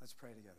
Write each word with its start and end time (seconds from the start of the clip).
Let's 0.00 0.14
pray 0.14 0.30
together. 0.32 0.56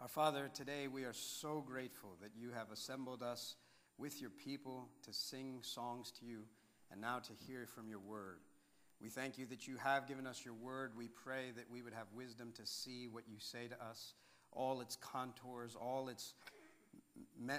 Our 0.00 0.06
Father, 0.06 0.48
today 0.54 0.86
we 0.86 1.02
are 1.02 1.12
so 1.12 1.60
grateful 1.66 2.10
that 2.22 2.30
you 2.36 2.50
have 2.52 2.70
assembled 2.70 3.20
us 3.20 3.56
with 3.98 4.20
your 4.20 4.30
people 4.30 4.88
to 5.02 5.12
sing 5.12 5.58
songs 5.62 6.12
to 6.20 6.24
you 6.24 6.42
and 6.92 7.00
now 7.00 7.18
to 7.18 7.32
hear 7.48 7.66
from 7.66 7.88
your 7.88 7.98
word. 7.98 8.38
We 9.02 9.08
thank 9.08 9.38
you 9.38 9.46
that 9.46 9.66
you 9.66 9.76
have 9.78 10.06
given 10.06 10.24
us 10.24 10.44
your 10.44 10.54
word. 10.54 10.92
We 10.96 11.08
pray 11.08 11.50
that 11.56 11.68
we 11.68 11.82
would 11.82 11.94
have 11.94 12.06
wisdom 12.14 12.52
to 12.54 12.64
see 12.64 13.08
what 13.10 13.24
you 13.26 13.38
say 13.40 13.66
to 13.66 13.84
us, 13.84 14.14
all 14.52 14.82
its 14.82 14.94
contours, 14.94 15.74
all 15.74 16.08
its 16.08 16.34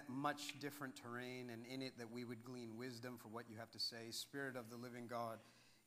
much 0.08 0.60
different 0.62 0.96
terrain, 0.96 1.50
and 1.52 1.66
in 1.66 1.82
it 1.82 1.98
that 1.98 2.10
we 2.10 2.24
would 2.24 2.46
glean 2.46 2.78
wisdom 2.78 3.18
for 3.18 3.28
what 3.28 3.50
you 3.50 3.58
have 3.60 3.72
to 3.72 3.80
say. 3.80 4.12
Spirit 4.12 4.56
of 4.56 4.70
the 4.70 4.78
living 4.78 5.08
God, 5.08 5.40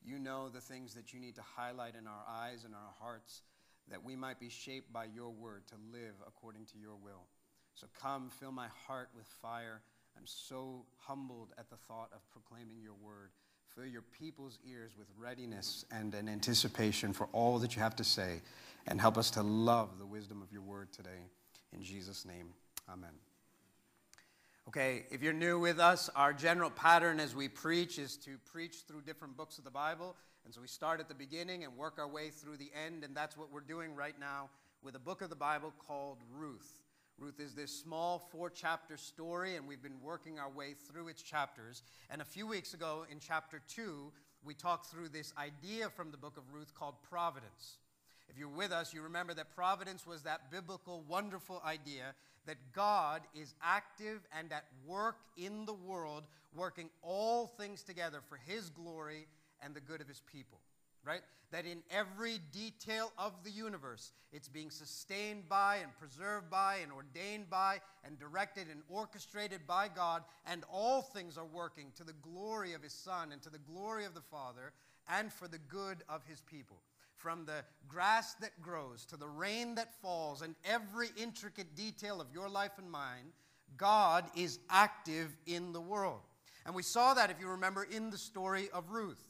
you 0.05 0.19
know 0.19 0.49
the 0.49 0.61
things 0.61 0.95
that 0.95 1.13
you 1.13 1.21
need 1.21 1.35
to 1.37 1.43
highlight 1.43 1.95
in 1.95 2.07
our 2.07 2.25
eyes 2.29 2.65
and 2.65 2.75
our 2.75 2.95
hearts 3.01 3.43
that 3.91 4.05
we 4.05 4.17
might 4.17 4.39
be 4.39 4.49
shaped 4.49 4.93
by 4.93 5.05
your 5.05 5.31
word 5.31 5.63
to 5.69 5.75
live 5.93 6.15
according 6.27 6.67
to 6.67 6.79
your 6.79 6.97
will. 6.97 7.27
So 7.75 7.87
come, 8.01 8.31
fill 8.31 8.53
my 8.53 8.69
heart 8.87 9.09
with 9.15 9.27
fire. 9.27 9.83
I'm 10.17 10.27
so 10.27 10.85
humbled 10.99 11.53
at 11.59 11.71
the 11.71 11.77
thought 11.77 12.11
of 12.13 12.21
proclaiming 12.31 12.83
your 12.83 12.95
word. 12.95 13.31
Fill 13.75 13.87
your 13.87 14.03
people's 14.03 14.59
ears 14.69 14.93
with 14.99 15.07
readiness 15.17 15.85
and 15.91 16.15
an 16.15 16.29
anticipation 16.29 17.13
for 17.13 17.29
all 17.33 17.59
that 17.59 17.77
you 17.77 17.83
have 17.83 17.97
to 17.97 18.05
say, 18.05 18.41
and 18.87 19.01
help 19.01 19.19
us 19.19 19.31
to 19.33 19.43
love 19.43 19.99
the 19.99 20.07
wisdom 20.07 20.43
of 20.43 20.51
your 20.51 20.63
word 20.63 20.93
today. 20.93 21.29
In 21.73 21.83
Jesus' 21.83 22.25
name, 22.25 22.49
amen. 22.91 23.28
Okay, 24.69 25.07
if 25.11 25.23
you're 25.23 25.33
new 25.33 25.59
with 25.59 25.81
us, 25.81 26.11
our 26.15 26.35
general 26.35 26.69
pattern 26.69 27.21
as 27.21 27.35
we 27.35 27.49
preach 27.49 27.99
is 27.99 28.19
to 28.19 28.37
preach 28.53 28.83
through 28.87 29.01
different 29.01 29.35
books 29.35 29.57
of 29.57 29.65
the 29.65 29.71
Bible. 29.71 30.15
And 30.45 30.53
so 30.53 30.61
we 30.61 30.69
start 30.69 31.01
at 31.01 31.09
the 31.09 31.15
beginning 31.15 31.65
and 31.65 31.75
work 31.75 31.95
our 31.99 32.07
way 32.07 32.29
through 32.29 32.59
the 32.59 32.71
end, 32.85 33.03
and 33.03 33.17
that's 33.17 33.35
what 33.35 33.51
we're 33.51 33.61
doing 33.63 33.95
right 33.95 34.15
now 34.21 34.51
with 34.83 34.95
a 34.95 34.99
book 34.99 35.23
of 35.23 35.31
the 35.31 35.37
Bible 35.37 35.73
called 35.87 36.19
Ruth. 36.37 36.83
Ruth 37.19 37.41
is 37.41 37.55
this 37.55 37.75
small 37.75 38.19
four 38.19 38.51
chapter 38.51 38.99
story, 38.99 39.57
and 39.57 39.67
we've 39.67 39.83
been 39.83 40.03
working 40.03 40.39
our 40.39 40.51
way 40.51 40.75
through 40.75 41.09
its 41.09 41.23
chapters. 41.23 41.83
And 42.11 42.21
a 42.21 42.27
few 42.27 42.47
weeks 42.47 42.75
ago, 42.75 43.07
in 43.11 43.21
chapter 43.21 43.63
two, 43.69 44.13
we 44.45 44.53
talked 44.53 44.91
through 44.91 45.09
this 45.09 45.33
idea 45.39 45.89
from 45.89 46.11
the 46.11 46.19
book 46.19 46.37
of 46.37 46.43
Ruth 46.53 46.75
called 46.75 46.97
providence. 47.09 47.79
If 48.29 48.37
you're 48.37 48.49
with 48.49 48.73
us, 48.73 48.93
you 48.93 49.01
remember 49.01 49.33
that 49.33 49.55
providence 49.57 50.07
was 50.07 50.25
that 50.25 50.51
biblical, 50.51 51.03
wonderful 51.09 51.63
idea 51.65 52.15
that 52.49 52.73
God 52.73 53.21
is 53.35 53.55
active 53.63 54.27
and 54.37 54.51
at 54.53 54.65
work 54.87 55.17
in 55.37 55.67
the 55.67 55.75
world, 55.75 56.25
working 56.57 56.89
all 57.03 57.47
things 57.47 57.83
together 57.83 58.21
for 58.27 58.39
His 58.47 58.71
glory 58.71 59.27
and 59.63 59.75
the 59.75 59.81
good 59.81 60.01
of 60.01 60.09
His 60.09 60.23
people. 60.33 60.59
Right? 61.05 61.21
That 61.53 61.67
in 61.67 61.83
every 61.91 62.39
detail 62.53 63.13
of 63.19 63.33
the 63.45 63.51
universe, 63.51 64.13
it's 64.33 64.49
being 64.49 64.71
sustained 64.71 65.49
by 65.49 65.77
and 65.77 65.97
preserved 65.99 66.51
by 66.51 66.79
and 66.83 66.91
ordained 66.91 67.49
by 67.49 67.81
and 68.05 68.19
directed 68.19 68.67
and 68.71 68.81
orchestrated 68.89 69.67
by 69.67 69.89
God, 69.89 70.25
and 70.47 70.65
all 70.73 71.03
things 71.03 71.39
are 71.39 71.47
working 71.47 71.93
to 71.97 72.05
the 72.05 72.15
glory 72.15 72.73
of 72.73 72.83
His 72.83 72.95
Son 72.95 73.31
and 73.31 73.43
to 73.43 73.51
the 73.51 73.59
glory 73.59 74.07
of 74.07 74.15
the 74.15 74.21
Father 74.21 74.73
and 75.07 75.31
for 75.33 75.49
the 75.49 75.59
good 75.59 75.99
of 76.09 76.23
His 76.27 76.41
people 76.41 76.79
from 77.19 77.45
the 77.45 77.65
grass 77.89 78.35
that 78.35 78.61
grows 78.63 79.05
to 79.07 79.17
the 79.17 79.27
rain 79.27 79.75
that 79.75 80.01
falls 80.01 80.43
and 80.43 80.55
every 80.65 81.09
intricate 81.21 81.75
detail 81.75 82.21
of 82.21 82.33
your 82.33 82.49
life 82.49 82.73
and 82.79 82.91
mine, 82.91 83.33
God 83.77 84.25
is 84.37 84.59
active 84.71 85.37
in 85.47 85.73
the 85.73 85.81
world. 85.81 86.21
And 86.65 86.75
we 86.75 86.83
saw 86.83 87.15
that, 87.15 87.31
if 87.31 87.41
you 87.41 87.49
remember, 87.49 87.85
in 87.85 88.11
the 88.11 88.19
story 88.19 88.69
of 88.73 88.91
Ruth. 88.91 89.23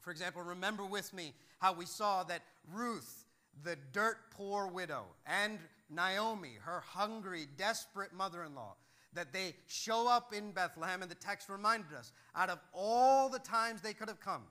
For 0.00 0.10
example, 0.10 0.42
remember 0.42 0.84
with 0.84 1.12
me 1.12 1.34
how 1.58 1.72
we 1.72 1.86
saw 1.86 2.24
that 2.24 2.42
Ruth, 2.72 3.24
the 3.62 3.76
dirt 3.92 4.16
poor 4.30 4.66
widow, 4.66 5.04
and 5.26 5.58
Naomi, 5.90 6.52
her 6.64 6.80
hungry, 6.86 7.46
desperate 7.56 8.12
mother 8.12 8.44
in 8.44 8.54
law, 8.54 8.76
that 9.14 9.32
they 9.32 9.54
show 9.66 10.08
up 10.08 10.32
in 10.32 10.52
Bethlehem, 10.52 11.02
and 11.02 11.10
the 11.10 11.16
text 11.16 11.48
reminded 11.48 11.92
us 11.96 12.12
out 12.36 12.50
of 12.50 12.58
all 12.72 13.28
the 13.28 13.38
times 13.38 13.80
they 13.80 13.94
could 13.94 14.08
have 14.08 14.20
come, 14.20 14.42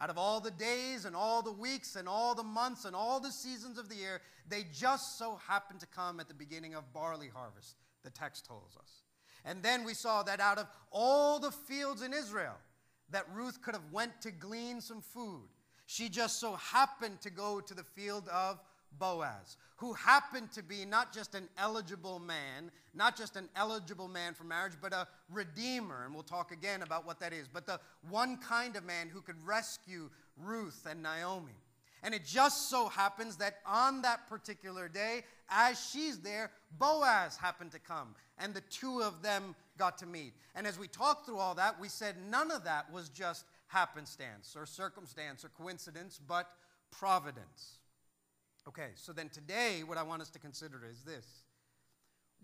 out 0.00 0.10
of 0.10 0.18
all 0.18 0.40
the 0.40 0.50
days 0.50 1.04
and 1.04 1.14
all 1.14 1.42
the 1.42 1.52
weeks 1.52 1.96
and 1.96 2.08
all 2.08 2.34
the 2.34 2.42
months 2.42 2.84
and 2.84 2.96
all 2.96 3.20
the 3.20 3.30
seasons 3.30 3.78
of 3.78 3.88
the 3.88 3.94
year, 3.94 4.20
they 4.48 4.66
just 4.72 5.18
so 5.18 5.38
happened 5.46 5.80
to 5.80 5.86
come 5.86 6.18
at 6.20 6.28
the 6.28 6.34
beginning 6.34 6.74
of 6.74 6.92
barley 6.92 7.28
harvest, 7.32 7.76
the 8.02 8.10
text 8.10 8.46
tells 8.46 8.76
us. 8.76 9.02
And 9.44 9.62
then 9.62 9.84
we 9.84 9.94
saw 9.94 10.22
that 10.22 10.40
out 10.40 10.58
of 10.58 10.66
all 10.90 11.38
the 11.38 11.50
fields 11.50 12.02
in 12.02 12.12
Israel 12.12 12.56
that 13.10 13.26
Ruth 13.34 13.60
could 13.62 13.74
have 13.74 13.92
went 13.92 14.20
to 14.22 14.30
glean 14.30 14.80
some 14.80 15.02
food, 15.02 15.48
she 15.86 16.08
just 16.08 16.40
so 16.40 16.54
happened 16.54 17.20
to 17.20 17.30
go 17.30 17.60
to 17.60 17.74
the 17.74 17.84
field 17.84 18.28
of 18.28 18.60
Boaz, 18.98 19.56
who 19.76 19.92
happened 19.94 20.52
to 20.52 20.62
be 20.62 20.84
not 20.84 21.12
just 21.12 21.34
an 21.34 21.48
eligible 21.58 22.18
man, 22.18 22.70
not 22.94 23.16
just 23.16 23.36
an 23.36 23.48
eligible 23.56 24.08
man 24.08 24.34
for 24.34 24.44
marriage, 24.44 24.74
but 24.80 24.92
a 24.92 25.08
redeemer. 25.30 26.04
And 26.04 26.14
we'll 26.14 26.22
talk 26.22 26.52
again 26.52 26.82
about 26.82 27.06
what 27.06 27.20
that 27.20 27.32
is. 27.32 27.48
But 27.48 27.66
the 27.66 27.80
one 28.08 28.36
kind 28.36 28.76
of 28.76 28.84
man 28.84 29.08
who 29.08 29.20
could 29.20 29.44
rescue 29.44 30.10
Ruth 30.36 30.86
and 30.88 31.02
Naomi. 31.02 31.52
And 32.02 32.14
it 32.14 32.24
just 32.24 32.68
so 32.68 32.88
happens 32.88 33.36
that 33.36 33.58
on 33.64 34.02
that 34.02 34.28
particular 34.28 34.88
day, 34.88 35.22
as 35.48 35.80
she's 35.92 36.18
there, 36.18 36.50
Boaz 36.78 37.36
happened 37.36 37.70
to 37.72 37.78
come. 37.78 38.14
And 38.38 38.52
the 38.54 38.62
two 38.62 39.02
of 39.02 39.22
them 39.22 39.54
got 39.78 39.98
to 39.98 40.06
meet. 40.06 40.32
And 40.54 40.66
as 40.66 40.78
we 40.78 40.88
talked 40.88 41.26
through 41.26 41.38
all 41.38 41.54
that, 41.54 41.80
we 41.80 41.88
said 41.88 42.16
none 42.28 42.50
of 42.50 42.64
that 42.64 42.92
was 42.92 43.08
just 43.08 43.44
happenstance 43.68 44.54
or 44.56 44.66
circumstance 44.66 45.44
or 45.44 45.48
coincidence, 45.48 46.20
but 46.26 46.48
providence. 46.90 47.78
Okay, 48.68 48.90
so 48.94 49.12
then 49.12 49.28
today, 49.28 49.82
what 49.84 49.98
I 49.98 50.02
want 50.02 50.22
us 50.22 50.30
to 50.30 50.38
consider 50.38 50.82
is 50.88 51.02
this 51.02 51.26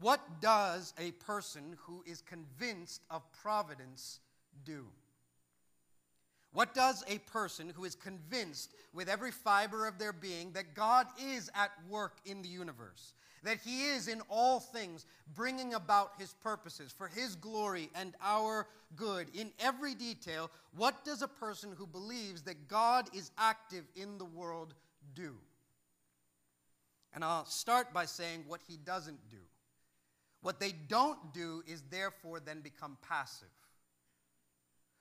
What 0.00 0.40
does 0.40 0.92
a 0.98 1.12
person 1.12 1.76
who 1.84 2.02
is 2.06 2.22
convinced 2.22 3.02
of 3.10 3.22
providence 3.32 4.20
do? 4.64 4.86
What 6.52 6.74
does 6.74 7.04
a 7.06 7.18
person 7.18 7.72
who 7.74 7.84
is 7.84 7.94
convinced 7.94 8.72
with 8.94 9.08
every 9.08 9.30
fiber 9.30 9.86
of 9.86 9.98
their 9.98 10.14
being 10.14 10.52
that 10.52 10.74
God 10.74 11.06
is 11.22 11.50
at 11.54 11.70
work 11.88 12.18
in 12.24 12.42
the 12.42 12.48
universe, 12.48 13.12
that 13.44 13.58
He 13.64 13.84
is 13.84 14.08
in 14.08 14.22
all 14.28 14.58
things 14.58 15.04
bringing 15.36 15.74
about 15.74 16.12
His 16.18 16.32
purposes 16.32 16.90
for 16.90 17.06
His 17.06 17.36
glory 17.36 17.90
and 17.94 18.14
our 18.22 18.66
good 18.96 19.28
in 19.34 19.52
every 19.60 19.94
detail, 19.94 20.50
what 20.74 21.04
does 21.04 21.22
a 21.22 21.28
person 21.28 21.70
who 21.76 21.86
believes 21.86 22.42
that 22.42 22.66
God 22.66 23.08
is 23.14 23.30
active 23.38 23.84
in 23.94 24.18
the 24.18 24.24
world 24.24 24.74
do? 25.14 25.36
And 27.18 27.24
I'll 27.24 27.46
start 27.46 27.92
by 27.92 28.04
saying 28.04 28.44
what 28.46 28.60
he 28.68 28.76
doesn't 28.76 29.28
do. 29.28 29.38
What 30.40 30.60
they 30.60 30.70
don't 30.70 31.34
do 31.34 31.64
is 31.66 31.82
therefore 31.90 32.38
then 32.38 32.60
become 32.60 32.96
passive. 33.02 33.48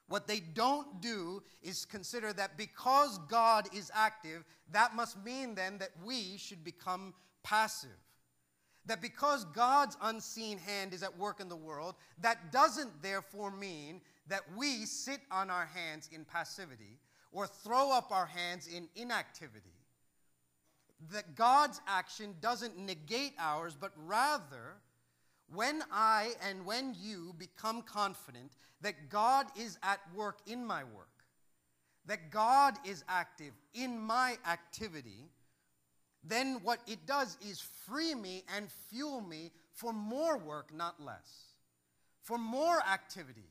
What 0.08 0.26
they 0.26 0.40
don't 0.40 1.00
do 1.00 1.44
is 1.62 1.86
consider 1.86 2.34
that 2.34 2.58
because 2.58 3.20
God 3.30 3.68
is 3.72 3.92
active, 3.94 4.46
that 4.72 4.96
must 4.96 5.24
mean 5.24 5.54
then 5.54 5.78
that 5.78 5.92
we 6.04 6.38
should 6.38 6.64
become 6.64 7.14
passive. 7.44 7.92
That 8.88 9.00
because 9.00 9.46
God's 9.46 9.96
unseen 10.02 10.58
hand 10.58 10.96
is 10.96 11.04
at 11.04 11.16
work 11.20 11.40
in 11.40 11.50
the 11.50 11.56
world, 11.56 11.94
that 12.22 12.52
doesn't 12.52 13.04
therefore 13.04 13.52
mean 13.52 14.02
that 14.28 14.42
we 14.58 14.88
sit 14.88 15.20
on 15.30 15.52
our 15.52 15.68
hands 15.68 16.10
in 16.12 16.26
passivity 16.26 16.98
or 17.32 17.46
throw 17.46 17.92
up 17.92 18.12
our 18.12 18.26
hands 18.26 18.66
in 18.66 18.90
inactivity 18.96 19.77
that 21.12 21.36
God's 21.36 21.82
action 21.88 22.36
doesn't 22.42 22.78
negate 22.78 23.34
ours, 23.38 23.76
but 23.80 23.92
rather, 24.06 24.76
when 25.54 25.82
I 25.92 26.34
and 26.48 26.66
when 26.66 26.96
you 27.00 27.34
become 27.38 27.82
confident 27.82 28.54
that 28.82 29.10
God 29.10 29.48
is 29.56 29.78
at 29.84 30.00
work 30.16 30.40
in 30.48 30.66
my 30.66 30.84
work, 30.84 31.24
that 32.06 32.32
God 32.32 32.76
is 32.86 33.04
active 33.08 33.54
in 33.74 34.00
my 34.00 34.38
activity, 34.50 35.30
then 36.24 36.60
what 36.64 36.80
it 36.88 37.06
does 37.06 37.38
is 37.48 37.62
free 37.86 38.16
me 38.16 38.44
and 38.56 38.70
fuel 38.90 39.22
me 39.22 39.52
for 39.74 39.94
more 39.94 40.38
work, 40.38 40.74
not 40.74 41.02
less, 41.02 41.54
for 42.24 42.38
more 42.38 42.82
activity. 42.82 43.50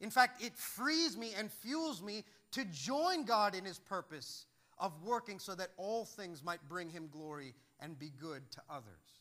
In 0.00 0.10
fact, 0.10 0.42
it 0.42 0.56
frees 0.56 1.16
me 1.16 1.32
and 1.38 1.50
fuels 1.50 2.02
me 2.02 2.24
to 2.52 2.64
join 2.66 3.24
God 3.24 3.54
in 3.54 3.64
His 3.64 3.78
purpose 3.78 4.46
of 4.78 4.92
working 5.02 5.38
so 5.38 5.54
that 5.54 5.70
all 5.76 6.04
things 6.04 6.42
might 6.44 6.68
bring 6.68 6.90
him 6.90 7.08
glory 7.10 7.54
and 7.80 7.98
be 7.98 8.10
good 8.20 8.50
to 8.50 8.60
others. 8.68 9.20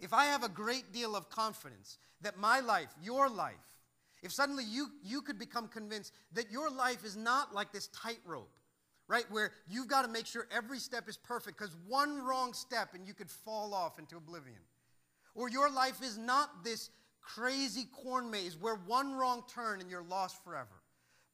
If 0.00 0.12
I 0.12 0.26
have 0.26 0.44
a 0.44 0.48
great 0.48 0.92
deal 0.92 1.16
of 1.16 1.28
confidence 1.28 1.98
that 2.20 2.38
my 2.38 2.60
life, 2.60 2.88
your 3.02 3.28
life, 3.28 3.54
if 4.22 4.32
suddenly 4.32 4.64
you, 4.64 4.88
you 5.02 5.20
could 5.22 5.38
become 5.38 5.68
convinced 5.68 6.12
that 6.32 6.50
your 6.50 6.70
life 6.70 7.04
is 7.04 7.16
not 7.16 7.54
like 7.54 7.72
this 7.72 7.88
tightrope, 7.88 8.50
right, 9.08 9.24
where 9.30 9.52
you've 9.68 9.88
got 9.88 10.02
to 10.02 10.08
make 10.08 10.26
sure 10.26 10.46
every 10.50 10.78
step 10.78 11.08
is 11.08 11.16
perfect 11.16 11.58
because 11.58 11.74
one 11.86 12.22
wrong 12.24 12.52
step 12.52 12.94
and 12.94 13.06
you 13.06 13.14
could 13.14 13.30
fall 13.30 13.74
off 13.74 13.98
into 13.98 14.16
oblivion. 14.16 14.58
Or 15.34 15.48
your 15.48 15.70
life 15.70 16.02
is 16.02 16.18
not 16.18 16.64
this 16.64 16.90
crazy 17.20 17.84
corn 17.92 18.30
maze 18.30 18.56
where 18.56 18.74
one 18.74 19.12
wrong 19.14 19.44
turn 19.52 19.80
and 19.80 19.90
you're 19.90 20.02
lost 20.02 20.42
forever. 20.44 20.82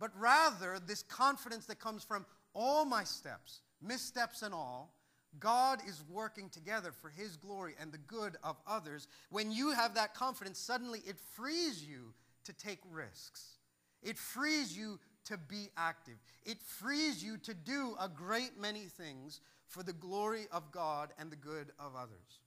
but 0.00 0.10
rather 0.18 0.78
this 0.86 1.02
confidence 1.02 1.66
that 1.66 1.78
comes 1.78 2.02
from 2.04 2.26
all 2.54 2.84
my 2.84 3.04
steps, 3.04 3.60
missteps 3.82 4.42
and 4.42 4.54
all, 4.54 4.94
God 5.40 5.80
is 5.86 6.04
working 6.08 6.48
together 6.48 6.92
for 6.92 7.10
His 7.10 7.36
glory 7.36 7.74
and 7.80 7.92
the 7.92 7.98
good 7.98 8.36
of 8.42 8.56
others. 8.66 9.08
When 9.30 9.50
you 9.50 9.72
have 9.72 9.94
that 9.94 10.14
confidence, 10.14 10.58
suddenly 10.58 11.02
it 11.06 11.18
frees 11.34 11.84
you 11.84 12.14
to 12.44 12.52
take 12.52 12.80
risks. 12.90 13.58
It 14.02 14.18
frees 14.18 14.76
you 14.76 15.00
to 15.24 15.38
be 15.38 15.70
active. 15.76 16.16
It 16.44 16.62
frees 16.62 17.24
you 17.24 17.38
to 17.38 17.54
do 17.54 17.96
a 18.00 18.08
great 18.08 18.60
many 18.60 18.84
things 18.84 19.40
for 19.66 19.82
the 19.82 19.92
glory 19.92 20.46
of 20.52 20.70
God 20.70 21.10
and 21.18 21.30
the 21.30 21.36
good 21.36 21.72
of 21.78 21.96
others. 21.96 22.40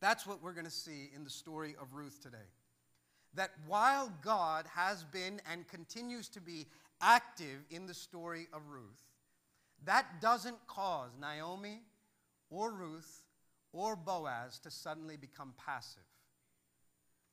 That's 0.00 0.26
what 0.26 0.42
we're 0.42 0.52
going 0.52 0.66
to 0.66 0.70
see 0.70 1.10
in 1.14 1.24
the 1.24 1.30
story 1.30 1.74
of 1.80 1.94
Ruth 1.94 2.20
today. 2.22 2.36
That 3.34 3.50
while 3.66 4.12
God 4.22 4.66
has 4.74 5.02
been 5.02 5.40
and 5.50 5.66
continues 5.66 6.28
to 6.30 6.40
be 6.40 6.66
active 7.00 7.64
in 7.70 7.86
the 7.86 7.94
story 7.94 8.48
of 8.52 8.68
Ruth, 8.68 9.02
that 9.84 10.20
doesn't 10.20 10.66
cause 10.66 11.10
Naomi 11.20 11.82
or 12.50 12.72
Ruth 12.72 13.22
or 13.72 13.96
Boaz 13.96 14.58
to 14.60 14.70
suddenly 14.70 15.16
become 15.16 15.52
passive. 15.64 16.02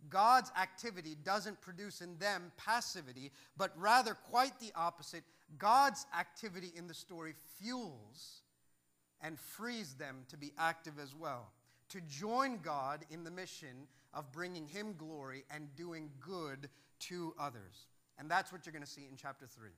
God's 0.10 0.52
activity 0.60 1.16
doesn't 1.24 1.62
produce 1.62 2.02
in 2.02 2.18
them 2.18 2.52
passivity, 2.58 3.32
but 3.56 3.72
rather 3.78 4.16
quite 4.16 4.60
the 4.60 4.72
opposite. 4.76 5.24
God's 5.58 6.08
activity 6.18 6.72
in 6.76 6.88
the 6.88 6.94
story 6.94 7.36
fuels 7.60 8.42
and 9.22 9.40
frees 9.40 9.94
them 9.94 10.26
to 10.30 10.38
be 10.38 10.52
active 10.58 10.94
as 11.02 11.14
well, 11.16 11.52
to 11.90 12.02
join 12.02 12.60
God 12.64 13.06
in 13.12 13.24
the 13.24 13.32
mission 13.32 13.88
of 14.14 14.32
bringing 14.32 14.68
Him 14.68 14.96
glory 14.98 15.44
and 15.52 15.74
doing 15.76 16.10
good 16.20 16.70
to 17.02 17.34
others. 17.40 17.88
And 18.22 18.30
that's 18.30 18.52
what 18.52 18.66
you're 18.66 18.72
going 18.72 18.86
to 18.86 18.90
see 18.90 19.08
in 19.10 19.18
chapter 19.18 19.48
3. 19.48 19.70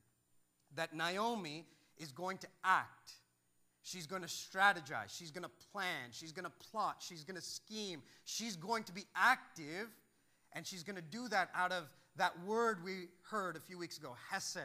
That 0.75 0.93
Naomi 0.93 1.65
is 1.97 2.11
going 2.11 2.37
to 2.39 2.47
act. 2.65 3.13
She's 3.83 4.05
going 4.05 4.21
to 4.21 4.27
strategize. 4.27 5.17
She's 5.17 5.31
going 5.31 5.45
to 5.45 5.51
plan. 5.71 6.09
She's 6.11 6.33
going 6.33 6.43
to 6.43 6.51
plot. 6.71 6.97
She's 6.99 7.23
going 7.23 7.37
to 7.37 7.41
scheme. 7.41 8.03
She's 8.25 8.57
going 8.57 8.83
to 8.83 8.93
be 8.93 9.05
active, 9.15 9.87
and 10.51 10.67
she's 10.67 10.83
going 10.83 10.97
to 10.97 11.01
do 11.01 11.29
that 11.29 11.51
out 11.55 11.71
of 11.71 11.89
that 12.17 12.33
word 12.45 12.83
we 12.83 13.07
heard 13.31 13.55
a 13.55 13.61
few 13.61 13.77
weeks 13.77 13.97
ago, 13.97 14.13
Hesed. 14.29 14.59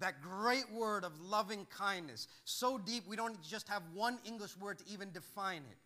That 0.00 0.22
great 0.22 0.72
word 0.72 1.04
of 1.04 1.12
loving 1.20 1.66
kindness. 1.66 2.26
So 2.44 2.78
deep, 2.78 3.04
we 3.06 3.16
don't 3.16 3.40
just 3.42 3.68
have 3.68 3.82
one 3.92 4.18
English 4.24 4.56
word 4.56 4.78
to 4.78 4.84
even 4.90 5.12
define 5.12 5.62
it. 5.70 5.76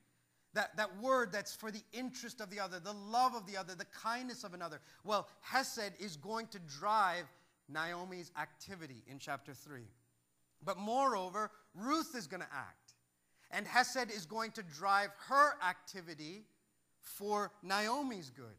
That, 0.54 0.76
that 0.76 1.00
word 1.00 1.30
that's 1.30 1.54
for 1.54 1.70
the 1.70 1.82
interest 1.92 2.40
of 2.40 2.50
the 2.50 2.58
other, 2.58 2.80
the 2.80 2.92
love 2.92 3.34
of 3.34 3.46
the 3.46 3.56
other, 3.56 3.74
the 3.74 3.84
kindness 3.86 4.44
of 4.44 4.54
another. 4.54 4.80
Well, 5.04 5.28
Hesed 5.40 5.92
is 5.98 6.16
going 6.16 6.46
to 6.48 6.58
drive 6.58 7.26
Naomi's 7.68 8.32
activity 8.40 9.02
in 9.06 9.18
chapter 9.18 9.52
3. 9.52 9.82
But 10.64 10.78
moreover, 10.78 11.50
Ruth 11.74 12.14
is 12.16 12.26
going 12.26 12.40
to 12.40 12.52
act. 12.52 12.94
And 13.50 13.66
Hesed 13.66 14.10
is 14.10 14.26
going 14.26 14.52
to 14.52 14.62
drive 14.62 15.10
her 15.28 15.52
activity 15.66 16.44
for 17.00 17.52
Naomi's 17.62 18.30
good. 18.30 18.56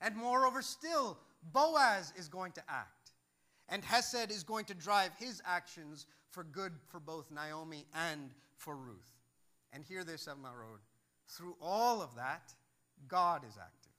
And 0.00 0.16
moreover, 0.16 0.62
still, 0.62 1.18
Boaz 1.52 2.12
is 2.16 2.28
going 2.28 2.52
to 2.52 2.62
act. 2.68 3.12
And 3.68 3.84
Hesed 3.84 4.30
is 4.30 4.42
going 4.42 4.64
to 4.66 4.74
drive 4.74 5.10
his 5.18 5.42
actions 5.44 6.06
for 6.30 6.44
good 6.44 6.72
for 6.88 7.00
both 7.00 7.30
Naomi 7.30 7.86
and 7.94 8.30
for 8.56 8.76
Ruth. 8.76 9.12
And 9.72 9.84
hear 9.84 10.04
this, 10.04 10.26
my 10.26 10.52
Road. 10.52 10.80
Through 11.36 11.56
all 11.60 12.02
of 12.02 12.14
that, 12.16 12.52
God 13.08 13.42
is 13.48 13.56
active. 13.56 13.92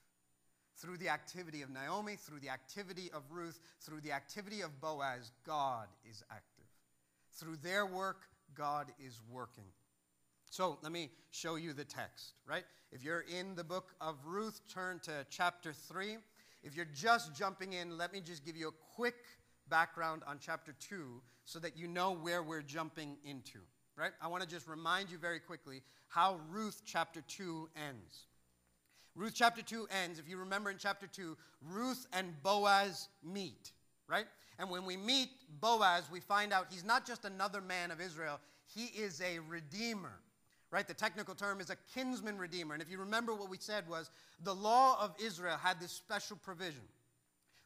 Through 0.78 0.98
the 0.98 1.10
activity 1.10 1.62
of 1.62 1.70
Naomi, 1.70 2.16
through 2.16 2.40
the 2.40 2.50
activity 2.50 3.10
of 3.14 3.24
Ruth, 3.32 3.60
through 3.82 4.02
the 4.02 4.12
activity 4.12 4.62
of 4.62 4.82
Boaz, 4.82 5.32
God 5.46 5.88
is 6.10 6.24
active. 6.32 6.66
Through 7.34 7.58
their 7.58 7.86
work, 7.86 8.24
God 8.56 8.88
is 9.00 9.22
working. 9.30 9.66
So 10.50 10.80
let 10.82 10.92
me 10.92 11.12
show 11.30 11.56
you 11.56 11.74
the 11.74 11.86
text, 11.86 12.34
right? 12.46 12.66
If 12.92 13.04
you're 13.04 13.22
in 13.22 13.56
the 13.56 13.64
book 13.64 13.96
of 14.02 14.16
Ruth, 14.26 14.60
turn 14.68 15.00
to 15.04 15.26
chapter 15.30 15.72
3. 15.72 16.18
If 16.64 16.76
you're 16.76 16.88
just 16.94 17.34
jumping 17.36 17.74
in, 17.74 17.98
let 17.98 18.12
me 18.12 18.20
just 18.20 18.46
give 18.46 18.58
you 18.58 18.68
a 18.68 18.96
quick 18.96 19.16
background 19.70 20.24
on 20.28 20.40
chapter 20.42 20.74
2 20.90 21.22
so 21.46 21.60
that 21.60 21.78
you 21.78 21.88
know 21.88 22.12
where 22.12 22.44
we're 22.44 22.62
jumping 22.62 23.18
into, 23.24 23.60
right? 23.98 24.12
I 24.22 24.28
want 24.28 24.44
to 24.44 24.50
just 24.50 24.68
remind 24.68 25.10
you 25.10 25.18
very 25.18 25.40
quickly 25.40 25.82
how 26.08 26.40
Ruth 26.50 26.82
chapter 26.86 27.22
2 27.28 27.70
ends. 27.76 28.26
Ruth 29.16 29.34
chapter 29.36 29.62
2 29.62 29.88
ends, 30.04 30.20
if 30.20 30.28
you 30.28 30.38
remember 30.38 30.70
in 30.70 30.78
chapter 30.78 31.08
2, 31.08 31.38
Ruth 31.70 32.08
and 32.14 32.34
Boaz 32.44 33.10
meet, 33.24 33.72
right? 34.08 34.26
And 34.58 34.70
when 34.70 34.86
we 34.86 34.96
meet 34.98 35.30
Boaz, 35.60 36.04
we 36.12 36.20
find 36.20 36.54
out 36.54 36.68
he's 36.70 36.86
not 36.86 37.06
just 37.06 37.26
another 37.26 37.62
man 37.62 37.92
of 37.92 38.00
Israel, 38.00 38.40
he 38.74 38.86
is 38.86 39.22
a 39.22 39.40
redeemer. 39.40 40.14
Right? 40.70 40.88
The 40.88 40.94
technical 40.94 41.36
term 41.36 41.60
is 41.60 41.70
a 41.70 41.76
kinsman 41.94 42.38
redeemer. 42.38 42.74
And 42.74 42.82
if 42.82 42.90
you 42.90 42.98
remember 42.98 43.36
what 43.36 43.50
we 43.50 43.58
said 43.58 43.90
was 43.90 44.10
the 44.42 44.56
law 44.56 44.98
of 45.04 45.14
Israel 45.22 45.58
had 45.58 45.82
this 45.82 45.92
special 45.92 46.38
provision, 46.38 46.84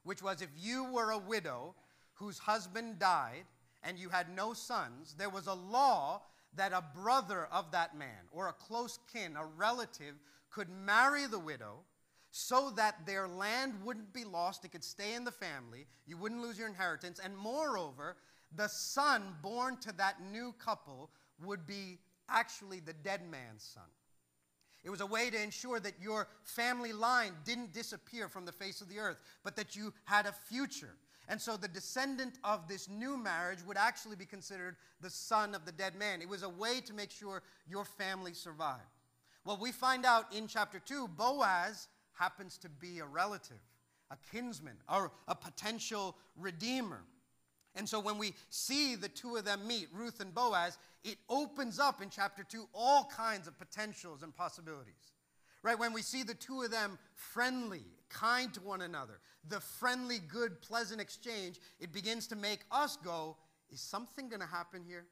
which 0.03 0.23
was 0.23 0.41
if 0.41 0.49
you 0.57 0.85
were 0.85 1.11
a 1.11 1.17
widow 1.19 1.75
whose 2.15 2.39
husband 2.39 2.97
died 2.97 3.45
and 3.85 3.97
you 3.99 4.09
had 4.09 4.35
no 4.35 4.53
sons, 4.53 5.15
there 5.17 5.29
was 5.29 5.47
a 5.47 5.53
law 5.53 6.21
that 6.55 6.73
a 6.73 6.83
brother 6.95 7.47
of 7.51 7.71
that 7.71 7.97
man 7.97 8.27
or 8.31 8.47
a 8.47 8.53
close 8.53 8.99
kin, 9.11 9.35
a 9.37 9.45
relative, 9.45 10.15
could 10.49 10.69
marry 10.69 11.27
the 11.27 11.39
widow 11.39 11.83
so 12.31 12.69
that 12.71 13.05
their 13.05 13.27
land 13.27 13.73
wouldn't 13.83 14.11
be 14.13 14.25
lost. 14.25 14.65
It 14.65 14.71
could 14.71 14.83
stay 14.83 15.13
in 15.13 15.23
the 15.23 15.31
family. 15.31 15.85
You 16.05 16.17
wouldn't 16.17 16.41
lose 16.41 16.57
your 16.57 16.67
inheritance. 16.67 17.19
And 17.23 17.37
moreover, 17.37 18.17
the 18.55 18.67
son 18.67 19.35
born 19.41 19.77
to 19.81 19.91
that 19.93 20.21
new 20.21 20.53
couple 20.59 21.11
would 21.45 21.67
be 21.67 21.99
actually 22.29 22.79
the 22.79 22.93
dead 22.93 23.21
man's 23.29 23.63
son. 23.63 23.83
It 24.83 24.89
was 24.89 25.01
a 25.01 25.05
way 25.05 25.29
to 25.29 25.41
ensure 25.41 25.79
that 25.79 25.99
your 25.99 26.27
family 26.43 26.93
line 26.93 27.33
didn't 27.43 27.73
disappear 27.73 28.29
from 28.29 28.45
the 28.45 28.51
face 28.51 28.81
of 28.81 28.89
the 28.89 28.99
earth, 28.99 29.17
but 29.43 29.55
that 29.55 29.75
you 29.75 29.93
had 30.05 30.25
a 30.25 30.31
future. 30.31 30.95
And 31.27 31.41
so 31.41 31.57
the 31.57 31.67
descendant 31.67 32.37
of 32.43 32.67
this 32.67 32.87
new 32.87 33.17
marriage 33.17 33.59
would 33.65 33.77
actually 33.77 34.15
be 34.15 34.25
considered 34.25 34.75
the 35.01 35.09
son 35.09 35.55
of 35.55 35.65
the 35.65 35.71
dead 35.71 35.95
man. 35.95 36.21
It 36.21 36.29
was 36.29 36.43
a 36.43 36.49
way 36.49 36.81
to 36.81 36.93
make 36.93 37.11
sure 37.11 37.41
your 37.67 37.85
family 37.85 38.33
survived. 38.33 38.81
Well, 39.43 39.57
we 39.59 39.71
find 39.71 40.05
out 40.05 40.33
in 40.33 40.47
chapter 40.47 40.79
2, 40.79 41.09
Boaz 41.09 41.87
happens 42.13 42.57
to 42.59 42.69
be 42.69 42.99
a 42.99 43.05
relative, 43.05 43.61
a 44.11 44.17
kinsman, 44.31 44.77
or 44.91 45.11
a 45.27 45.35
potential 45.35 46.15
redeemer. 46.37 47.01
And 47.75 47.87
so 47.87 47.99
when 47.99 48.17
we 48.17 48.33
see 48.49 48.95
the 48.95 49.09
two 49.09 49.35
of 49.35 49.45
them 49.45 49.67
meet, 49.67 49.87
Ruth 49.93 50.21
and 50.21 50.33
Boaz, 50.33 50.77
it 51.03 51.17
opens 51.29 51.79
up 51.79 52.01
in 52.01 52.09
chapter 52.09 52.43
2 52.43 52.67
all 52.73 53.05
kinds 53.15 53.47
of 53.47 53.57
potentials 53.59 54.23
and 54.23 54.33
possibilities. 54.33 55.11
Right? 55.61 55.77
When 55.77 55.93
we 55.93 56.01
see 56.01 56.23
the 56.23 56.33
two 56.33 56.61
of 56.61 56.71
them 56.71 56.97
friendly, 57.15 57.85
kind 58.09 58.53
to 58.53 58.61
one 58.61 58.81
another, 58.81 59.19
the 59.47 59.59
friendly, 59.59 60.19
good, 60.19 60.61
pleasant 60.61 61.01
exchange, 61.01 61.59
it 61.79 61.91
begins 61.91 62.27
to 62.27 62.35
make 62.35 62.61
us 62.71 62.97
go, 62.97 63.37
is 63.71 63.81
something 63.81 64.29
going 64.29 64.41
to 64.41 64.47
happen 64.47 64.83
here? 64.87 65.05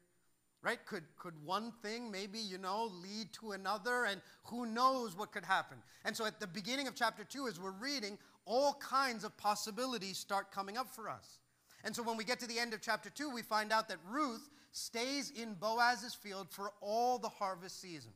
right? 0.64 0.84
Could, 0.86 1.04
could 1.18 1.34
one 1.44 1.72
thing 1.82 2.10
maybe, 2.10 2.38
you 2.38 2.56
know, 2.56 2.90
lead 3.02 3.32
to 3.34 3.52
another? 3.52 4.06
And 4.06 4.20
who 4.44 4.64
knows 4.64 5.14
what 5.14 5.30
could 5.30 5.44
happen? 5.44 5.76
And 6.04 6.16
so 6.16 6.24
at 6.24 6.40
the 6.40 6.46
beginning 6.46 6.88
of 6.88 6.94
chapter 6.94 7.22
2, 7.22 7.46
as 7.46 7.60
we're 7.60 7.70
reading, 7.70 8.18
all 8.46 8.74
kinds 8.74 9.24
of 9.24 9.36
possibilities 9.36 10.16
start 10.16 10.50
coming 10.50 10.78
up 10.78 10.88
for 10.88 11.08
us. 11.08 11.38
And 11.84 11.94
so 11.94 12.02
when 12.02 12.16
we 12.16 12.24
get 12.24 12.40
to 12.40 12.46
the 12.46 12.58
end 12.58 12.72
of 12.72 12.80
chapter 12.80 13.10
2, 13.10 13.30
we 13.30 13.42
find 13.42 13.72
out 13.72 13.88
that 13.88 13.98
Ruth 14.10 14.48
stays 14.72 15.30
in 15.30 15.54
Boaz's 15.54 16.14
field 16.14 16.48
for 16.50 16.72
all 16.80 17.18
the 17.18 17.28
harvest 17.28 17.80
season. 17.80 18.12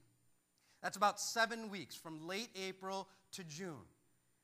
That's 0.82 0.96
about 0.96 1.20
seven 1.20 1.68
weeks, 1.70 1.94
from 1.94 2.26
late 2.26 2.48
April 2.56 3.08
to 3.32 3.44
June. 3.44 3.84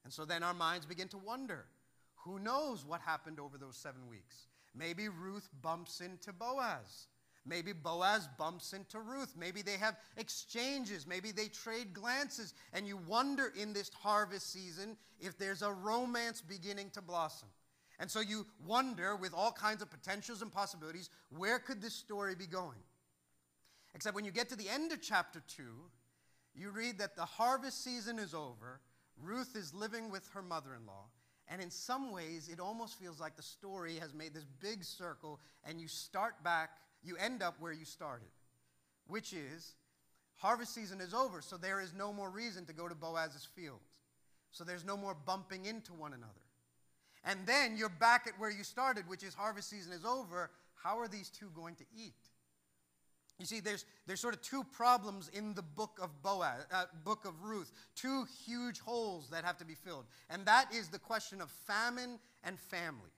And 0.04 0.12
so 0.12 0.24
then 0.24 0.42
our 0.42 0.54
minds 0.54 0.86
begin 0.86 1.08
to 1.08 1.18
wonder 1.18 1.64
who 2.16 2.38
knows 2.38 2.84
what 2.84 3.00
happened 3.00 3.40
over 3.40 3.58
those 3.58 3.76
seven 3.76 4.08
weeks? 4.08 4.46
Maybe 4.74 5.08
Ruth 5.08 5.48
bumps 5.62 6.00
into 6.00 6.32
Boaz. 6.32 7.08
Maybe 7.46 7.72
Boaz 7.72 8.28
bumps 8.38 8.72
into 8.72 9.00
Ruth. 9.00 9.34
Maybe 9.38 9.60
they 9.60 9.76
have 9.76 9.96
exchanges. 10.16 11.06
Maybe 11.06 11.30
they 11.30 11.48
trade 11.48 11.92
glances. 11.92 12.54
And 12.72 12.86
you 12.86 12.96
wonder 12.96 13.52
in 13.60 13.74
this 13.74 13.90
harvest 13.92 14.50
season 14.50 14.96
if 15.20 15.36
there's 15.36 15.60
a 15.60 15.70
romance 15.70 16.40
beginning 16.40 16.90
to 16.90 17.02
blossom. 17.02 17.48
And 18.00 18.10
so 18.10 18.20
you 18.20 18.46
wonder, 18.66 19.14
with 19.14 19.34
all 19.34 19.52
kinds 19.52 19.82
of 19.82 19.90
potentials 19.90 20.42
and 20.42 20.50
possibilities, 20.50 21.10
where 21.36 21.58
could 21.58 21.80
this 21.80 21.94
story 21.94 22.34
be 22.34 22.46
going? 22.46 22.78
Except 23.94 24.16
when 24.16 24.24
you 24.24 24.32
get 24.32 24.48
to 24.48 24.56
the 24.56 24.68
end 24.68 24.90
of 24.90 25.00
chapter 25.00 25.42
2, 25.46 25.62
you 26.56 26.70
read 26.70 26.98
that 26.98 27.14
the 27.14 27.24
harvest 27.24 27.84
season 27.84 28.18
is 28.18 28.34
over. 28.34 28.80
Ruth 29.22 29.56
is 29.56 29.72
living 29.74 30.10
with 30.10 30.28
her 30.34 30.42
mother 30.42 30.74
in 30.74 30.86
law. 30.86 31.06
And 31.48 31.60
in 31.60 31.70
some 31.70 32.10
ways, 32.10 32.48
it 32.50 32.58
almost 32.58 32.98
feels 32.98 33.20
like 33.20 33.36
the 33.36 33.42
story 33.42 33.96
has 33.96 34.14
made 34.14 34.32
this 34.32 34.46
big 34.60 34.82
circle, 34.82 35.40
and 35.64 35.80
you 35.80 35.88
start 35.88 36.42
back 36.42 36.70
you 37.04 37.16
end 37.18 37.42
up 37.42 37.54
where 37.60 37.72
you 37.72 37.84
started, 37.84 38.28
which 39.06 39.32
is 39.32 39.74
harvest 40.36 40.74
season 40.74 41.00
is 41.00 41.14
over, 41.14 41.40
so 41.42 41.56
there 41.56 41.80
is 41.80 41.92
no 41.96 42.12
more 42.12 42.30
reason 42.30 42.64
to 42.66 42.72
go 42.72 42.88
to 42.88 42.94
Boaz's 42.94 43.46
field. 43.54 43.80
So 44.50 44.64
there's 44.64 44.84
no 44.84 44.96
more 44.96 45.14
bumping 45.14 45.66
into 45.66 45.92
one 45.92 46.12
another. 46.12 46.32
and 47.26 47.46
then 47.46 47.76
you're 47.76 47.88
back 47.88 48.26
at 48.26 48.38
where 48.38 48.50
you 48.50 48.62
started, 48.62 49.08
which 49.08 49.22
is 49.22 49.32
harvest 49.34 49.70
season 49.70 49.92
is 49.92 50.04
over. 50.04 50.50
How 50.74 50.98
are 50.98 51.08
these 51.08 51.30
two 51.30 51.50
going 51.54 51.74
to 51.76 51.84
eat? 51.96 52.12
You 53.38 53.46
see, 53.46 53.60
there's, 53.60 53.84
there's 54.06 54.20
sort 54.20 54.34
of 54.34 54.42
two 54.42 54.62
problems 54.62 55.28
in 55.34 55.54
the 55.54 55.62
book 55.62 55.98
of 56.00 56.22
Boaz, 56.22 56.66
uh, 56.72 56.84
book 57.04 57.24
of 57.24 57.42
Ruth, 57.42 57.72
two 57.96 58.26
huge 58.46 58.78
holes 58.78 59.28
that 59.30 59.44
have 59.44 59.56
to 59.58 59.64
be 59.64 59.74
filled. 59.74 60.04
And 60.30 60.46
that 60.46 60.72
is 60.72 60.88
the 60.88 61.00
question 61.00 61.40
of 61.40 61.50
famine 61.50 62.20
and 62.44 62.58
family. 62.58 63.10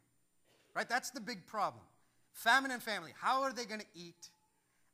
Right? 0.74 0.88
That's 0.88 1.10
the 1.10 1.20
big 1.20 1.46
problem. 1.46 1.84
Famine 2.32 2.70
and 2.70 2.82
family. 2.82 3.12
How 3.20 3.42
are 3.42 3.52
they 3.52 3.66
going 3.66 3.80
to 3.80 3.86
eat? 3.94 4.30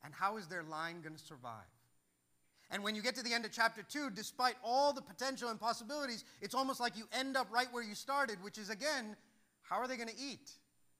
And 0.05 0.13
how 0.13 0.39
is 0.39 0.49
their 0.49 0.65
line 0.65 1.01
going 1.03 1.15
to 1.15 1.23
survive? 1.23 1.71
And 2.73 2.83
when 2.83 2.97
you 2.97 3.03
get 3.03 3.15
to 3.17 3.23
the 3.23 3.33
end 3.33 3.45
of 3.45 3.53
chapter 3.53 3.83
2, 3.83 4.11
despite 4.11 4.55
all 4.65 4.93
the 4.93 5.03
potential 5.03 5.51
and 5.51 5.61
possibilities, 5.61 6.25
it's 6.41 6.55
almost 6.55 6.81
like 6.81 6.97
you 6.97 7.05
end 7.13 7.37
up 7.37 7.47
right 7.53 7.69
where 7.71 7.83
you 7.83 7.95
started, 7.95 8.43
which 8.43 8.59
is 8.59 8.71
again, 8.71 9.15
how 9.63 9.77
are 9.77 9.87
they 9.87 9.97
going 9.97 10.09
to 10.09 10.19
eat? 10.19 10.51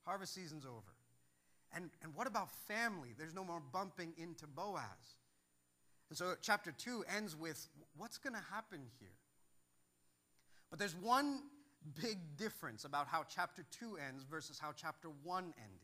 Harvest 0.05 0.35
season's 0.35 0.65
over. 0.65 0.93
And, 1.75 1.91
and 2.03 2.15
what 2.15 2.27
about 2.27 2.51
family? 2.69 3.11
There's 3.17 3.35
no 3.35 3.45
more 3.45 3.63
bumping 3.73 4.13
into 4.19 4.47
Boaz. 4.47 5.17
And 6.11 6.19
so 6.19 6.35
chapter 6.43 6.73
2 6.73 7.05
ends 7.17 7.35
with 7.35 7.69
what's 7.97 8.19
going 8.19 8.35
to 8.35 8.43
happen 8.53 8.81
here? 9.01 9.09
But 10.71 10.79
there's 10.79 10.97
one 10.97 11.41
big 12.01 12.37
difference 12.37 12.85
about 12.85 13.07
how 13.07 13.25
chapter 13.29 13.65
2 13.79 13.99
ends 14.09 14.25
versus 14.25 14.59
how 14.59 14.73
chapter 14.77 15.09
1 15.23 15.43
ended. 15.45 15.81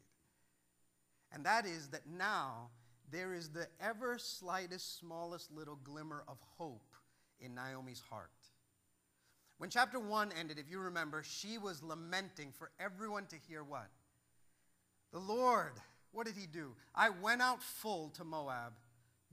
And 1.33 1.45
that 1.45 1.67
is 1.67 1.89
that 1.89 2.03
now 2.07 2.69
there 3.11 3.35
is 3.35 3.51
the 3.51 3.67
ever 3.81 4.19
slightest, 4.19 4.99
smallest 4.99 5.51
little 5.51 5.77
glimmer 5.77 6.25
of 6.29 6.39
hope 6.59 6.95
in 7.41 7.55
Naomi's 7.55 8.03
heart. 8.11 8.31
When 9.59 9.71
chapter 9.71 9.99
1 9.99 10.33
ended, 10.39 10.59
if 10.59 10.71
you 10.71 10.79
remember, 10.79 11.23
she 11.23 11.59
was 11.59 11.83
lamenting 11.83 12.53
for 12.53 12.71
everyone 12.79 13.27
to 13.27 13.37
hear 13.49 13.65
what? 13.65 13.89
The 15.13 15.19
Lord, 15.19 15.73
what 16.13 16.27
did 16.27 16.37
he 16.37 16.47
do? 16.47 16.75
I 16.95 17.11
went 17.11 17.43
out 17.43 17.63
full 17.63 18.11
to 18.11 18.25
Moab. 18.25 18.73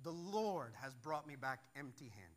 The 0.04 0.12
Lord 0.12 0.74
has 0.82 0.94
brought 0.94 1.28
me 1.28 1.36
back 1.36 1.60
empty 1.76 2.06
handed. 2.06 2.32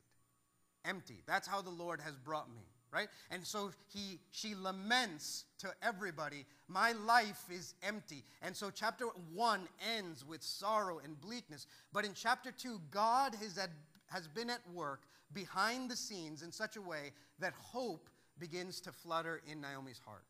Empty. 0.85 1.23
That's 1.26 1.47
how 1.47 1.61
the 1.61 1.71
Lord 1.71 2.00
has 2.00 2.16
brought 2.16 2.49
me, 2.52 2.62
right? 2.92 3.09
And 3.30 3.45
so 3.45 3.73
he, 3.92 4.21
she 4.30 4.54
laments 4.54 5.45
to 5.59 5.73
everybody, 5.83 6.47
My 6.66 6.92
life 6.92 7.45
is 7.50 7.75
empty. 7.83 8.25
And 8.42 8.57
so 8.57 8.71
chapter 8.71 9.07
one 9.35 9.68
ends 9.97 10.25
with 10.25 10.42
sorrow 10.42 11.00
and 11.04 11.21
bleakness. 11.21 11.66
But 11.92 12.04
in 12.04 12.14
chapter 12.14 12.50
two, 12.50 12.80
God 12.90 13.35
has, 13.35 13.59
has 14.07 14.28
been 14.28 14.50
at 14.50 14.61
work 14.73 15.02
behind 15.35 15.90
the 15.90 15.97
scenes 15.97 16.42
in 16.42 16.50
such 16.50 16.76
a 16.76 16.83
way 16.83 17.12
that 17.38 17.52
hope 17.52 18.09
begins 18.38 18.80
to 18.80 18.92
flutter 18.92 19.42
in 19.50 19.61
Naomi's 19.61 20.00
heart. 20.04 20.25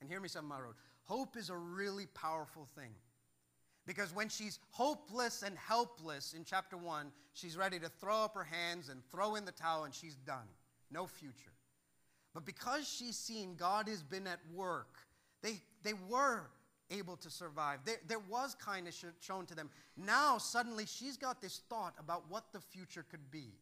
And 0.00 0.08
hear 0.08 0.20
me, 0.20 0.28
I 0.34 0.60
wrote. 0.60 0.76
Hope 1.08 1.36
is 1.36 1.48
a 1.48 1.56
really 1.56 2.06
powerful 2.06 2.68
thing. 2.76 2.90
Because 3.86 4.14
when 4.14 4.28
she's 4.28 4.58
hopeless 4.70 5.42
and 5.42 5.56
helpless 5.56 6.34
in 6.34 6.44
chapter 6.44 6.76
1, 6.76 7.10
she's 7.32 7.56
ready 7.56 7.78
to 7.78 7.88
throw 7.88 8.16
up 8.24 8.34
her 8.34 8.44
hands 8.44 8.90
and 8.90 9.00
throw 9.10 9.34
in 9.34 9.46
the 9.46 9.52
towel 9.52 9.84
and 9.84 9.94
she's 9.94 10.14
done. 10.14 10.46
No 10.90 11.06
future. 11.06 11.52
But 12.34 12.44
because 12.44 12.86
she's 12.86 13.16
seen 13.16 13.54
God 13.56 13.88
has 13.88 14.02
been 14.02 14.26
at 14.26 14.40
work, 14.54 14.98
they, 15.42 15.62
they 15.82 15.94
were 16.10 16.50
able 16.90 17.16
to 17.16 17.30
survive. 17.30 17.80
There, 17.86 17.96
there 18.06 18.18
was 18.18 18.54
kindness 18.54 19.02
shown 19.20 19.46
to 19.46 19.54
them. 19.54 19.70
Now, 19.96 20.36
suddenly, 20.36 20.84
she's 20.84 21.16
got 21.16 21.40
this 21.40 21.62
thought 21.70 21.94
about 21.98 22.24
what 22.28 22.52
the 22.52 22.60
future 22.60 23.04
could 23.10 23.30
be. 23.30 23.52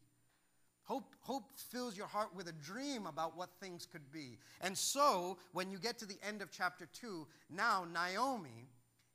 Hope, 0.87 1.15
hope 1.19 1.43
fills 1.57 1.97
your 1.97 2.07
heart 2.07 2.29
with 2.33 2.47
a 2.47 2.53
dream 2.53 3.07
about 3.07 3.35
what 3.35 3.49
things 3.59 3.85
could 3.85 4.09
be. 4.09 4.37
And 4.61 4.77
so, 4.77 5.37
when 5.51 5.69
you 5.69 5.79
get 5.79 5.97
to 5.99 6.05
the 6.05 6.17
end 6.25 6.41
of 6.41 6.49
chapter 6.49 6.87
2, 6.93 7.27
now 7.49 7.85
Naomi 7.93 8.69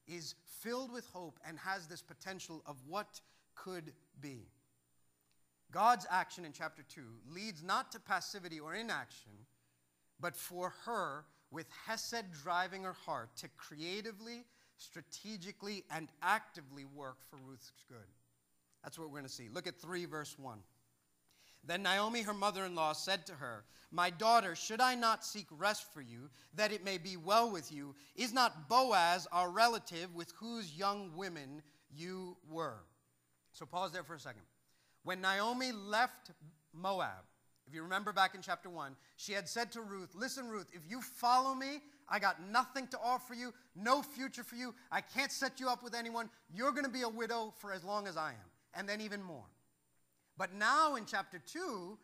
is 0.07 0.35
filled 0.61 0.93
with 0.93 1.07
hope 1.07 1.41
and 1.49 1.59
has 1.59 1.87
this 1.87 2.03
potential 2.03 2.63
of 2.67 2.77
what 2.87 3.23
could 3.55 3.95
be. 4.21 4.49
God's 5.71 6.07
action 6.11 6.45
in 6.45 6.53
chapter 6.53 6.83
2 6.83 7.01
leads 7.35 7.63
not 7.63 7.91
to 7.93 8.01
passivity 8.01 8.61
or 8.61 8.75
inaction, 8.75 9.33
but 10.21 10.37
for 10.37 10.75
her, 10.85 11.25
with 11.51 11.67
Hesed 11.87 12.33
driving 12.43 12.83
her 12.83 12.93
heart, 12.93 13.31
to 13.37 13.49
creatively, 13.57 14.45
strategically, 14.77 15.85
and 15.91 16.09
actively 16.21 16.85
work 16.85 17.17
for 17.31 17.39
Ruth's 17.49 17.73
good. 17.89 17.97
That's 18.85 18.99
what 18.99 19.09
we're 19.09 19.21
going 19.21 19.25
to 19.25 19.33
see. 19.33 19.49
Look 19.49 19.67
at 19.67 19.81
3, 19.81 20.05
verse 20.05 20.39
1. 20.39 20.59
Then 21.65 21.83
Naomi, 21.83 22.23
her 22.23 22.35
mother 22.35 22.65
in 22.65 22.75
law, 22.75 22.93
said 22.93 23.27
to 23.27 23.35
her, 23.35 23.65
My 23.91 24.11
daughter, 24.11 24.57
should 24.57 24.81
I 24.81 24.95
not 24.95 25.25
seek 25.25 25.47
rest 25.51 25.93
for 25.93 26.01
you, 26.01 26.29
that 26.55 26.73
it 26.73 26.85
may 26.85 26.99
be 26.99 27.17
well 27.17 27.51
with 27.51 27.71
you? 27.71 27.95
Is 28.17 28.33
not 28.33 28.69
Boaz 28.69 29.29
our 29.31 29.51
relative 29.51 30.15
with 30.15 30.33
whose 30.33 30.77
young 30.77 31.13
women 31.17 31.63
you 31.95 32.37
were? 32.51 32.81
So 33.53 33.65
pause 33.65 33.93
there 33.93 34.03
for 34.03 34.15
a 34.15 34.21
second. 34.21 34.43
When 35.05 35.21
Naomi 35.21 35.73
left 35.73 36.33
Moab, 36.73 37.25
if 37.67 37.75
you 37.75 37.83
remember 37.83 38.13
back 38.13 38.35
in 38.35 38.43
chapter 38.43 38.69
1, 38.69 38.97
she 39.17 39.33
had 39.33 39.49
said 39.49 39.71
to 39.73 39.81
Ruth, 39.83 40.15
Listen, 40.15 40.49
Ruth, 40.49 40.69
if 40.73 40.83
you 40.89 41.01
follow 41.01 41.55
me, 41.55 41.81
I 42.09 42.19
got 42.19 42.43
nothing 42.51 42.89
to 42.89 42.99
offer 43.03 43.35
you, 43.35 43.55
no 43.77 44.03
future 44.03 44.43
for 44.43 44.57
you. 44.57 44.75
I 44.91 45.01
can't 45.01 45.31
set 45.31 45.61
you 45.61 45.69
up 45.69 45.83
with 45.83 45.95
anyone. 45.95 46.29
You're 46.53 46.73
going 46.73 46.85
to 46.85 46.91
be 46.91 47.03
a 47.03 47.09
widow 47.09 47.55
for 47.59 47.73
as 47.73 47.85
long 47.85 48.07
as 48.07 48.17
I 48.17 48.31
am, 48.31 48.51
and 48.75 48.89
then 48.89 49.01
even 49.01 49.23
more. 49.23 49.45
But 50.37 50.55
now 50.55 50.97
in 50.97 51.05
chapter 51.05 51.39
2, 51.39 51.99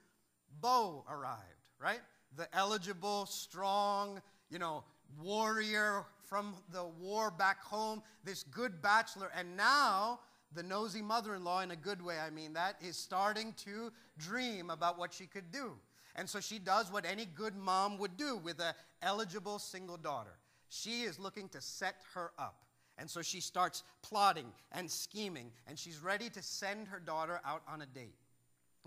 Bo 0.60 1.04
arrived, 1.08 1.42
right? 1.80 2.00
The 2.36 2.46
eligible, 2.54 3.26
strong, 3.26 4.20
you 4.50 4.58
know, 4.58 4.84
warrior 5.20 6.04
from 6.24 6.54
the 6.72 6.84
war 6.84 7.30
back 7.30 7.62
home, 7.62 8.02
this 8.24 8.42
good 8.44 8.82
bachelor. 8.82 9.30
And 9.36 9.56
now 9.56 10.20
the 10.54 10.62
nosy 10.62 11.02
mother 11.02 11.34
in 11.34 11.44
law, 11.44 11.60
in 11.60 11.70
a 11.70 11.76
good 11.76 12.02
way, 12.02 12.18
I 12.18 12.30
mean 12.30 12.52
that, 12.54 12.76
is 12.80 12.96
starting 12.96 13.54
to 13.64 13.92
dream 14.18 14.70
about 14.70 14.98
what 14.98 15.12
she 15.12 15.26
could 15.26 15.50
do. 15.50 15.72
And 16.16 16.28
so 16.28 16.40
she 16.40 16.58
does 16.58 16.90
what 16.92 17.04
any 17.06 17.26
good 17.26 17.56
mom 17.56 17.98
would 17.98 18.16
do 18.16 18.36
with 18.36 18.60
an 18.60 18.74
eligible 19.02 19.58
single 19.58 19.96
daughter. 19.96 20.36
She 20.68 21.02
is 21.02 21.18
looking 21.18 21.48
to 21.50 21.60
set 21.60 21.96
her 22.14 22.32
up. 22.38 22.64
And 22.98 23.08
so 23.08 23.22
she 23.22 23.40
starts 23.40 23.84
plotting 24.02 24.52
and 24.72 24.90
scheming, 24.90 25.52
and 25.68 25.78
she's 25.78 26.00
ready 26.00 26.28
to 26.30 26.42
send 26.42 26.88
her 26.88 26.98
daughter 26.98 27.40
out 27.44 27.62
on 27.68 27.80
a 27.80 27.86
date. 27.86 28.17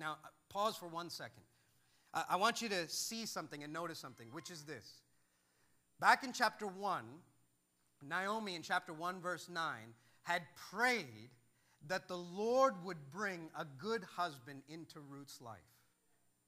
Now, 0.02 0.18
uh, 0.24 0.28
pause 0.50 0.76
for 0.76 0.88
one 0.88 1.12
second. 1.12 1.44
I 2.14 2.36
want 2.36 2.62
you 2.62 2.68
to 2.70 2.90
see 2.90 3.26
something 3.26 3.64
and 3.64 3.72
notice 3.72 4.00
something, 4.00 4.28
which 4.34 4.52
is 4.52 4.64
this. 4.64 4.86
Back 6.02 6.26
in 6.26 6.34
chapter 6.34 6.68
1, 6.68 7.06
Naomi 8.02 8.56
in 8.56 8.64
chapter 8.64 8.92
1, 8.92 9.22
verse 9.22 9.48
9, 9.48 9.72
had 10.24 10.42
prayed 10.72 11.30
that 11.88 12.08
the 12.10 12.18
Lord 12.18 12.74
would 12.84 12.98
bring 13.14 13.50
a 13.58 13.64
good 13.64 14.04
husband 14.18 14.64
into 14.68 15.00
Ruth's 15.00 15.40
life. 15.40 15.60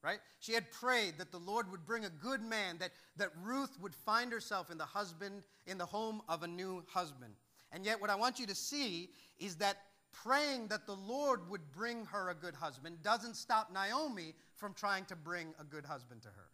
Right? 0.03 0.19
She 0.39 0.53
had 0.53 0.69
prayed 0.69 1.19
that 1.19 1.31
the 1.31 1.37
Lord 1.37 1.71
would 1.71 1.85
bring 1.85 2.03
a 2.03 2.09
good 2.09 2.41
man, 2.41 2.77
that, 2.79 2.91
that 3.15 3.29
Ruth 3.41 3.77
would 3.79 3.95
find 3.95 4.33
herself 4.33 4.69
in 4.69 4.77
the 4.77 4.83
husband, 4.83 5.43
in 5.65 5.77
the 5.77 5.85
home 5.85 6.23
of 6.27 6.43
a 6.43 6.47
new 6.47 6.83
husband. 6.89 7.35
And 7.71 7.85
yet, 7.85 8.01
what 8.01 8.09
I 8.09 8.15
want 8.15 8.37
you 8.37 8.47
to 8.47 8.55
see 8.55 9.11
is 9.39 9.55
that 9.57 9.77
praying 10.13 10.67
that 10.67 10.85
the 10.85 10.95
Lord 10.95 11.49
would 11.49 11.71
bring 11.71 12.05
her 12.05 12.29
a 12.29 12.35
good 12.35 12.55
husband 12.55 12.97
doesn't 13.03 13.35
stop 13.35 13.71
Naomi 13.73 14.33
from 14.55 14.73
trying 14.73 15.05
to 15.05 15.15
bring 15.15 15.53
a 15.59 15.63
good 15.63 15.85
husband 15.85 16.21
to 16.21 16.29
her. 16.29 16.49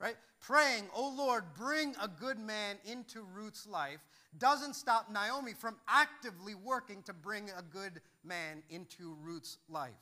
Right? 0.00 0.16
Praying, 0.40 0.84
oh 0.94 1.14
Lord, 1.16 1.44
bring 1.56 1.94
a 2.02 2.08
good 2.08 2.38
man 2.38 2.76
into 2.84 3.24
Ruth's 3.34 3.66
life 3.66 4.00
doesn't 4.38 4.74
stop 4.74 5.10
Naomi 5.10 5.52
from 5.52 5.76
actively 5.88 6.54
working 6.54 7.02
to 7.04 7.12
bring 7.12 7.50
a 7.50 7.62
good 7.62 8.00
man 8.24 8.62
into 8.70 9.16
Ruth's 9.22 9.58
life. 9.68 9.92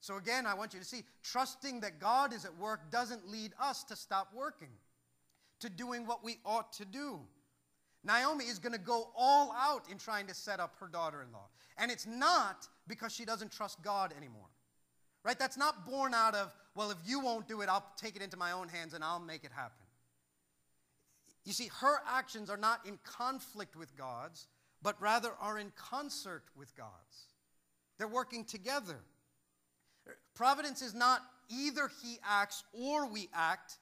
So, 0.00 0.16
again, 0.16 0.46
I 0.46 0.54
want 0.54 0.74
you 0.74 0.80
to 0.80 0.86
see 0.86 1.02
trusting 1.22 1.80
that 1.80 1.98
God 1.98 2.32
is 2.32 2.44
at 2.44 2.56
work 2.56 2.90
doesn't 2.90 3.28
lead 3.28 3.52
us 3.60 3.82
to 3.84 3.96
stop 3.96 4.32
working, 4.34 4.68
to 5.60 5.68
doing 5.68 6.06
what 6.06 6.22
we 6.22 6.38
ought 6.44 6.72
to 6.74 6.84
do. 6.84 7.20
Naomi 8.04 8.44
is 8.44 8.58
going 8.58 8.72
to 8.72 8.78
go 8.78 9.10
all 9.16 9.52
out 9.52 9.90
in 9.90 9.98
trying 9.98 10.26
to 10.28 10.34
set 10.34 10.60
up 10.60 10.74
her 10.80 10.86
daughter 10.86 11.22
in 11.22 11.32
law. 11.32 11.48
And 11.76 11.90
it's 11.90 12.06
not 12.06 12.66
because 12.86 13.12
she 13.12 13.24
doesn't 13.24 13.52
trust 13.52 13.82
God 13.82 14.14
anymore. 14.16 14.48
Right? 15.24 15.38
That's 15.38 15.56
not 15.56 15.86
born 15.86 16.14
out 16.14 16.34
of, 16.34 16.54
well, 16.74 16.90
if 16.90 16.98
you 17.04 17.20
won't 17.20 17.48
do 17.48 17.60
it, 17.60 17.68
I'll 17.68 17.86
take 17.96 18.16
it 18.16 18.22
into 18.22 18.36
my 18.36 18.52
own 18.52 18.68
hands 18.68 18.94
and 18.94 19.02
I'll 19.02 19.20
make 19.20 19.44
it 19.44 19.52
happen. 19.52 19.86
You 21.44 21.52
see, 21.52 21.70
her 21.80 22.00
actions 22.06 22.50
are 22.50 22.56
not 22.56 22.86
in 22.86 22.98
conflict 23.04 23.74
with 23.74 23.96
God's, 23.96 24.46
but 24.82 25.00
rather 25.00 25.30
are 25.40 25.58
in 25.58 25.72
concert 25.76 26.44
with 26.56 26.76
God's. 26.76 27.26
They're 27.98 28.06
working 28.06 28.44
together. 28.44 28.98
Providence 30.34 30.82
is 30.82 30.94
not 30.94 31.22
either 31.48 31.90
he 32.02 32.18
acts 32.26 32.62
or 32.72 33.06
we 33.06 33.28
act, 33.34 33.78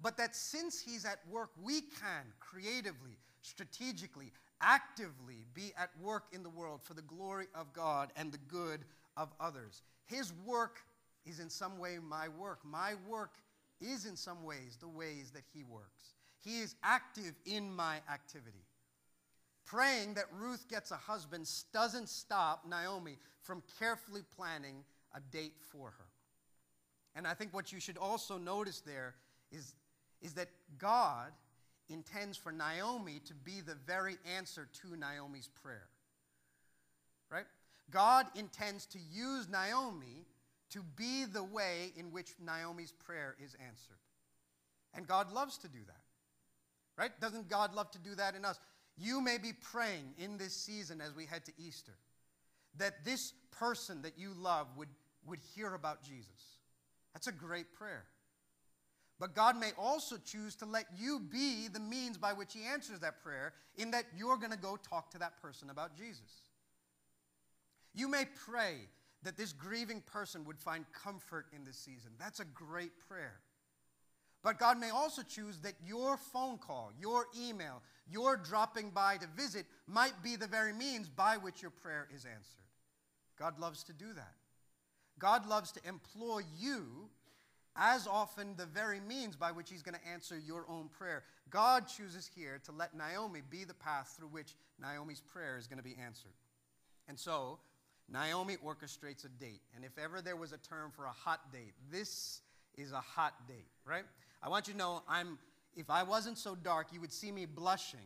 but 0.00 0.16
that 0.16 0.34
since 0.34 0.80
he's 0.80 1.04
at 1.04 1.18
work, 1.30 1.50
we 1.62 1.80
can 1.80 2.32
creatively, 2.40 3.18
strategically, 3.42 4.32
actively 4.60 5.44
be 5.54 5.72
at 5.76 5.90
work 6.00 6.24
in 6.32 6.42
the 6.42 6.50
world 6.50 6.80
for 6.82 6.94
the 6.94 7.02
glory 7.02 7.46
of 7.54 7.72
God 7.72 8.12
and 8.16 8.32
the 8.32 8.38
good 8.48 8.80
of 9.16 9.32
others. 9.38 9.82
His 10.06 10.32
work 10.46 10.80
is 11.26 11.40
in 11.40 11.50
some 11.50 11.78
way 11.78 11.98
my 12.02 12.28
work. 12.28 12.60
My 12.64 12.94
work 13.08 13.32
is 13.80 14.06
in 14.06 14.16
some 14.16 14.44
ways 14.44 14.78
the 14.80 14.88
ways 14.88 15.30
that 15.32 15.44
He 15.52 15.64
works. 15.64 16.14
He 16.40 16.60
is 16.60 16.74
active 16.82 17.34
in 17.44 17.74
my 17.74 18.00
activity. 18.12 18.64
Praying 19.64 20.14
that 20.14 20.24
Ruth 20.36 20.66
gets 20.68 20.90
a 20.90 20.96
husband 20.96 21.48
doesn't 21.72 22.08
stop 22.08 22.64
Naomi 22.68 23.18
from 23.42 23.62
carefully 23.78 24.22
planning 24.36 24.84
a 25.14 25.20
date 25.20 25.54
for 25.70 25.90
her. 25.90 26.06
And 27.14 27.26
I 27.26 27.34
think 27.34 27.54
what 27.54 27.72
you 27.72 27.80
should 27.80 27.98
also 27.98 28.38
notice 28.38 28.80
there 28.80 29.14
is, 29.50 29.74
is 30.20 30.32
that 30.34 30.48
God 30.78 31.32
intends 31.88 32.36
for 32.36 32.52
Naomi 32.52 33.20
to 33.26 33.34
be 33.34 33.60
the 33.60 33.76
very 33.86 34.16
answer 34.36 34.68
to 34.82 34.96
Naomi's 34.96 35.48
prayer. 35.62 35.88
Right? 37.30 37.46
God 37.90 38.26
intends 38.34 38.86
to 38.86 38.98
use 38.98 39.48
Naomi 39.48 40.26
to 40.70 40.80
be 40.96 41.24
the 41.24 41.42
way 41.42 41.92
in 41.96 42.12
which 42.12 42.30
Naomi's 42.44 42.92
prayer 42.92 43.36
is 43.42 43.54
answered. 43.54 43.98
And 44.94 45.06
God 45.06 45.32
loves 45.32 45.58
to 45.58 45.68
do 45.68 45.78
that. 45.86 47.00
Right? 47.02 47.10
Doesn't 47.20 47.48
God 47.48 47.74
love 47.74 47.90
to 47.92 47.98
do 47.98 48.14
that 48.14 48.34
in 48.34 48.44
us? 48.44 48.58
You 48.98 49.20
may 49.20 49.38
be 49.38 49.52
praying 49.52 50.14
in 50.18 50.36
this 50.36 50.54
season 50.54 51.00
as 51.00 51.14
we 51.14 51.26
head 51.26 51.44
to 51.46 51.52
Easter 51.58 51.92
that 52.78 53.04
this 53.04 53.32
person 53.50 54.02
that 54.02 54.18
you 54.18 54.32
love 54.38 54.66
would, 54.76 54.88
would 55.26 55.38
hear 55.54 55.74
about 55.74 56.02
Jesus. 56.02 56.58
That's 57.12 57.26
a 57.26 57.32
great 57.32 57.74
prayer. 57.74 58.04
But 59.20 59.34
God 59.34 59.56
may 59.56 59.70
also 59.78 60.16
choose 60.16 60.56
to 60.56 60.66
let 60.66 60.86
you 60.96 61.20
be 61.20 61.68
the 61.68 61.80
means 61.80 62.18
by 62.18 62.32
which 62.32 62.54
He 62.54 62.64
answers 62.64 63.00
that 63.00 63.22
prayer, 63.22 63.52
in 63.76 63.90
that 63.92 64.04
you're 64.16 64.36
going 64.36 64.52
to 64.52 64.58
go 64.58 64.76
talk 64.76 65.10
to 65.12 65.18
that 65.18 65.40
person 65.40 65.70
about 65.70 65.96
Jesus. 65.96 66.42
You 67.94 68.08
may 68.08 68.24
pray 68.46 68.76
that 69.22 69.36
this 69.36 69.52
grieving 69.52 70.00
person 70.00 70.44
would 70.44 70.58
find 70.58 70.84
comfort 70.92 71.46
in 71.54 71.64
this 71.64 71.76
season. 71.76 72.12
That's 72.18 72.40
a 72.40 72.44
great 72.44 72.92
prayer. 73.08 73.40
But 74.42 74.58
God 74.58 74.78
may 74.78 74.90
also 74.90 75.22
choose 75.22 75.58
that 75.58 75.74
your 75.86 76.16
phone 76.16 76.58
call, 76.58 76.92
your 76.98 77.26
email, 77.38 77.80
your 78.10 78.36
dropping 78.36 78.90
by 78.90 79.18
to 79.18 79.26
visit 79.36 79.66
might 79.86 80.20
be 80.22 80.34
the 80.34 80.48
very 80.48 80.72
means 80.72 81.08
by 81.08 81.36
which 81.36 81.62
your 81.62 81.70
prayer 81.70 82.08
is 82.12 82.24
answered. 82.24 82.64
God 83.38 83.60
loves 83.60 83.84
to 83.84 83.92
do 83.92 84.12
that. 84.14 84.34
God 85.18 85.46
loves 85.46 85.70
to 85.72 85.88
employ 85.88 86.42
you 86.58 87.08
as 87.76 88.06
often 88.06 88.54
the 88.56 88.66
very 88.66 89.00
means 89.00 89.36
by 89.36 89.52
which 89.52 89.70
He's 89.70 89.82
going 89.82 89.94
to 89.94 90.08
answer 90.08 90.38
your 90.38 90.64
own 90.68 90.88
prayer. 90.88 91.24
God 91.50 91.86
chooses 91.88 92.30
here 92.34 92.60
to 92.64 92.72
let 92.72 92.96
Naomi 92.96 93.40
be 93.50 93.64
the 93.64 93.74
path 93.74 94.14
through 94.16 94.28
which 94.28 94.54
Naomi's 94.80 95.20
prayer 95.20 95.56
is 95.58 95.66
going 95.66 95.78
to 95.78 95.84
be 95.84 95.96
answered. 96.04 96.32
And 97.08 97.18
so, 97.18 97.58
Naomi 98.10 98.56
orchestrates 98.64 99.24
a 99.24 99.28
date. 99.28 99.62
And 99.74 99.84
if 99.84 99.98
ever 99.98 100.20
there 100.20 100.36
was 100.36 100.52
a 100.52 100.58
term 100.58 100.90
for 100.94 101.06
a 101.06 101.12
hot 101.12 101.52
date, 101.52 101.72
this 101.90 102.42
is 102.76 102.92
a 102.92 103.00
hot 103.00 103.34
date, 103.48 103.68
right? 103.86 104.04
I 104.42 104.48
want 104.48 104.66
you 104.66 104.72
to 104.74 104.78
know 104.78 105.02
I'm 105.08 105.38
if 105.74 105.88
I 105.88 106.02
wasn't 106.02 106.36
so 106.36 106.54
dark, 106.54 106.88
you 106.92 107.00
would 107.00 107.12
see 107.12 107.32
me 107.32 107.46
blushing 107.46 108.00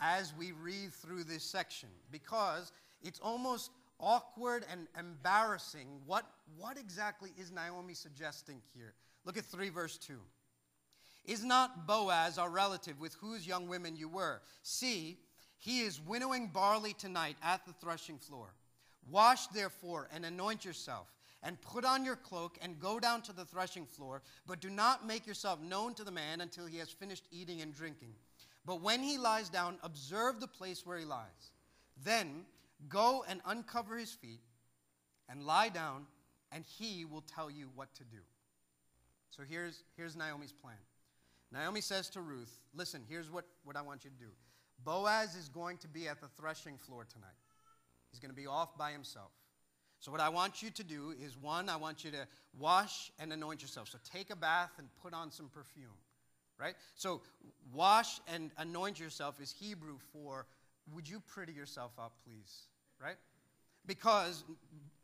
as 0.00 0.32
we 0.38 0.52
read 0.52 0.92
through 0.92 1.24
this 1.24 1.42
section 1.42 1.88
because 2.12 2.72
it's 3.02 3.18
almost 3.20 3.70
awkward 4.00 4.64
and 4.70 4.86
embarrassing. 4.98 6.00
What, 6.06 6.24
what 6.56 6.78
exactly 6.78 7.32
is 7.38 7.50
Naomi 7.50 7.94
suggesting 7.94 8.60
here? 8.74 8.94
Look 9.24 9.36
at 9.36 9.44
3 9.44 9.68
verse 9.70 9.98
2. 9.98 10.14
Is 11.26 11.44
not 11.44 11.86
Boaz 11.86 12.38
our 12.38 12.50
relative 12.50 12.98
with 13.00 13.14
whose 13.14 13.46
young 13.46 13.68
women 13.68 13.94
you 13.96 14.08
were? 14.08 14.40
See, 14.62 15.18
he 15.58 15.80
is 15.80 16.00
winnowing 16.00 16.48
barley 16.48 16.94
tonight 16.94 17.36
at 17.42 17.64
the 17.66 17.74
threshing 17.74 18.18
floor. 18.18 18.54
Wash 19.08 19.46
therefore 19.48 20.08
and 20.12 20.24
anoint 20.24 20.64
yourself, 20.64 21.08
and 21.42 21.60
put 21.60 21.84
on 21.84 22.04
your 22.04 22.16
cloak 22.16 22.58
and 22.62 22.80
go 22.80 23.00
down 23.00 23.22
to 23.22 23.32
the 23.32 23.44
threshing 23.44 23.86
floor, 23.86 24.22
but 24.46 24.60
do 24.60 24.70
not 24.70 25.06
make 25.06 25.26
yourself 25.26 25.60
known 25.60 25.94
to 25.94 26.04
the 26.04 26.10
man 26.10 26.40
until 26.40 26.66
he 26.66 26.78
has 26.78 26.90
finished 26.90 27.26
eating 27.30 27.60
and 27.60 27.74
drinking. 27.74 28.14
But 28.66 28.82
when 28.82 29.02
he 29.02 29.18
lies 29.18 29.48
down, 29.48 29.78
observe 29.82 30.40
the 30.40 30.46
place 30.46 30.84
where 30.84 30.98
he 30.98 31.04
lies. 31.04 31.52
Then 32.04 32.44
Go 32.88 33.24
and 33.28 33.40
uncover 33.46 33.96
his 33.96 34.12
feet 34.12 34.40
and 35.28 35.44
lie 35.44 35.68
down, 35.68 36.06
and 36.52 36.64
he 36.64 37.04
will 37.04 37.22
tell 37.22 37.50
you 37.50 37.68
what 37.74 37.94
to 37.94 38.04
do. 38.04 38.18
So 39.30 39.42
here's, 39.48 39.84
here's 39.96 40.16
Naomi's 40.16 40.52
plan. 40.52 40.76
Naomi 41.52 41.80
says 41.80 42.08
to 42.10 42.20
Ruth, 42.20 42.58
Listen, 42.74 43.02
here's 43.08 43.30
what, 43.30 43.44
what 43.64 43.76
I 43.76 43.82
want 43.82 44.04
you 44.04 44.10
to 44.10 44.16
do. 44.16 44.30
Boaz 44.84 45.34
is 45.34 45.48
going 45.48 45.76
to 45.78 45.88
be 45.88 46.08
at 46.08 46.20
the 46.20 46.28
threshing 46.36 46.78
floor 46.78 47.06
tonight. 47.12 47.28
He's 48.10 48.20
going 48.20 48.30
to 48.30 48.36
be 48.36 48.46
off 48.46 48.76
by 48.76 48.92
himself. 48.92 49.30
So, 50.00 50.10
what 50.10 50.20
I 50.20 50.30
want 50.30 50.62
you 50.62 50.70
to 50.70 50.82
do 50.82 51.14
is 51.22 51.36
one, 51.36 51.68
I 51.68 51.76
want 51.76 52.04
you 52.04 52.10
to 52.12 52.26
wash 52.58 53.12
and 53.18 53.32
anoint 53.32 53.60
yourself. 53.60 53.88
So, 53.88 53.98
take 54.10 54.30
a 54.30 54.36
bath 54.36 54.70
and 54.78 54.88
put 55.02 55.12
on 55.12 55.30
some 55.30 55.48
perfume, 55.48 55.98
right? 56.58 56.74
So, 56.94 57.20
wash 57.72 58.20
and 58.32 58.50
anoint 58.56 58.98
yourself 58.98 59.40
is 59.40 59.52
Hebrew 59.52 59.98
for 60.12 60.46
would 60.94 61.08
you 61.08 61.20
pretty 61.20 61.52
yourself 61.52 61.92
up, 61.98 62.12
please? 62.24 62.62
Right? 63.02 63.16
Because 63.86 64.44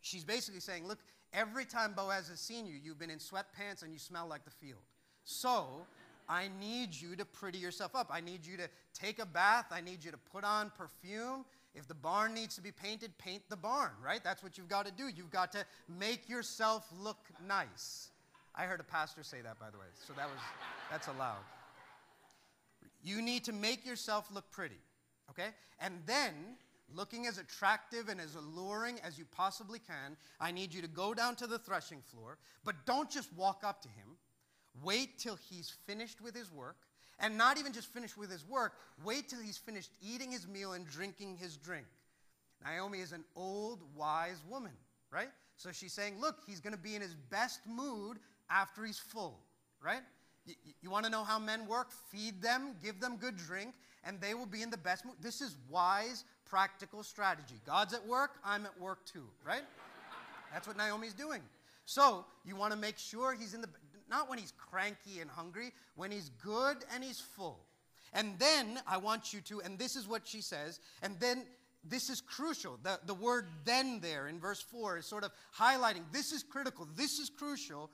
she's 0.00 0.24
basically 0.24 0.60
saying, 0.60 0.86
look, 0.86 0.98
every 1.32 1.64
time 1.64 1.94
Boaz 1.94 2.28
has 2.28 2.40
seen 2.40 2.66
you, 2.66 2.74
you've 2.82 2.98
been 2.98 3.10
in 3.10 3.18
sweatpants 3.18 3.82
and 3.82 3.92
you 3.92 3.98
smell 3.98 4.26
like 4.26 4.44
the 4.44 4.50
field. 4.50 4.82
So 5.24 5.86
I 6.28 6.48
need 6.60 6.94
you 6.94 7.16
to 7.16 7.24
pretty 7.24 7.58
yourself 7.58 7.94
up. 7.94 8.10
I 8.12 8.20
need 8.20 8.44
you 8.44 8.56
to 8.58 8.68
take 8.92 9.18
a 9.18 9.26
bath. 9.26 9.66
I 9.70 9.80
need 9.80 10.04
you 10.04 10.10
to 10.10 10.18
put 10.18 10.44
on 10.44 10.70
perfume. 10.76 11.44
If 11.74 11.88
the 11.88 11.94
barn 11.94 12.34
needs 12.34 12.54
to 12.56 12.62
be 12.62 12.72
painted, 12.72 13.16
paint 13.18 13.42
the 13.48 13.56
barn, 13.56 13.90
right? 14.02 14.22
That's 14.22 14.42
what 14.42 14.56
you've 14.56 14.68
got 14.68 14.86
to 14.86 14.92
do. 14.92 15.08
You've 15.08 15.30
got 15.30 15.52
to 15.52 15.64
make 15.98 16.28
yourself 16.28 16.86
look 16.98 17.18
nice. 17.46 18.10
I 18.54 18.64
heard 18.64 18.80
a 18.80 18.84
pastor 18.84 19.22
say 19.22 19.42
that, 19.42 19.58
by 19.58 19.70
the 19.70 19.78
way, 19.78 19.84
so 20.06 20.14
that 20.16 20.26
was, 20.26 20.40
that's 20.90 21.08
allowed. 21.08 21.44
You 23.04 23.20
need 23.20 23.44
to 23.44 23.52
make 23.52 23.84
yourself 23.84 24.28
look 24.32 24.50
pretty 24.50 24.80
okay? 25.30 25.50
And 25.80 26.00
then, 26.06 26.32
looking 26.94 27.26
as 27.26 27.38
attractive 27.38 28.08
and 28.08 28.20
as 28.20 28.34
alluring 28.34 28.98
as 29.04 29.18
you 29.18 29.24
possibly 29.24 29.78
can, 29.78 30.16
I 30.40 30.52
need 30.52 30.72
you 30.72 30.82
to 30.82 30.88
go 30.88 31.14
down 31.14 31.36
to 31.36 31.46
the 31.46 31.58
threshing 31.58 32.00
floor, 32.00 32.38
but 32.64 32.74
don't 32.86 33.10
just 33.10 33.32
walk 33.34 33.62
up 33.64 33.82
to 33.82 33.88
him. 33.88 34.16
Wait 34.82 35.18
till 35.18 35.36
he's 35.48 35.74
finished 35.86 36.20
with 36.20 36.34
his 36.34 36.52
work. 36.52 36.76
And 37.18 37.38
not 37.38 37.58
even 37.58 37.72
just 37.72 37.88
finished 37.88 38.18
with 38.18 38.30
his 38.30 38.46
work, 38.46 38.74
wait 39.02 39.30
till 39.30 39.40
he's 39.40 39.56
finished 39.56 39.90
eating 40.02 40.30
his 40.30 40.46
meal 40.46 40.74
and 40.74 40.86
drinking 40.86 41.38
his 41.38 41.56
drink. 41.56 41.86
Naomi 42.62 42.98
is 42.98 43.12
an 43.12 43.24
old, 43.34 43.80
wise 43.94 44.42
woman, 44.48 44.72
right? 45.10 45.30
So 45.56 45.72
she's 45.72 45.94
saying, 45.94 46.20
look, 46.20 46.36
he's 46.46 46.60
going 46.60 46.74
to 46.74 46.78
be 46.78 46.94
in 46.94 47.00
his 47.00 47.14
best 47.14 47.60
mood 47.66 48.18
after 48.50 48.84
he's 48.84 48.98
full, 48.98 49.40
right? 49.82 50.02
You, 50.44 50.54
you 50.82 50.90
want 50.90 51.04
to 51.06 51.10
know 51.10 51.24
how 51.24 51.38
men 51.38 51.66
work? 51.66 51.90
Feed 52.10 52.42
them, 52.42 52.76
give 52.82 53.00
them 53.00 53.16
good 53.16 53.36
drink, 53.36 53.74
and 54.04 54.20
they 54.20 54.34
will 54.34 54.46
be 54.46 54.62
in 54.62 54.70
the 54.70 54.76
best 54.76 55.04
mood. 55.04 55.14
This 55.20 55.40
is 55.40 55.56
wise, 55.70 56.24
practical 56.48 57.02
strategy. 57.02 57.56
God's 57.66 57.94
at 57.94 58.06
work, 58.06 58.32
I'm 58.44 58.64
at 58.66 58.80
work 58.80 59.04
too, 59.04 59.26
right? 59.46 59.62
That's 60.52 60.66
what 60.66 60.76
Naomi's 60.76 61.14
doing. 61.14 61.42
So 61.84 62.24
you 62.44 62.56
want 62.56 62.72
to 62.72 62.78
make 62.78 62.98
sure 62.98 63.34
he's 63.34 63.54
in 63.54 63.60
the, 63.60 63.68
not 64.08 64.28
when 64.28 64.38
he's 64.38 64.52
cranky 64.56 65.20
and 65.20 65.30
hungry, 65.30 65.72
when 65.94 66.10
he's 66.10 66.30
good 66.42 66.78
and 66.94 67.02
he's 67.02 67.20
full. 67.20 67.60
And 68.12 68.38
then 68.38 68.78
I 68.86 68.96
want 68.96 69.32
you 69.32 69.40
to, 69.42 69.60
and 69.60 69.78
this 69.78 69.96
is 69.96 70.08
what 70.08 70.26
she 70.26 70.40
says, 70.40 70.80
and 71.02 71.18
then 71.20 71.44
this 71.84 72.10
is 72.10 72.20
crucial. 72.20 72.78
The, 72.82 72.98
the 73.06 73.14
word 73.14 73.46
then 73.64 74.00
there 74.00 74.28
in 74.28 74.40
verse 74.40 74.60
4 74.60 74.98
is 74.98 75.06
sort 75.06 75.24
of 75.24 75.32
highlighting 75.56 76.02
this 76.12 76.32
is 76.32 76.42
critical, 76.42 76.88
this 76.96 77.18
is 77.18 77.30
crucial, 77.30 77.90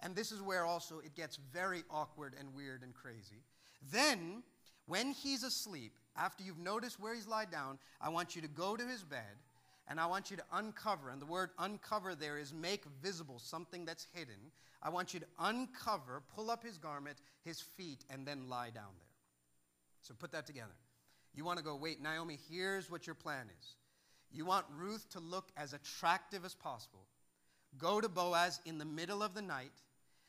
and 0.00 0.14
this 0.14 0.32
is 0.32 0.40
where 0.40 0.64
also 0.64 1.00
it 1.00 1.14
gets 1.14 1.38
very 1.52 1.82
awkward 1.90 2.34
and 2.38 2.54
weird 2.54 2.82
and 2.82 2.94
crazy. 2.94 3.42
Then 3.92 4.42
when 4.86 5.12
he's 5.12 5.42
asleep, 5.42 5.92
after 6.16 6.42
you've 6.44 6.58
noticed 6.58 7.00
where 7.00 7.14
he's 7.14 7.26
lied 7.26 7.50
down, 7.50 7.78
I 8.00 8.08
want 8.08 8.36
you 8.36 8.42
to 8.42 8.48
go 8.48 8.76
to 8.76 8.86
his 8.86 9.02
bed 9.02 9.36
and 9.88 10.00
I 10.00 10.06
want 10.06 10.30
you 10.30 10.36
to 10.36 10.42
uncover. 10.52 11.10
And 11.10 11.20
the 11.20 11.26
word 11.26 11.50
uncover 11.58 12.14
there 12.14 12.38
is 12.38 12.52
make 12.52 12.84
visible 13.02 13.38
something 13.38 13.84
that's 13.84 14.06
hidden. 14.12 14.52
I 14.82 14.90
want 14.90 15.14
you 15.14 15.20
to 15.20 15.26
uncover, 15.38 16.22
pull 16.34 16.50
up 16.50 16.64
his 16.64 16.78
garment, 16.78 17.18
his 17.44 17.60
feet, 17.60 18.04
and 18.10 18.26
then 18.26 18.48
lie 18.48 18.70
down 18.70 18.92
there. 18.96 19.08
So 20.02 20.14
put 20.14 20.32
that 20.32 20.46
together. 20.46 20.74
You 21.34 21.44
want 21.44 21.58
to 21.58 21.64
go, 21.64 21.74
wait, 21.76 22.02
Naomi, 22.02 22.38
here's 22.50 22.90
what 22.90 23.06
your 23.06 23.14
plan 23.14 23.46
is. 23.60 23.76
You 24.30 24.44
want 24.44 24.66
Ruth 24.76 25.08
to 25.10 25.20
look 25.20 25.48
as 25.56 25.72
attractive 25.72 26.44
as 26.44 26.54
possible. 26.54 27.06
Go 27.78 28.00
to 28.00 28.08
Boaz 28.08 28.60
in 28.64 28.78
the 28.78 28.84
middle 28.84 29.22
of 29.22 29.34
the 29.34 29.42
night 29.42 29.72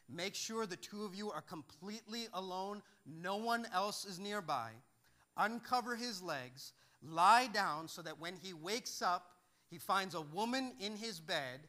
Make 0.07 0.35
sure 0.35 0.65
the 0.65 0.75
two 0.75 1.03
of 1.03 1.15
you 1.15 1.31
are 1.31 1.41
completely 1.41 2.27
alone, 2.33 2.81
no 3.05 3.37
one 3.37 3.67
else 3.73 4.05
is 4.05 4.19
nearby. 4.19 4.71
Uncover 5.37 5.95
his 5.95 6.21
legs, 6.21 6.73
lie 7.03 7.47
down 7.47 7.87
so 7.87 8.01
that 8.01 8.19
when 8.19 8.35
he 8.41 8.53
wakes 8.53 9.01
up, 9.01 9.31
he 9.69 9.77
finds 9.77 10.15
a 10.15 10.21
woman 10.21 10.73
in 10.79 10.95
his 10.95 11.19
bed, 11.19 11.59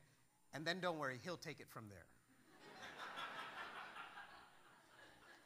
and 0.55 0.65
then 0.65 0.81
don't 0.81 0.99
worry, 0.99 1.19
he'll 1.25 1.37
take 1.37 1.61
it 1.61 1.69
from 1.69 1.85
there. 1.89 2.05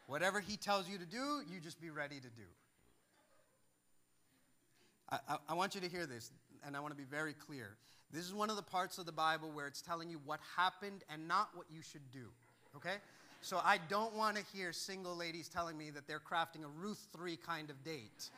Whatever 0.07 0.41
he 0.41 0.57
tells 0.57 0.89
you 0.89 0.99
to 0.99 1.07
do, 1.07 1.43
you 1.49 1.61
just 1.63 1.81
be 1.81 1.91
ready 1.91 2.17
to 2.17 2.29
do. 2.29 2.43
I, 5.09 5.19
I, 5.29 5.37
I, 5.51 5.55
want 5.55 5.77
you 5.77 5.81
to 5.81 5.89
hear 5.89 6.05
this, 6.05 6.33
and 6.67 6.77
I 6.77 6.81
want 6.81 6.93
to 6.93 6.97
be 6.97 7.05
very 7.05 7.33
clear. 7.33 7.77
This 8.13 8.25
is 8.25 8.35
one 8.35 8.51
of 8.51 8.57
the 8.57 8.63
parts 8.63 8.99
of 8.99 9.07
the 9.07 9.13
Bible 9.13 9.53
where 9.53 9.69
it's 9.69 9.81
telling 9.81 10.11
you 10.11 10.21
what 10.25 10.41
happened 10.57 11.05
and 11.09 11.29
not 11.29 11.51
what 11.55 11.67
you 11.71 11.81
should 11.81 12.11
do 12.11 12.27
okay? 12.77 12.97
So 13.43 13.61
I 13.65 13.79
don't 13.89 14.15
want 14.15 14.37
to 14.37 14.45
hear 14.55 14.73
single 14.73 15.17
ladies 15.17 15.49
telling 15.49 15.79
me 15.79 15.91
that 15.91 16.07
they're 16.07 16.21
crafting 16.21 16.65
a 16.65 16.69
Ruth 16.69 17.07
3 17.13 17.37
kind 17.37 17.71
of 17.71 17.83
date. 17.83 18.31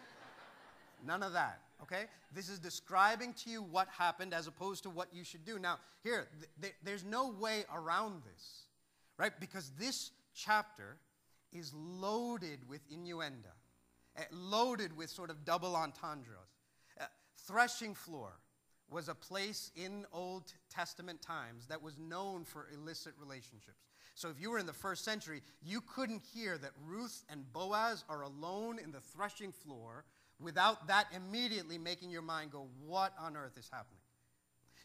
None 1.05 1.25
of 1.25 1.33
that, 1.33 1.61
okay? 1.83 2.05
This 2.33 2.49
is 2.49 2.61
describing 2.61 3.35
to 3.45 3.51
you 3.51 3.63
what 3.63 3.89
happened 3.89 4.33
as 4.33 4.47
opposed 4.47 4.85
to 4.85 4.91
what 4.91 5.09
you 5.13 5.25
should 5.25 5.45
do. 5.45 5.59
Now, 5.59 5.79
here, 6.05 6.29
th- 6.39 6.51
th- 6.61 6.75
there's 6.85 7.05
no 7.05 7.31
way 7.31 7.65
around 7.75 8.23
this, 8.25 8.67
right? 9.19 9.33
Because 9.41 9.73
this 9.77 10.13
chapter 10.35 10.99
is 11.53 11.73
loaded 11.75 12.61
with 12.69 12.81
innuendo, 12.89 13.49
uh, 14.17 14.23
loaded 14.31 14.97
with 14.97 15.11
sort 15.11 15.31
of 15.31 15.45
double 15.45 15.75
entendres. 15.75 16.37
Uh, 17.01 17.07
threshing 17.37 17.95
floor 17.95 18.35
was 18.89 19.09
a 19.09 19.15
place 19.15 19.73
in 19.75 20.07
Old 20.13 20.53
Testament 20.71 21.21
times 21.21 21.67
that 21.67 21.83
was 21.83 21.99
known 21.99 22.45
for 22.45 22.69
illicit 22.73 23.15
relationships. 23.19 23.92
So 24.15 24.29
if 24.29 24.41
you 24.41 24.51
were 24.51 24.59
in 24.59 24.67
the 24.67 24.73
first 24.73 25.05
century, 25.05 25.43
you 25.65 25.81
couldn't 25.81 26.23
hear 26.35 26.59
that 26.59 26.73
Ruth 26.87 27.25
and 27.31 27.51
Boaz 27.53 28.05
are 28.09 28.23
alone 28.23 28.79
in 28.79 28.93
the 28.93 29.01
threshing 29.01 29.53
floor 29.53 30.05
without 30.39 30.89
that 30.89 31.07
immediately 31.15 31.79
making 31.79 32.11
your 32.11 32.23
mind 32.23 32.53
go, 32.53 32.69
What 32.87 33.15
on 33.19 33.37
earth 33.37 33.57
is 33.57 33.71
happening? 33.73 34.01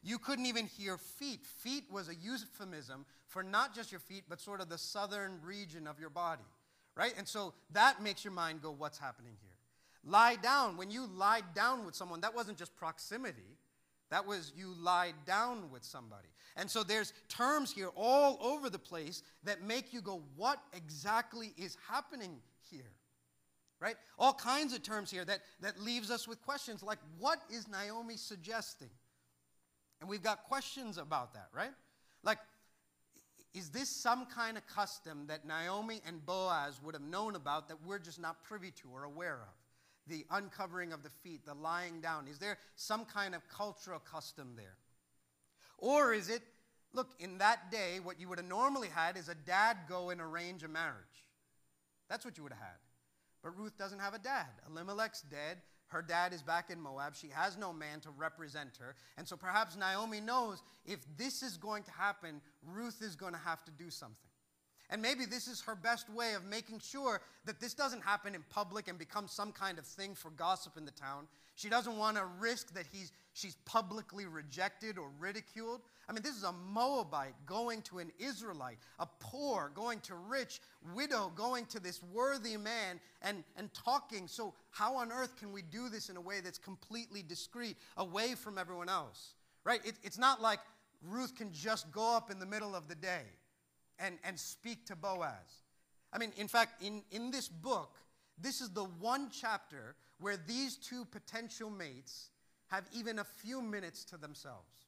You 0.03 0.19
couldn't 0.19 0.45
even 0.45 0.67
hear 0.67 0.97
feet. 0.97 1.45
Feet 1.45 1.85
was 1.91 2.07
a 2.07 2.15
euphemism 2.15 3.05
for 3.25 3.43
not 3.43 3.75
just 3.75 3.91
your 3.91 3.99
feet, 3.99 4.23
but 4.29 4.39
sort 4.39 4.61
of 4.61 4.69
the 4.69 4.77
southern 4.77 5.39
region 5.43 5.87
of 5.87 5.99
your 5.99 6.09
body, 6.09 6.45
right? 6.95 7.13
And 7.17 7.27
so 7.27 7.53
that 7.71 8.01
makes 8.01 8.23
your 8.23 8.33
mind 8.33 8.61
go, 8.61 8.71
What's 8.71 8.97
happening 8.97 9.33
here? 9.41 9.57
Lie 10.05 10.37
down. 10.37 10.77
When 10.77 10.89
you 10.89 11.05
lied 11.05 11.53
down 11.53 11.85
with 11.85 11.95
someone, 11.95 12.21
that 12.21 12.33
wasn't 12.33 12.57
just 12.57 12.75
proximity, 12.77 13.56
that 14.09 14.25
was 14.25 14.53
you 14.55 14.73
lied 14.79 15.15
down 15.25 15.69
with 15.71 15.83
somebody. 15.83 16.29
And 16.55 16.69
so 16.69 16.83
there's 16.83 17.13
terms 17.29 17.71
here 17.71 17.89
all 17.95 18.37
over 18.41 18.69
the 18.69 18.79
place 18.79 19.21
that 19.43 19.61
make 19.61 19.93
you 19.93 20.01
go, 20.01 20.23
What 20.35 20.59
exactly 20.73 21.53
is 21.57 21.77
happening 21.89 22.37
here? 22.69 22.91
right? 23.79 23.95
All 24.17 24.33
kinds 24.33 24.73
of 24.73 24.83
terms 24.83 25.11
here 25.11 25.25
that, 25.25 25.39
that 25.61 25.79
leaves 25.79 26.09
us 26.09 26.27
with 26.27 26.41
questions 26.41 26.81
like, 26.81 26.99
what 27.19 27.39
is 27.49 27.67
Naomi 27.67 28.17
suggesting? 28.17 28.89
And 29.99 30.09
we've 30.09 30.23
got 30.23 30.43
questions 30.45 30.97
about 30.97 31.33
that, 31.33 31.49
right? 31.53 31.71
Like, 32.23 32.39
is 33.53 33.69
this 33.69 33.89
some 33.89 34.25
kind 34.27 34.57
of 34.57 34.67
custom 34.67 35.25
that 35.27 35.45
Naomi 35.45 36.01
and 36.05 36.23
Boaz 36.25 36.79
would 36.83 36.93
have 36.93 37.03
known 37.03 37.35
about 37.35 37.67
that 37.69 37.77
we're 37.85 37.99
just 37.99 38.19
not 38.19 38.43
privy 38.43 38.71
to 38.81 38.87
or 38.93 39.03
aware 39.03 39.39
of? 39.41 39.66
The 40.07 40.25
uncovering 40.31 40.93
of 40.93 41.03
the 41.03 41.09
feet, 41.09 41.45
the 41.45 41.53
lying 41.53 42.01
down. 42.01 42.27
Is 42.27 42.39
there 42.39 42.57
some 42.75 43.05
kind 43.05 43.35
of 43.35 43.47
cultural 43.49 43.99
custom 43.99 44.53
there? 44.55 44.77
Or 45.77 46.13
is 46.13 46.29
it, 46.29 46.41
look, 46.93 47.09
in 47.19 47.37
that 47.39 47.71
day, 47.71 47.99
what 48.01 48.19
you 48.19 48.29
would 48.29 48.39
have 48.39 48.47
normally 48.47 48.87
had 48.87 49.17
is 49.17 49.29
a 49.29 49.35
dad 49.35 49.77
go 49.87 50.09
and 50.09 50.19
arrange 50.21 50.63
a 50.63 50.67
marriage. 50.67 50.95
That's 52.09 52.25
what 52.25 52.37
you 52.37 52.43
would 52.43 52.53
have 52.53 52.61
had. 52.61 52.77
But 53.43 53.57
Ruth 53.57 53.77
doesn't 53.77 53.99
have 53.99 54.13
a 54.13 54.19
dad. 54.19 54.47
Elimelech's 54.69 55.21
dead. 55.21 55.57
Her 55.89 56.01
dad 56.01 56.33
is 56.33 56.41
back 56.41 56.69
in 56.69 56.81
Moab. 56.81 57.15
She 57.15 57.29
has 57.29 57.57
no 57.57 57.71
man 57.71 58.01
to 58.01 58.09
represent 58.09 58.77
her. 58.79 58.95
And 59.17 59.27
so 59.27 59.37
perhaps 59.37 59.77
Naomi 59.77 60.19
knows 60.19 60.61
if 60.85 60.99
this 61.17 61.43
is 61.43 61.55
going 61.57 61.83
to 61.83 61.91
happen, 61.91 62.41
Ruth 62.65 63.01
is 63.01 63.15
going 63.15 63.33
to 63.33 63.39
have 63.39 63.63
to 63.65 63.71
do 63.71 63.89
something. 63.89 64.26
And 64.89 65.01
maybe 65.01 65.25
this 65.25 65.47
is 65.47 65.61
her 65.61 65.75
best 65.75 66.09
way 66.09 66.33
of 66.33 66.45
making 66.45 66.79
sure 66.79 67.21
that 67.45 67.59
this 67.59 67.73
doesn't 67.73 68.03
happen 68.03 68.35
in 68.35 68.43
public 68.49 68.87
and 68.87 68.97
become 68.97 69.27
some 69.27 69.51
kind 69.51 69.77
of 69.77 69.85
thing 69.85 70.15
for 70.15 70.29
gossip 70.31 70.77
in 70.77 70.85
the 70.85 70.91
town. 70.91 71.27
She 71.55 71.69
doesn't 71.69 71.97
want 71.97 72.15
to 72.15 72.23
risk 72.39 72.73
that 72.73 72.85
he's, 72.91 73.11
she's 73.33 73.55
publicly 73.65 74.25
rejected 74.25 74.97
or 74.97 75.09
ridiculed. 75.19 75.81
I 76.07 76.13
mean, 76.13 76.21
this 76.21 76.37
is 76.37 76.43
a 76.43 76.53
Moabite 76.53 77.33
going 77.45 77.81
to 77.83 77.99
an 77.99 78.11
Israelite, 78.17 78.77
a 78.99 79.07
poor 79.19 79.71
going 79.75 79.99
to 80.01 80.15
rich, 80.15 80.61
widow 80.95 81.33
going 81.35 81.65
to 81.65 81.81
this 81.81 82.01
worthy 82.13 82.55
man 82.55 83.01
and, 83.21 83.43
and 83.57 83.73
talking. 83.73 84.27
So, 84.27 84.53
how 84.69 84.95
on 84.95 85.11
earth 85.11 85.35
can 85.35 85.51
we 85.51 85.63
do 85.63 85.89
this 85.89 86.09
in 86.09 86.15
a 86.15 86.21
way 86.21 86.39
that's 86.39 86.59
completely 86.59 87.23
discreet, 87.23 87.75
away 87.97 88.35
from 88.35 88.57
everyone 88.57 88.87
else? 88.87 89.33
Right? 89.65 89.81
It, 89.83 89.95
it's 90.03 90.17
not 90.17 90.41
like 90.41 90.59
Ruth 91.03 91.35
can 91.35 91.51
just 91.51 91.91
go 91.91 92.15
up 92.15 92.31
in 92.31 92.39
the 92.39 92.45
middle 92.45 92.73
of 92.73 92.87
the 92.87 92.95
day 92.95 93.23
and, 93.99 94.17
and 94.23 94.39
speak 94.39 94.85
to 94.87 94.95
Boaz. 94.95 95.63
I 96.13 96.17
mean, 96.17 96.31
in 96.37 96.47
fact, 96.47 96.81
in, 96.81 97.03
in 97.11 97.31
this 97.31 97.47
book, 97.47 97.97
this 98.39 98.61
is 98.61 98.69
the 98.69 98.83
one 98.83 99.29
chapter 99.31 99.95
where 100.19 100.37
these 100.37 100.77
two 100.77 101.05
potential 101.05 101.69
mates 101.69 102.29
have 102.67 102.85
even 102.93 103.19
a 103.19 103.23
few 103.23 103.61
minutes 103.61 104.03
to 104.05 104.17
themselves. 104.17 104.85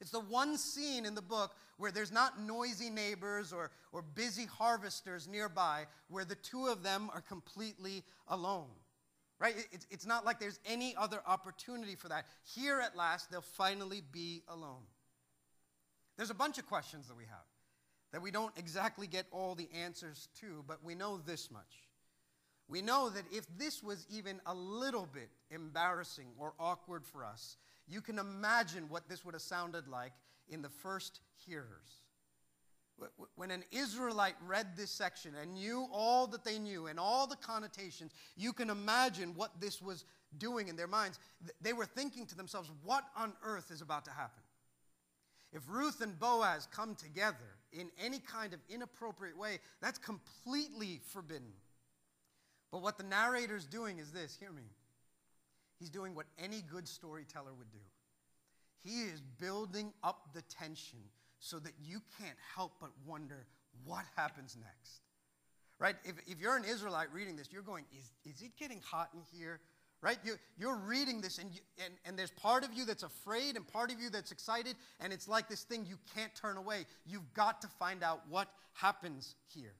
It's 0.00 0.10
the 0.10 0.20
one 0.20 0.56
scene 0.56 1.04
in 1.04 1.14
the 1.14 1.22
book 1.22 1.54
where 1.76 1.90
there's 1.90 2.12
not 2.12 2.40
noisy 2.40 2.88
neighbors 2.88 3.52
or, 3.52 3.70
or 3.92 4.02
busy 4.02 4.46
harvesters 4.46 5.28
nearby, 5.28 5.84
where 6.08 6.24
the 6.24 6.36
two 6.36 6.66
of 6.66 6.82
them 6.82 7.10
are 7.12 7.20
completely 7.20 8.02
alone. 8.28 8.68
Right? 9.38 9.54
It's, 9.72 9.86
it's 9.90 10.06
not 10.06 10.24
like 10.24 10.38
there's 10.38 10.60
any 10.66 10.94
other 10.96 11.20
opportunity 11.26 11.96
for 11.96 12.08
that. 12.08 12.26
Here 12.54 12.80
at 12.80 12.96
last, 12.96 13.30
they'll 13.30 13.40
finally 13.40 14.02
be 14.12 14.42
alone. 14.48 14.82
There's 16.16 16.30
a 16.30 16.34
bunch 16.34 16.58
of 16.58 16.66
questions 16.66 17.08
that 17.08 17.16
we 17.16 17.24
have 17.24 17.49
that 18.12 18.22
we 18.22 18.30
don't 18.30 18.56
exactly 18.56 19.06
get 19.06 19.26
all 19.30 19.54
the 19.54 19.68
answers 19.74 20.28
to, 20.40 20.64
but 20.66 20.82
we 20.82 20.94
know 20.94 21.18
this 21.18 21.50
much. 21.50 21.88
We 22.68 22.82
know 22.82 23.10
that 23.10 23.24
if 23.32 23.46
this 23.58 23.82
was 23.82 24.06
even 24.10 24.40
a 24.46 24.54
little 24.54 25.08
bit 25.12 25.30
embarrassing 25.50 26.28
or 26.38 26.54
awkward 26.58 27.04
for 27.04 27.24
us, 27.24 27.56
you 27.88 28.00
can 28.00 28.18
imagine 28.18 28.88
what 28.88 29.08
this 29.08 29.24
would 29.24 29.34
have 29.34 29.42
sounded 29.42 29.88
like 29.88 30.12
in 30.48 30.62
the 30.62 30.68
first 30.68 31.20
hearers. 31.46 32.02
When 33.34 33.50
an 33.50 33.64
Israelite 33.72 34.36
read 34.46 34.76
this 34.76 34.90
section 34.90 35.32
and 35.40 35.54
knew 35.54 35.88
all 35.90 36.26
that 36.28 36.44
they 36.44 36.58
knew 36.58 36.86
and 36.86 37.00
all 37.00 37.26
the 37.26 37.36
connotations, 37.36 38.12
you 38.36 38.52
can 38.52 38.68
imagine 38.68 39.34
what 39.34 39.58
this 39.58 39.80
was 39.80 40.04
doing 40.36 40.68
in 40.68 40.76
their 40.76 40.86
minds. 40.86 41.18
They 41.62 41.72
were 41.72 41.86
thinking 41.86 42.26
to 42.26 42.36
themselves, 42.36 42.70
what 42.84 43.04
on 43.16 43.32
earth 43.42 43.70
is 43.70 43.80
about 43.80 44.04
to 44.04 44.10
happen? 44.10 44.42
If 45.52 45.62
Ruth 45.68 46.02
and 46.02 46.18
Boaz 46.18 46.68
come 46.70 46.94
together 46.94 47.56
in 47.72 47.90
any 48.02 48.18
kind 48.18 48.52
of 48.52 48.60
inappropriate 48.68 49.38
way, 49.38 49.58
that's 49.80 49.98
completely 49.98 51.00
forbidden. 51.12 51.52
But 52.70 52.82
what 52.82 52.98
the 52.98 53.04
narrator's 53.04 53.66
doing 53.66 53.98
is 53.98 54.12
this 54.12 54.36
hear 54.38 54.52
me. 54.52 54.62
He's 55.78 55.90
doing 55.90 56.14
what 56.14 56.26
any 56.38 56.62
good 56.62 56.86
storyteller 56.86 57.52
would 57.56 57.70
do. 57.70 57.78
He 58.82 59.02
is 59.02 59.20
building 59.38 59.92
up 60.02 60.28
the 60.34 60.42
tension 60.42 60.98
so 61.38 61.58
that 61.58 61.72
you 61.82 62.00
can't 62.18 62.36
help 62.54 62.72
but 62.80 62.90
wonder 63.06 63.46
what 63.84 64.04
happens 64.16 64.56
next. 64.60 65.00
Right? 65.78 65.96
If, 66.04 66.16
if 66.26 66.38
you're 66.38 66.56
an 66.56 66.64
Israelite 66.64 67.12
reading 67.12 67.36
this, 67.36 67.48
you're 67.50 67.62
going, 67.62 67.84
is, 67.96 68.12
is 68.34 68.42
it 68.42 68.52
getting 68.58 68.80
hot 68.84 69.08
in 69.14 69.20
here? 69.36 69.60
Right? 70.02 70.18
You, 70.24 70.36
you're 70.58 70.78
reading 70.78 71.20
this, 71.20 71.36
and, 71.36 71.50
you, 71.52 71.60
and, 71.84 71.92
and 72.06 72.18
there's 72.18 72.30
part 72.30 72.64
of 72.64 72.72
you 72.72 72.86
that's 72.86 73.02
afraid 73.02 73.56
and 73.56 73.68
part 73.68 73.92
of 73.92 74.00
you 74.00 74.08
that's 74.08 74.32
excited, 74.32 74.76
and 74.98 75.12
it's 75.12 75.28
like 75.28 75.46
this 75.46 75.62
thing 75.62 75.84
you 75.86 75.98
can't 76.16 76.34
turn 76.34 76.56
away. 76.56 76.86
You've 77.06 77.34
got 77.34 77.60
to 77.60 77.68
find 77.68 78.02
out 78.02 78.22
what 78.30 78.48
happens 78.72 79.34
here. 79.54 79.74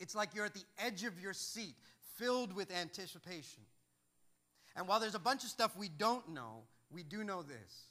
It's 0.00 0.14
like 0.14 0.34
you're 0.34 0.46
at 0.46 0.54
the 0.54 0.64
edge 0.78 1.04
of 1.04 1.20
your 1.20 1.34
seat, 1.34 1.74
filled 2.16 2.52
with 2.52 2.72
anticipation. 2.72 3.62
And 4.76 4.88
while 4.88 5.00
there's 5.00 5.14
a 5.14 5.20
bunch 5.20 5.44
of 5.44 5.50
stuff 5.50 5.76
we 5.76 5.88
don't 5.88 6.28
know, 6.30 6.64
we 6.90 7.02
do 7.02 7.24
know 7.24 7.42
this 7.42 7.88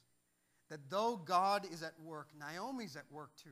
that 0.69 0.89
though 0.89 1.17
God 1.17 1.67
is 1.69 1.83
at 1.83 1.93
work, 2.01 2.29
Naomi's 2.39 2.95
at 2.95 3.03
work 3.11 3.31
too. 3.35 3.49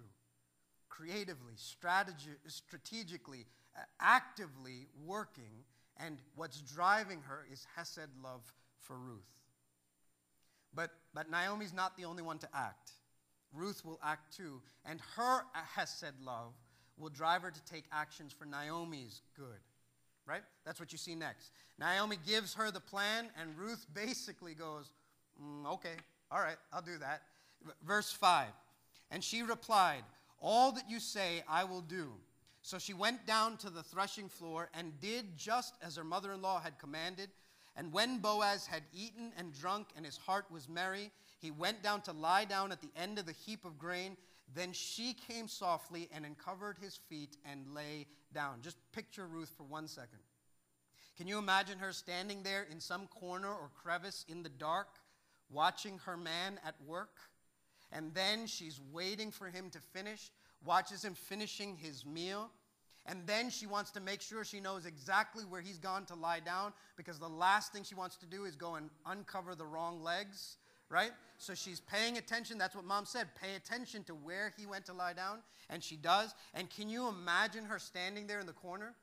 Creatively, 0.88 1.54
strategi- 1.58 2.40
strategically, 2.48 3.46
actively 4.00 4.88
working, 5.06 5.66
and 6.00 6.18
what's 6.36 6.62
driving 6.62 7.22
her 7.28 7.46
is 7.52 7.66
Hesed 7.76 8.10
love 8.24 8.42
for 8.80 8.98
Ruth. 8.98 9.28
But, 10.74 10.92
but 11.14 11.30
Naomi's 11.30 11.74
not 11.74 11.98
the 11.98 12.06
only 12.06 12.24
one 12.24 12.38
to 12.40 12.48
act. 12.54 12.92
Ruth 13.54 13.84
will 13.84 14.00
act 14.04 14.36
too, 14.36 14.62
and 14.86 15.00
her 15.16 15.42
Hesed 15.54 16.14
love 16.24 16.54
will 16.98 17.10
drive 17.10 17.42
her 17.42 17.52
to 17.52 17.66
take 17.66 17.86
actions 17.92 18.34
for 18.34 18.46
Naomi's 18.46 19.22
good. 19.36 19.60
Right? 20.26 20.44
That's 20.66 20.80
what 20.80 20.92
you 20.92 20.98
see 20.98 21.16
next. 21.16 21.52
Naomi 21.80 22.18
gives 22.28 22.54
her 22.54 22.70
the 22.70 22.80
plan, 22.80 23.30
and 23.40 23.58
Ruth 23.58 23.86
basically 23.94 24.54
goes, 24.54 24.92
mm, 25.42 25.66
Okay, 25.74 25.96
all 26.32 26.40
right, 26.40 26.58
I'll 26.72 26.82
do 26.82 26.98
that. 27.00 27.24
Verse 27.86 28.12
5 28.12 28.48
And 29.10 29.24
she 29.24 29.42
replied, 29.42 30.04
All 30.40 30.72
that 30.74 30.90
you 30.90 31.00
say 31.00 31.44
I 31.50 31.64
will 31.64 31.82
do. 31.82 32.12
So 32.70 32.78
she 32.78 32.94
went 32.94 33.26
down 33.26 33.58
to 33.58 33.72
the 33.72 33.82
threshing 33.82 34.30
floor 34.30 34.70
and 34.76 35.02
did 35.02 35.36
just 35.36 35.74
as 35.82 35.96
her 35.96 36.04
mother 36.04 36.34
in 36.34 36.44
law 36.44 36.62
had 36.62 36.78
commanded. 36.78 37.32
And 37.76 37.92
when 37.92 38.20
Boaz 38.20 38.68
had 38.68 38.84
eaten 38.94 39.32
and 39.40 39.52
drunk 39.52 39.88
and 39.98 40.06
his 40.06 40.18
heart 40.18 40.46
was 40.52 40.70
merry, 40.70 41.10
he 41.40 41.50
went 41.50 41.82
down 41.82 42.02
to 42.02 42.12
lie 42.12 42.46
down 42.46 42.72
at 42.72 42.80
the 42.80 42.92
end 42.96 43.18
of 43.18 43.26
the 43.26 43.32
heap 43.32 43.66
of 43.66 43.80
grain. 43.80 44.16
Then 44.54 44.72
she 44.72 45.16
came 45.16 45.48
softly 45.48 46.10
and 46.14 46.28
uncovered 46.28 46.78
his 46.80 46.96
feet 47.10 47.38
and 47.44 47.74
lay 47.74 48.06
down. 48.36 48.60
Just 48.62 48.78
picture 48.92 49.26
Ruth 49.26 49.52
for 49.58 49.64
one 49.64 49.88
second. 49.88 50.20
Can 51.18 51.26
you 51.26 51.40
imagine 51.40 51.80
her 51.80 51.92
standing 51.92 52.44
there 52.44 52.68
in 52.70 52.80
some 52.80 53.08
corner 53.08 53.50
or 53.50 53.72
crevice 53.82 54.26
in 54.30 54.44
the 54.44 54.50
dark, 54.50 54.90
watching 55.50 55.98
her 56.06 56.18
man 56.18 56.60
at 56.64 56.76
work? 56.86 57.18
And 57.92 58.14
then 58.14 58.46
she's 58.46 58.80
waiting 58.92 59.32
for 59.32 59.48
him 59.48 59.72
to 59.72 59.80
finish 59.80 60.30
watches 60.66 61.04
him 61.04 61.14
finishing 61.14 61.76
his 61.76 62.06
meal. 62.06 62.50
And 63.10 63.26
then 63.26 63.50
she 63.50 63.66
wants 63.66 63.90
to 63.92 64.00
make 64.00 64.22
sure 64.22 64.46
she 64.46 64.60
knows 64.60 64.86
exactly 64.86 65.44
where 65.44 65.62
he's 65.62 65.80
gone 65.80 66.06
to 66.06 66.16
lie 66.16 66.40
down 66.40 66.74
because 66.96 67.18
the 67.18 67.28
last 67.28 67.74
thing 67.74 67.84
she 67.84 67.96
wants 67.96 68.16
to 68.18 68.28
do 68.28 68.46
is 68.46 68.56
go 68.56 68.76
and 68.76 68.92
uncover 69.08 69.56
the 69.56 69.66
wrong 69.66 70.04
legs, 70.04 70.58
right? 70.92 71.10
So 71.40 71.56
she's 71.56 71.80
paying 71.80 72.20
attention. 72.20 72.60
That's 72.60 72.76
what 72.76 72.86
mom 72.86 73.08
said 73.08 73.28
pay 73.42 73.56
attention 73.56 74.04
to 74.04 74.14
where 74.14 74.54
he 74.60 74.68
went 74.68 74.86
to 74.86 74.94
lie 74.94 75.14
down. 75.14 75.40
And 75.72 75.84
she 75.84 75.96
does. 75.96 76.36
And 76.54 76.70
can 76.70 76.88
you 76.88 77.08
imagine 77.08 77.66
her 77.66 77.80
standing 77.80 78.28
there 78.28 78.40
in 78.40 78.46
the 78.46 78.54
corner? 78.54 78.94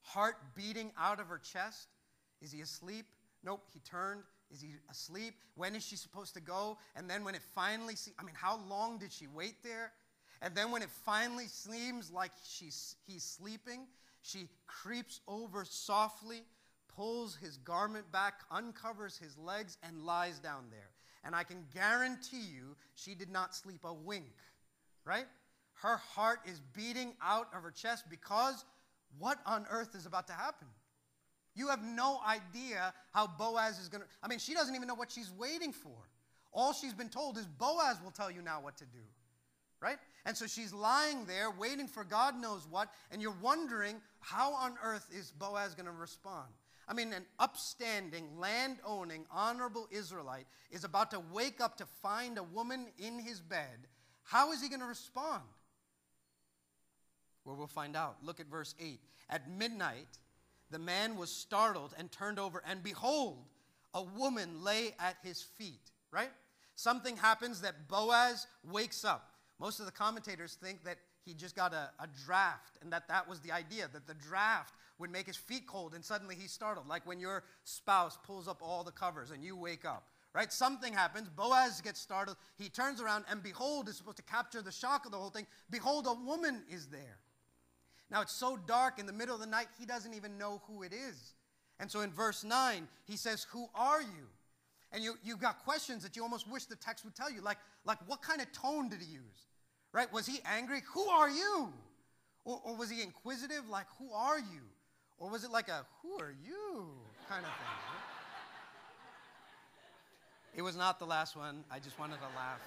Heart 0.00 0.36
beating 0.56 0.90
out 0.98 1.20
of 1.20 1.26
her 1.26 1.38
chest. 1.38 1.88
Is 2.40 2.50
he 2.50 2.62
asleep? 2.62 3.04
Nope, 3.44 3.60
he 3.70 3.80
turned. 3.80 4.22
Is 4.50 4.62
he 4.62 4.70
asleep? 4.90 5.34
When 5.56 5.74
is 5.74 5.84
she 5.84 5.96
supposed 5.96 6.32
to 6.34 6.40
go? 6.40 6.78
And 6.96 7.08
then 7.08 7.22
when 7.22 7.34
it 7.34 7.42
finally, 7.54 7.96
I 8.18 8.22
mean, 8.22 8.34
how 8.34 8.60
long 8.66 8.98
did 8.98 9.12
she 9.12 9.26
wait 9.26 9.62
there? 9.62 9.92
And 10.42 10.54
then 10.54 10.70
when 10.70 10.82
it 10.82 10.90
finally 11.04 11.46
seems 11.46 12.10
like 12.10 12.32
she's, 12.48 12.96
he's 13.06 13.22
sleeping, 13.22 13.86
she 14.22 14.48
creeps 14.66 15.20
over 15.28 15.64
softly, 15.64 16.42
pulls 16.88 17.36
his 17.36 17.58
garment 17.58 18.10
back, 18.10 18.40
uncovers 18.50 19.18
his 19.18 19.36
legs, 19.36 19.76
and 19.82 20.04
lies 20.04 20.38
down 20.38 20.64
there. 20.70 20.90
And 21.24 21.34
I 21.34 21.44
can 21.44 21.64
guarantee 21.74 22.40
you 22.40 22.76
she 22.94 23.14
did 23.14 23.30
not 23.30 23.54
sleep 23.54 23.80
a 23.84 23.92
wink, 23.92 24.32
right? 25.04 25.26
Her 25.74 25.96
heart 25.96 26.40
is 26.46 26.60
beating 26.74 27.14
out 27.22 27.48
of 27.54 27.62
her 27.62 27.70
chest 27.70 28.04
because 28.08 28.64
what 29.18 29.38
on 29.44 29.66
earth 29.70 29.94
is 29.94 30.06
about 30.06 30.26
to 30.28 30.32
happen? 30.32 30.68
You 31.54 31.68
have 31.68 31.82
no 31.82 32.20
idea 32.26 32.94
how 33.12 33.26
Boaz 33.26 33.78
is 33.78 33.88
going 33.88 34.02
to. 34.02 34.08
I 34.22 34.28
mean, 34.28 34.38
she 34.38 34.54
doesn't 34.54 34.74
even 34.74 34.86
know 34.86 34.94
what 34.94 35.10
she's 35.10 35.32
waiting 35.32 35.72
for. 35.72 35.96
All 36.52 36.72
she's 36.72 36.94
been 36.94 37.08
told 37.08 37.36
is 37.36 37.46
Boaz 37.46 37.98
will 38.02 38.10
tell 38.10 38.30
you 38.30 38.40
now 38.40 38.60
what 38.60 38.76
to 38.78 38.84
do. 38.86 39.00
Right? 39.80 39.98
And 40.26 40.36
so 40.36 40.46
she's 40.46 40.74
lying 40.74 41.24
there 41.24 41.50
waiting 41.50 41.86
for 41.86 42.04
God 42.04 42.38
knows 42.38 42.66
what, 42.68 42.90
and 43.10 43.22
you're 43.22 43.34
wondering 43.40 43.96
how 44.20 44.52
on 44.52 44.74
earth 44.84 45.08
is 45.10 45.30
Boaz 45.30 45.74
going 45.74 45.86
to 45.86 45.92
respond? 45.92 46.48
I 46.86 46.92
mean, 46.92 47.12
an 47.12 47.24
upstanding, 47.38 48.38
land 48.38 48.78
owning, 48.84 49.24
honorable 49.30 49.88
Israelite 49.90 50.46
is 50.70 50.84
about 50.84 51.12
to 51.12 51.22
wake 51.32 51.60
up 51.60 51.78
to 51.78 51.86
find 52.02 52.36
a 52.36 52.42
woman 52.42 52.88
in 52.98 53.18
his 53.20 53.40
bed. 53.40 53.86
How 54.24 54.52
is 54.52 54.60
he 54.60 54.68
going 54.68 54.80
to 54.80 54.86
respond? 54.86 55.44
Well, 57.44 57.56
we'll 57.56 57.68
find 57.68 57.96
out. 57.96 58.16
Look 58.22 58.40
at 58.40 58.46
verse 58.46 58.74
8. 58.78 59.00
At 59.30 59.50
midnight, 59.50 60.18
the 60.70 60.78
man 60.78 61.16
was 61.16 61.30
startled 61.30 61.94
and 61.96 62.10
turned 62.10 62.38
over, 62.38 62.62
and 62.68 62.82
behold, 62.82 63.38
a 63.94 64.02
woman 64.02 64.62
lay 64.62 64.94
at 64.98 65.16
his 65.22 65.42
feet, 65.42 65.90
right? 66.10 66.30
Something 66.74 67.16
happens 67.16 67.60
that 67.62 67.88
Boaz 67.88 68.46
wakes 68.64 69.04
up. 69.04 69.29
Most 69.60 69.78
of 69.78 69.86
the 69.86 69.92
commentators 69.92 70.56
think 70.60 70.82
that 70.84 70.96
he 71.24 71.34
just 71.34 71.54
got 71.54 71.74
a, 71.74 71.90
a, 72.00 72.08
draft 72.24 72.78
and 72.80 72.90
that 72.92 73.06
that 73.08 73.28
was 73.28 73.40
the 73.40 73.52
idea, 73.52 73.88
that 73.92 74.06
the 74.06 74.14
draft 74.14 74.72
would 74.98 75.10
make 75.10 75.26
his 75.26 75.36
feet 75.36 75.66
cold 75.66 75.94
and 75.94 76.02
suddenly 76.02 76.34
he's 76.34 76.50
startled, 76.50 76.88
like 76.88 77.06
when 77.06 77.20
your 77.20 77.44
spouse 77.64 78.18
pulls 78.24 78.48
up 78.48 78.60
all 78.62 78.82
the 78.82 78.90
covers 78.90 79.30
and 79.30 79.44
you 79.44 79.54
wake 79.54 79.84
up, 79.84 80.08
right? 80.34 80.50
Something 80.50 80.94
happens. 80.94 81.28
Boaz 81.28 81.82
gets 81.82 82.00
startled. 82.00 82.38
He 82.56 82.70
turns 82.70 83.02
around 83.02 83.26
and 83.30 83.42
behold, 83.42 83.90
is 83.90 83.96
supposed 83.96 84.16
to 84.16 84.22
capture 84.22 84.62
the 84.62 84.72
shock 84.72 85.04
of 85.04 85.12
the 85.12 85.18
whole 85.18 85.28
thing. 85.28 85.46
Behold, 85.68 86.06
a 86.06 86.14
woman 86.14 86.62
is 86.70 86.86
there. 86.86 87.18
Now 88.10 88.22
it's 88.22 88.32
so 88.32 88.58
dark 88.66 88.98
in 88.98 89.04
the 89.04 89.12
middle 89.12 89.34
of 89.34 89.42
the 89.42 89.46
night, 89.46 89.68
he 89.78 89.84
doesn't 89.84 90.14
even 90.14 90.38
know 90.38 90.62
who 90.66 90.82
it 90.82 90.94
is. 90.94 91.34
And 91.78 91.90
so 91.90 92.00
in 92.00 92.10
verse 92.10 92.44
9, 92.44 92.88
he 93.06 93.16
says, 93.16 93.46
Who 93.50 93.66
are 93.74 94.00
you? 94.00 94.28
And 94.92 95.04
you, 95.04 95.14
you've 95.22 95.38
got 95.38 95.64
questions 95.64 96.02
that 96.02 96.16
you 96.16 96.22
almost 96.22 96.48
wish 96.50 96.64
the 96.64 96.76
text 96.76 97.04
would 97.04 97.14
tell 97.14 97.30
you. 97.30 97.40
Like, 97.42 97.58
like 97.84 97.98
what 98.06 98.22
kind 98.22 98.40
of 98.40 98.50
tone 98.52 98.88
did 98.88 99.00
he 99.00 99.12
use? 99.12 99.49
Right? 99.92 100.12
Was 100.12 100.26
he 100.26 100.40
angry? 100.44 100.82
Who 100.94 101.08
are 101.08 101.28
you? 101.28 101.72
Or, 102.44 102.60
or 102.64 102.76
was 102.76 102.90
he 102.90 103.02
inquisitive? 103.02 103.68
Like, 103.68 103.86
who 103.98 104.12
are 104.12 104.38
you? 104.38 104.62
Or 105.18 105.28
was 105.28 105.44
it 105.44 105.50
like 105.50 105.68
a, 105.68 105.84
who 106.02 106.12
are 106.20 106.34
you 106.44 106.88
kind 107.28 107.44
of 107.44 107.52
thing? 107.52 107.76
Right? 107.88 108.00
It 110.56 110.62
was 110.62 110.76
not 110.76 110.98
the 110.98 111.04
last 111.04 111.36
one. 111.36 111.64
I 111.70 111.78
just 111.78 111.98
wanted 111.98 112.16
to 112.16 112.36
laugh. 112.36 112.60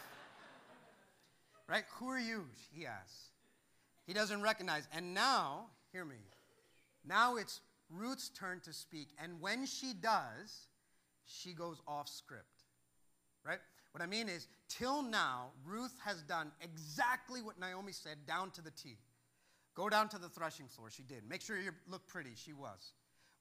Right? 1.68 1.84
Who 1.96 2.10
are 2.10 2.20
you? 2.20 2.46
He 2.72 2.86
asks. 2.86 3.32
He 4.06 4.14
doesn't 4.14 4.42
recognize. 4.42 4.88
And 4.94 5.14
now, 5.14 5.68
hear 5.92 6.06
me, 6.06 6.18
now 7.06 7.38
it's 7.38 7.62
Ruth's 7.90 8.30
turn 8.30 8.60
to 8.62 8.74
speak. 8.74 9.10
And 9.22 9.40
when 9.42 9.66
she 9.66 9.94
does, 9.94 10.68
she 11.26 11.54
goes 11.54 11.82
off 11.88 12.08
script. 12.08 12.64
Right? 13.46 13.60
What 13.94 14.02
I 14.02 14.08
mean 14.08 14.28
is, 14.28 14.48
till 14.70 15.04
now, 15.04 15.52
Ruth 15.64 15.94
has 16.04 16.24
done 16.24 16.52
exactly 16.62 17.44
what 17.44 17.60
Naomi 17.60 17.92
said 17.92 18.18
down 18.28 18.50
to 18.52 18.62
the 18.62 18.72
T. 18.72 18.98
Go 19.76 19.88
down 19.88 20.10
to 20.10 20.18
the 20.18 20.30
threshing 20.30 20.68
floor. 20.68 20.90
She 20.90 21.04
did. 21.04 21.30
Make 21.30 21.42
sure 21.42 21.58
you 21.58 21.72
look 21.88 22.08
pretty. 22.08 22.32
She 22.36 22.54
was. 22.54 22.94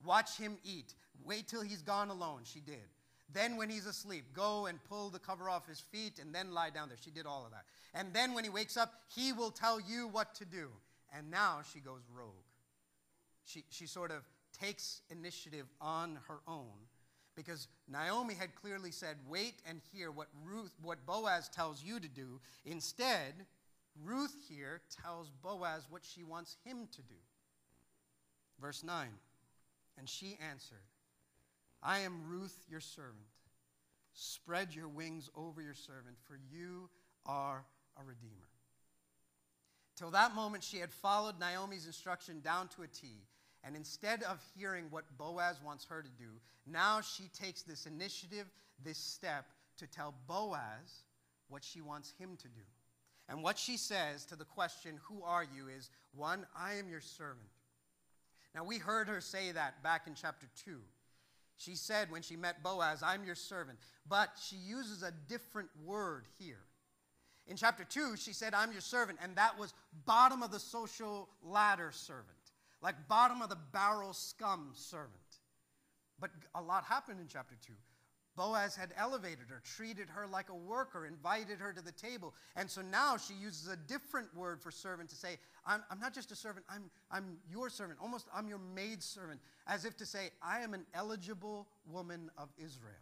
Watch 0.05 0.37
him 0.37 0.59
eat. 0.62 0.95
Wait 1.25 1.49
till 1.49 1.62
he's 1.62 1.81
gone 1.81 2.11
alone. 2.11 2.41
She 2.45 2.61
did. 2.61 2.85
Then, 3.33 3.57
when 3.57 3.71
he's 3.71 3.87
asleep, 3.87 4.25
go 4.35 4.67
and 4.67 4.79
pull 4.85 5.09
the 5.09 5.19
cover 5.19 5.49
off 5.49 5.67
his 5.67 5.81
feet 5.81 6.19
and 6.21 6.35
then 6.35 6.53
lie 6.53 6.69
down 6.69 6.88
there. 6.88 6.99
She 7.03 7.11
did 7.11 7.25
all 7.25 7.47
of 7.47 7.53
that. 7.53 7.65
And 7.95 8.12
then, 8.12 8.35
when 8.35 8.45
he 8.45 8.51
wakes 8.51 8.77
up, 8.77 8.93
he 9.15 9.33
will 9.33 9.51
tell 9.51 9.81
you 9.81 10.07
what 10.09 10.35
to 10.35 10.45
do. 10.45 10.69
And 11.17 11.31
now 11.31 11.61
she 11.73 11.81
goes 11.81 12.03
rogue. 12.15 12.29
She, 13.47 13.65
she 13.71 13.87
sort 13.87 14.11
of 14.11 14.23
takes 14.53 15.01
initiative 15.11 15.67
on 15.81 16.19
her 16.29 16.41
own 16.47 16.88
because 17.37 17.68
Naomi 17.88 18.35
had 18.35 18.55
clearly 18.55 18.90
said, 18.90 19.16
Wait 19.29 19.55
and 19.68 19.81
hear 19.92 20.11
what, 20.11 20.29
Ruth, 20.45 20.73
what 20.83 21.05
Boaz 21.07 21.49
tells 21.49 21.83
you 21.83 21.99
to 22.01 22.09
do. 22.09 22.40
Instead, 22.64 23.35
Ruth 24.05 24.35
here 24.49 24.81
tells 25.03 25.31
Boaz 25.42 25.87
what 25.90 26.03
she 26.05 26.25
wants 26.25 26.57
him 26.64 26.88
to 26.92 27.03
do. 27.03 27.14
Verse 28.61 28.85
9 28.85 29.09
And 29.99 30.09
she 30.09 30.38
answered, 30.51 30.79
I 31.83 32.01
am 32.01 32.29
Ruth, 32.29 32.64
your 32.71 32.81
servant. 32.81 33.16
Spread 34.14 34.75
your 34.75 34.88
wings 34.88 35.31
over 35.37 35.62
your 35.62 35.75
servant, 35.75 36.16
for 36.29 36.38
you 36.51 36.88
are 37.27 37.64
a 37.99 38.05
redeemer. 38.05 38.49
Till 39.97 40.11
that 40.11 40.35
moment, 40.35 40.64
she 40.64 40.79
had 40.79 40.92
followed 40.92 41.38
Naomi's 41.38 41.87
instruction 41.87 42.40
down 42.40 42.68
to 42.68 42.83
a 42.83 42.87
T. 42.87 43.09
And 43.64 43.77
instead 43.77 44.22
of 44.25 44.42
hearing 44.57 44.87
what 44.90 45.05
Boaz 45.16 45.61
wants 45.64 45.85
her 45.87 46.03
to 46.03 46.09
do, 46.18 46.31
now 46.66 47.01
she 47.01 47.25
takes 47.29 47.62
this 47.62 47.87
initiative, 47.87 48.46
this 48.85 48.98
step, 48.98 49.46
to 49.79 49.87
tell 49.87 50.14
Boaz 50.27 51.05
what 51.48 51.62
she 51.62 51.81
wants 51.81 52.12
him 52.18 52.37
to 52.38 52.48
do. 52.48 52.62
And 53.29 53.42
what 53.42 53.59
she 53.59 53.77
says 53.77 54.25
to 54.27 54.37
the 54.37 54.44
question, 54.44 54.98
Who 55.05 55.22
are 55.22 55.44
you? 55.44 55.68
is 55.68 55.90
one, 56.14 56.44
I 56.57 56.75
am 56.75 56.88
your 56.88 57.01
servant. 57.01 57.48
Now, 58.55 58.64
we 58.64 58.79
heard 58.79 59.09
her 59.09 59.20
say 59.20 59.53
that 59.53 59.83
back 59.83 60.07
in 60.07 60.14
chapter 60.14 60.46
2. 60.64 60.79
She 61.57 61.77
said 61.77 62.11
when 62.11 62.22
she 62.22 62.37
met 62.37 62.62
Boaz, 62.62 63.03
I'm 63.03 63.25
your 63.25 63.35
servant. 63.35 63.79
But 64.09 64.31
she 64.42 64.57
uses 64.57 65.03
a 65.03 65.12
different 65.29 65.70
word 65.85 66.25
here. 66.38 66.64
In 67.46 67.57
chapter 67.57 67.85
2, 67.85 68.16
she 68.16 68.33
said, 68.33 68.55
I'm 68.55 68.72
your 68.72 68.81
servant, 68.81 69.18
and 69.22 69.37
that 69.37 69.59
was 69.59 69.75
bottom 70.07 70.42
of 70.42 70.51
the 70.51 70.61
social 70.61 71.29
ladder 71.42 71.90
servant, 71.92 72.27
like 72.83 73.09
bottom 73.09 73.40
of 73.40 73.49
the 73.49 73.59
barrel 73.73 74.12
scum 74.12 74.71
servant. 74.75 75.11
But 76.18 76.31
a 76.55 76.61
lot 76.61 76.85
happened 76.85 77.21
in 77.21 77.29
chapter 77.29 77.55
2. 77.66 77.73
Boaz 78.35 78.75
had 78.75 78.95
elevated 78.97 79.51
her, 79.51 79.61
treated 79.64 80.09
her 80.09 80.27
like 80.27 80.49
a 80.49 80.55
worker, 80.55 81.07
invited 81.07 81.59
her 81.59 81.73
to 81.73 81.83
the 81.83 81.92
table. 81.92 82.33
And 82.57 82.71
so 82.71 82.81
now 82.81 83.16
she 83.16 83.35
uses 83.35 83.68
a 83.68 83.77
different 83.77 84.35
word 84.35 84.62
for 84.62 84.71
servant 84.71 85.11
to 85.11 85.16
say, 85.16 85.37
I'm, 85.66 85.83
I'm 85.90 86.01
not 86.01 86.14
just 86.14 86.33
a 86.33 86.37
servant, 86.37 86.64
I'm, 86.71 86.85
I'm 87.11 87.37
your 87.51 87.68
servant. 87.68 87.99
Almost, 88.01 88.29
I'm 88.35 88.49
your 88.49 88.61
maid 88.75 89.03
servant. 89.03 89.40
As 89.66 89.85
if 89.85 89.97
to 89.99 90.07
say, 90.07 90.31
I 90.42 90.61
am 90.61 90.73
an 90.73 90.87
eligible 90.95 91.68
woman 91.87 92.31
of 92.38 92.49
Israel. 92.57 92.95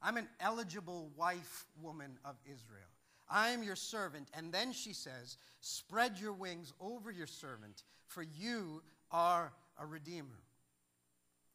I'm 0.00 0.16
an 0.16 0.28
eligible 0.40 1.10
wife 1.16 1.66
woman 1.80 2.18
of 2.24 2.36
Israel. 2.44 2.88
I 3.32 3.48
am 3.50 3.62
your 3.62 3.76
servant. 3.76 4.28
And 4.34 4.52
then 4.52 4.72
she 4.72 4.92
says, 4.92 5.38
Spread 5.60 6.18
your 6.18 6.34
wings 6.34 6.72
over 6.80 7.10
your 7.10 7.26
servant, 7.26 7.82
for 8.06 8.22
you 8.22 8.82
are 9.10 9.52
a 9.80 9.86
redeemer. 9.86 10.28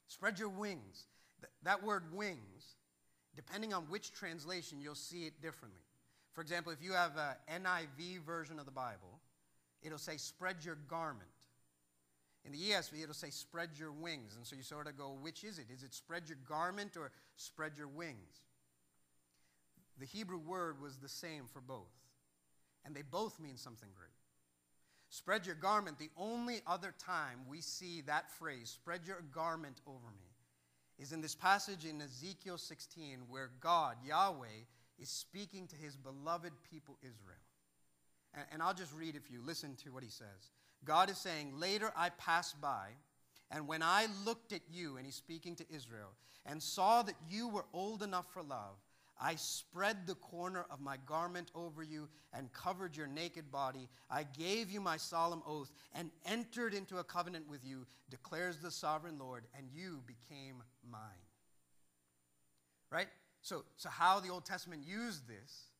Spread 0.08 0.40
your 0.40 0.50
wings. 0.50 1.06
That 1.63 1.84
word 1.84 2.04
wings, 2.13 2.76
depending 3.36 3.74
on 3.74 3.84
which 3.84 4.12
translation, 4.12 4.80
you'll 4.82 4.96
see 4.96 5.26
it 5.26 5.40
differently. 5.42 5.82
For 6.34 6.42
example, 6.42 6.72
if 6.72 6.82
you 6.82 6.94
have 6.94 7.16
a 7.18 7.38
NIV 7.52 8.22
version 8.26 8.60
of 8.60 8.66
the 8.66 8.72
Bible, 8.72 9.20
it'll 9.82 9.98
say, 9.98 10.18
Spread 10.18 10.58
your 10.63 10.78
garment. 10.90 11.30
In 12.46 12.54
the 12.54 12.58
ESV, 12.58 13.04
it'll 13.04 13.13
say, 13.13 13.30
Spread 13.30 13.70
your 13.78 13.92
wings. 13.92 14.36
And 14.36 14.46
so 14.46 14.56
you 14.56 14.63
sort 14.63 14.88
of 14.88 14.98
go, 14.98 15.18
Which 15.22 15.44
is 15.44 15.60
it? 15.60 15.66
Is 15.72 15.84
it 15.84 15.94
spread 15.94 16.24
your 16.28 16.38
garment 16.48 16.98
or 16.98 17.12
spread 17.36 17.74
your 17.78 17.88
wings? 17.88 18.42
The 20.00 20.06
Hebrew 20.06 20.38
word 20.38 20.82
was 20.82 20.98
the 20.98 21.10
same 21.10 21.46
for 21.52 21.62
both, 21.62 21.94
and 22.86 22.96
they 22.96 23.02
both 23.02 23.40
mean 23.40 23.58
something 23.58 23.90
great. 23.96 24.12
Spread 25.10 25.46
your 25.46 25.56
garment, 25.56 25.98
the 25.98 26.10
only 26.18 26.62
other 26.68 26.94
time 27.00 27.40
we 27.50 27.62
see 27.62 28.02
that 28.02 28.30
phrase, 28.30 28.70
spread 28.70 29.02
your 29.06 29.24
garment 29.32 29.80
over 29.88 30.12
me, 30.20 30.28
is 31.00 31.14
in 31.14 31.22
this 31.22 31.36
passage 31.36 31.86
in 31.86 32.02
Ezekiel 32.02 32.58
16 32.58 33.20
where 33.30 33.52
God, 33.62 33.96
Yahweh, 34.06 34.66
is 35.00 35.10
speaking 35.10 35.68
to 35.68 35.76
his 35.76 35.96
beloved 35.96 36.52
people 36.70 36.98
Israel. 37.02 37.38
And, 38.52 38.62
I'll 38.62 38.74
just 38.74 38.94
read 38.94 39.16
for 39.24 39.32
you. 39.32 39.42
Listen 39.44 39.76
to 39.84 39.90
what 39.90 40.04
he 40.04 40.10
says. 40.10 40.52
God 40.84 41.10
is 41.10 41.18
saying, 41.18 41.60
Later 41.60 41.92
I 41.96 42.10
passed 42.10 42.60
by, 42.62 42.90
and 43.50 43.68
when 43.68 43.82
I 43.82 44.08
looked 44.26 44.52
at 44.54 44.62
you, 44.72 44.98
and 44.98 45.06
he's 45.06 45.16
speaking 45.16 45.56
to 45.56 45.66
Israel, 45.74 46.10
and 46.46 46.62
saw 46.62 47.02
that 47.04 47.16
you 47.30 47.48
were 47.48 47.66
old 47.74 48.04
enough 48.04 48.26
for 48.32 48.44
love, 48.44 48.76
I 49.20 49.36
spread 49.36 50.06
the 50.06 50.16
corner 50.16 50.66
of 50.70 50.80
my 50.80 50.98
garment 51.06 51.52
over 51.56 51.82
you 51.82 52.08
and 52.34 52.52
covered 52.54 52.96
your 52.96 53.08
naked 53.08 53.52
body. 53.52 53.90
I 54.10 54.24
gave 54.24 54.70
you 54.70 54.80
my 54.80 54.98
solemn 54.98 55.42
oath 55.48 55.72
and 55.94 56.12
entered 56.26 56.74
into 56.74 56.98
a 56.98 57.04
covenant 57.04 57.50
with 57.50 57.66
you, 57.66 57.88
declares 58.10 58.58
the 58.58 58.72
sovereign 58.72 59.18
Lord, 59.18 59.46
and 59.58 59.68
you 59.74 60.02
became 60.06 60.64
mine. 60.90 61.02
Right? 62.92 63.08
So, 63.42 63.64
so 63.76 63.90
how 63.90 64.20
the 64.20 64.30
Old 64.30 64.46
Testament 64.46 64.84
used 64.86 65.28
this 65.28 65.72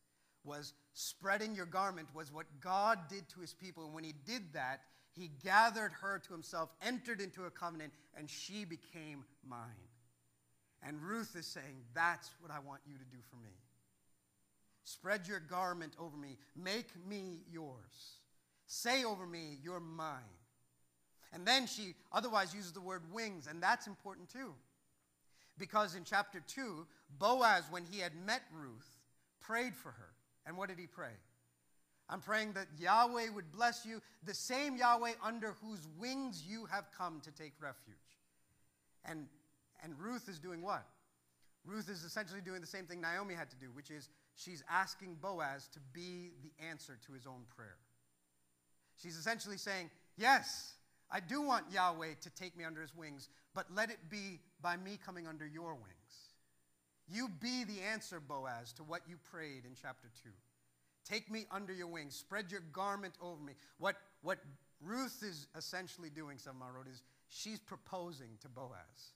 was 0.44 0.72
spreading 0.94 1.54
your 1.54 1.66
garment 1.66 2.08
was 2.14 2.32
what 2.32 2.46
God 2.60 2.98
did 3.08 3.28
to 3.30 3.40
his 3.40 3.54
people. 3.54 3.84
And 3.84 3.94
when 3.94 4.04
he 4.04 4.14
did 4.26 4.52
that, 4.54 4.80
he 5.12 5.30
gathered 5.42 5.92
her 6.00 6.18
to 6.18 6.32
himself, 6.32 6.70
entered 6.80 7.20
into 7.20 7.44
a 7.44 7.50
covenant, 7.50 7.92
and 8.16 8.30
she 8.30 8.64
became 8.64 9.24
mine. 9.46 9.87
And 10.86 11.02
Ruth 11.02 11.34
is 11.36 11.46
saying, 11.46 11.84
That's 11.94 12.30
what 12.40 12.50
I 12.50 12.60
want 12.60 12.80
you 12.86 12.94
to 12.94 13.04
do 13.04 13.18
for 13.30 13.36
me. 13.36 13.50
Spread 14.84 15.26
your 15.26 15.40
garment 15.40 15.94
over 15.98 16.16
me, 16.16 16.38
make 16.56 16.88
me 17.08 17.40
yours. 17.50 18.18
Say 18.66 19.04
over 19.04 19.26
me, 19.26 19.58
You're 19.62 19.80
mine. 19.80 20.22
And 21.32 21.46
then 21.46 21.66
she 21.66 21.94
otherwise 22.12 22.54
uses 22.54 22.72
the 22.72 22.80
word 22.80 23.02
wings, 23.12 23.46
and 23.48 23.62
that's 23.62 23.86
important 23.86 24.30
too. 24.30 24.54
Because 25.58 25.94
in 25.94 26.04
chapter 26.04 26.40
2, 26.46 26.86
Boaz, 27.18 27.64
when 27.70 27.84
he 27.84 27.98
had 27.98 28.12
met 28.24 28.42
Ruth, 28.52 28.96
prayed 29.40 29.74
for 29.74 29.90
her. 29.90 30.12
And 30.46 30.56
what 30.56 30.68
did 30.68 30.78
he 30.78 30.86
pray? 30.86 31.12
I'm 32.08 32.20
praying 32.20 32.52
that 32.52 32.68
Yahweh 32.78 33.28
would 33.34 33.52
bless 33.52 33.84
you, 33.84 34.00
the 34.24 34.32
same 34.32 34.76
Yahweh 34.76 35.12
under 35.22 35.54
whose 35.62 35.86
wings 35.98 36.42
you 36.46 36.64
have 36.66 36.86
come 36.96 37.20
to 37.24 37.30
take 37.30 37.52
refuge. 37.60 37.96
And 39.04 39.26
and 39.82 39.94
Ruth 39.98 40.28
is 40.28 40.38
doing 40.38 40.62
what? 40.62 40.84
Ruth 41.64 41.88
is 41.88 42.04
essentially 42.04 42.40
doing 42.40 42.60
the 42.60 42.66
same 42.66 42.86
thing 42.86 43.00
Naomi 43.00 43.34
had 43.34 43.50
to 43.50 43.56
do, 43.56 43.66
which 43.72 43.90
is 43.90 44.08
she's 44.34 44.62
asking 44.70 45.16
Boaz 45.20 45.68
to 45.74 45.80
be 45.92 46.32
the 46.42 46.52
answer 46.64 46.98
to 47.06 47.12
his 47.12 47.26
own 47.26 47.42
prayer. 47.54 47.76
She's 48.96 49.16
essentially 49.16 49.58
saying, 49.58 49.90
Yes, 50.16 50.72
I 51.10 51.20
do 51.20 51.42
want 51.42 51.66
Yahweh 51.72 52.14
to 52.22 52.30
take 52.30 52.56
me 52.56 52.64
under 52.64 52.80
his 52.80 52.94
wings, 52.94 53.28
but 53.54 53.66
let 53.74 53.90
it 53.90 53.98
be 54.10 54.40
by 54.60 54.76
me 54.76 54.98
coming 55.04 55.26
under 55.26 55.46
your 55.46 55.74
wings. 55.74 55.94
You 57.10 57.28
be 57.40 57.64
the 57.64 57.80
answer, 57.80 58.20
Boaz, 58.20 58.72
to 58.74 58.82
what 58.82 59.02
you 59.08 59.16
prayed 59.30 59.64
in 59.64 59.72
chapter 59.80 60.08
2. 60.22 60.30
Take 61.08 61.30
me 61.30 61.46
under 61.50 61.72
your 61.72 61.86
wings. 61.86 62.14
Spread 62.14 62.52
your 62.52 62.60
garment 62.72 63.14
over 63.22 63.42
me. 63.42 63.54
What, 63.78 63.96
what 64.22 64.38
Ruth 64.80 65.22
is 65.22 65.46
essentially 65.56 66.10
doing, 66.10 66.36
some 66.36 66.56
wrote, 66.60 66.86
is 66.86 67.02
she's 67.28 67.60
proposing 67.60 68.36
to 68.42 68.48
Boaz. 68.48 69.14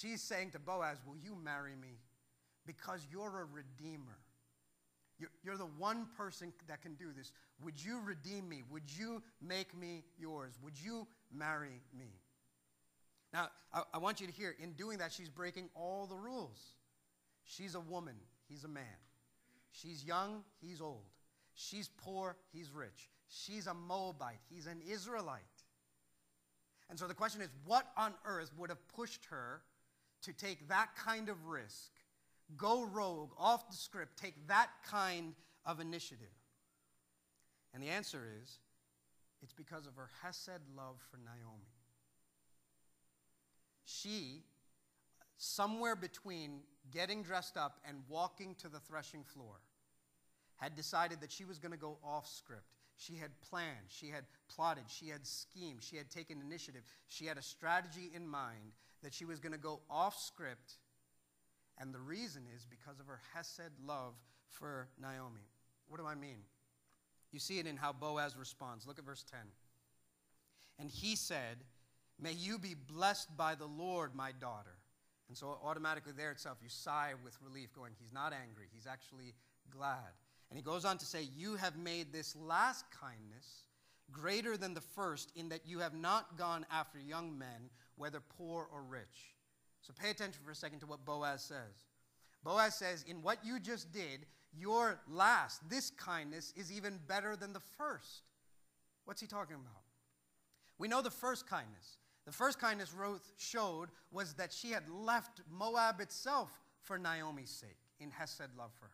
She's 0.00 0.22
saying 0.22 0.50
to 0.50 0.58
Boaz, 0.58 0.98
Will 1.06 1.16
you 1.16 1.36
marry 1.42 1.74
me? 1.80 1.98
Because 2.66 3.06
you're 3.10 3.40
a 3.40 3.44
redeemer. 3.44 4.18
You're, 5.42 5.56
the 5.56 5.64
one 5.64 6.06
person 6.18 6.52
that 6.68 6.82
can 6.82 6.94
do 6.94 7.06
this. 7.16 7.32
Would 7.62 7.82
you 7.82 8.00
redeem 8.04 8.46
me? 8.46 8.62
Would 8.70 8.82
you 8.98 9.22
make 9.40 9.74
me 9.74 10.04
yours? 10.18 10.52
Would 10.62 10.74
you 10.78 11.06
marry 11.32 11.80
me? 11.96 12.20
Now, 13.32 13.48
I 13.94 13.96
want 13.96 14.20
you 14.20 14.26
to 14.26 14.32
hear, 14.32 14.54
in 14.62 14.72
doing 14.72 14.98
that, 14.98 15.12
she's 15.12 15.30
breaking 15.30 15.70
all 15.74 16.06
the 16.06 16.16
rules. 16.16 16.60
She's 17.44 17.74
a 17.74 17.80
woman, 17.80 18.14
he's 18.46 18.64
a 18.64 18.68
man. 18.68 18.84
She's 19.70 20.04
young, 20.04 20.42
he's 20.60 20.82
old. 20.82 21.04
She's 21.54 21.88
poor, 21.96 22.36
he's 22.52 22.70
rich. 22.70 23.08
She's 23.28 23.66
a 23.66 23.74
Moabite, 23.74 24.40
he's 24.50 24.66
an 24.66 24.82
Israelite. 24.86 25.40
And 26.90 26.98
so 26.98 27.06
the 27.06 27.14
question 27.14 27.40
is 27.40 27.48
what 27.64 27.86
on 27.96 28.12
earth 28.26 28.52
would 28.58 28.68
have 28.68 28.86
pushed 28.88 29.24
her 29.30 29.62
to 30.26 30.32
take 30.32 30.68
that 30.68 30.88
kind 30.96 31.28
of 31.28 31.46
risk, 31.46 31.90
go 32.56 32.84
rogue, 32.84 33.30
off 33.38 33.70
the 33.70 33.76
script, 33.76 34.20
take 34.20 34.34
that 34.48 34.68
kind 34.88 35.34
of 35.64 35.80
initiative? 35.80 36.26
And 37.72 37.82
the 37.82 37.88
answer 37.88 38.20
is 38.42 38.58
it's 39.42 39.52
because 39.52 39.86
of 39.86 39.94
her 39.94 40.10
Hesed 40.22 40.60
love 40.76 40.96
for 41.10 41.18
Naomi. 41.18 41.70
She, 43.84 44.42
somewhere 45.36 45.94
between 45.94 46.60
getting 46.90 47.22
dressed 47.22 47.56
up 47.56 47.78
and 47.88 47.98
walking 48.08 48.56
to 48.56 48.68
the 48.68 48.80
threshing 48.80 49.22
floor, 49.22 49.60
had 50.56 50.74
decided 50.74 51.20
that 51.20 51.30
she 51.30 51.44
was 51.44 51.58
going 51.58 51.72
to 51.72 51.78
go 51.78 51.98
off 52.02 52.26
script. 52.26 52.64
She 52.96 53.14
had 53.14 53.30
planned, 53.48 53.86
she 53.88 54.08
had 54.08 54.24
plotted, 54.48 54.84
she 54.88 55.08
had 55.08 55.24
schemed, 55.26 55.82
she 55.82 55.96
had 55.96 56.10
taken 56.10 56.40
initiative, 56.40 56.82
she 57.08 57.26
had 57.26 57.36
a 57.36 57.42
strategy 57.42 58.10
in 58.14 58.26
mind 58.26 58.72
that 59.06 59.14
she 59.14 59.24
was 59.24 59.38
going 59.38 59.52
to 59.52 59.58
go 59.58 59.78
off 59.88 60.18
script. 60.18 60.78
And 61.78 61.94
the 61.94 62.00
reason 62.00 62.42
is 62.56 62.66
because 62.68 62.98
of 62.98 63.06
her 63.06 63.20
Hesed 63.32 63.70
love 63.86 64.14
for 64.48 64.88
Naomi. 65.00 65.46
What 65.86 66.00
do 66.00 66.06
I 66.06 66.16
mean? 66.16 66.38
You 67.30 67.38
see 67.38 67.60
it 67.60 67.68
in 67.68 67.76
how 67.76 67.92
Boaz 67.92 68.36
responds. 68.36 68.84
Look 68.84 68.98
at 68.98 69.04
verse 69.04 69.24
10. 69.30 69.38
And 70.80 70.90
he 70.90 71.14
said, 71.14 71.58
May 72.20 72.32
you 72.32 72.58
be 72.58 72.74
blessed 72.74 73.28
by 73.36 73.54
the 73.54 73.66
Lord, 73.66 74.12
my 74.16 74.32
daughter. 74.40 74.74
And 75.28 75.38
so 75.38 75.56
automatically 75.62 76.12
there 76.16 76.32
itself, 76.32 76.58
you 76.60 76.68
sigh 76.68 77.12
with 77.22 77.38
relief, 77.40 77.72
going, 77.72 77.92
He's 78.00 78.12
not 78.12 78.32
angry. 78.32 78.66
He's 78.72 78.88
actually 78.88 79.34
glad. 79.70 80.16
And 80.50 80.56
he 80.56 80.64
goes 80.64 80.84
on 80.84 80.98
to 80.98 81.06
say, 81.06 81.28
You 81.36 81.54
have 81.54 81.76
made 81.76 82.12
this 82.12 82.34
last 82.34 82.86
kindness 82.90 83.66
greater 84.10 84.56
than 84.56 84.74
the 84.74 84.80
first, 84.80 85.30
in 85.36 85.50
that 85.50 85.60
you 85.64 85.78
have 85.78 85.94
not 85.94 86.36
gone 86.36 86.66
after 86.72 86.98
young 86.98 87.38
men 87.38 87.70
whether 87.96 88.20
poor 88.20 88.68
or 88.72 88.82
rich. 88.82 89.34
So 89.80 89.92
pay 89.98 90.10
attention 90.10 90.42
for 90.44 90.50
a 90.50 90.54
second 90.54 90.80
to 90.80 90.86
what 90.86 91.04
Boaz 91.04 91.42
says. 91.42 91.86
Boaz 92.42 92.74
says, 92.74 93.04
In 93.08 93.22
what 93.22 93.38
you 93.44 93.60
just 93.60 93.92
did, 93.92 94.26
your 94.58 95.00
last, 95.08 95.68
this 95.68 95.90
kindness, 95.90 96.52
is 96.56 96.72
even 96.72 96.98
better 97.06 97.36
than 97.36 97.52
the 97.52 97.60
first. 97.60 98.22
What's 99.04 99.20
he 99.20 99.26
talking 99.26 99.56
about? 99.56 99.82
We 100.78 100.88
know 100.88 101.02
the 101.02 101.10
first 101.10 101.48
kindness. 101.48 101.98
The 102.26 102.32
first 102.32 102.58
kindness 102.58 102.92
Ruth 102.92 103.32
showed 103.36 103.88
was 104.10 104.34
that 104.34 104.52
she 104.52 104.70
had 104.70 104.88
left 104.88 105.40
Moab 105.50 106.00
itself 106.00 106.50
for 106.82 106.98
Naomi's 106.98 107.50
sake, 107.50 107.78
in 108.00 108.10
Hesed 108.10 108.56
love 108.58 108.72
for 108.78 108.86
her. 108.86 108.90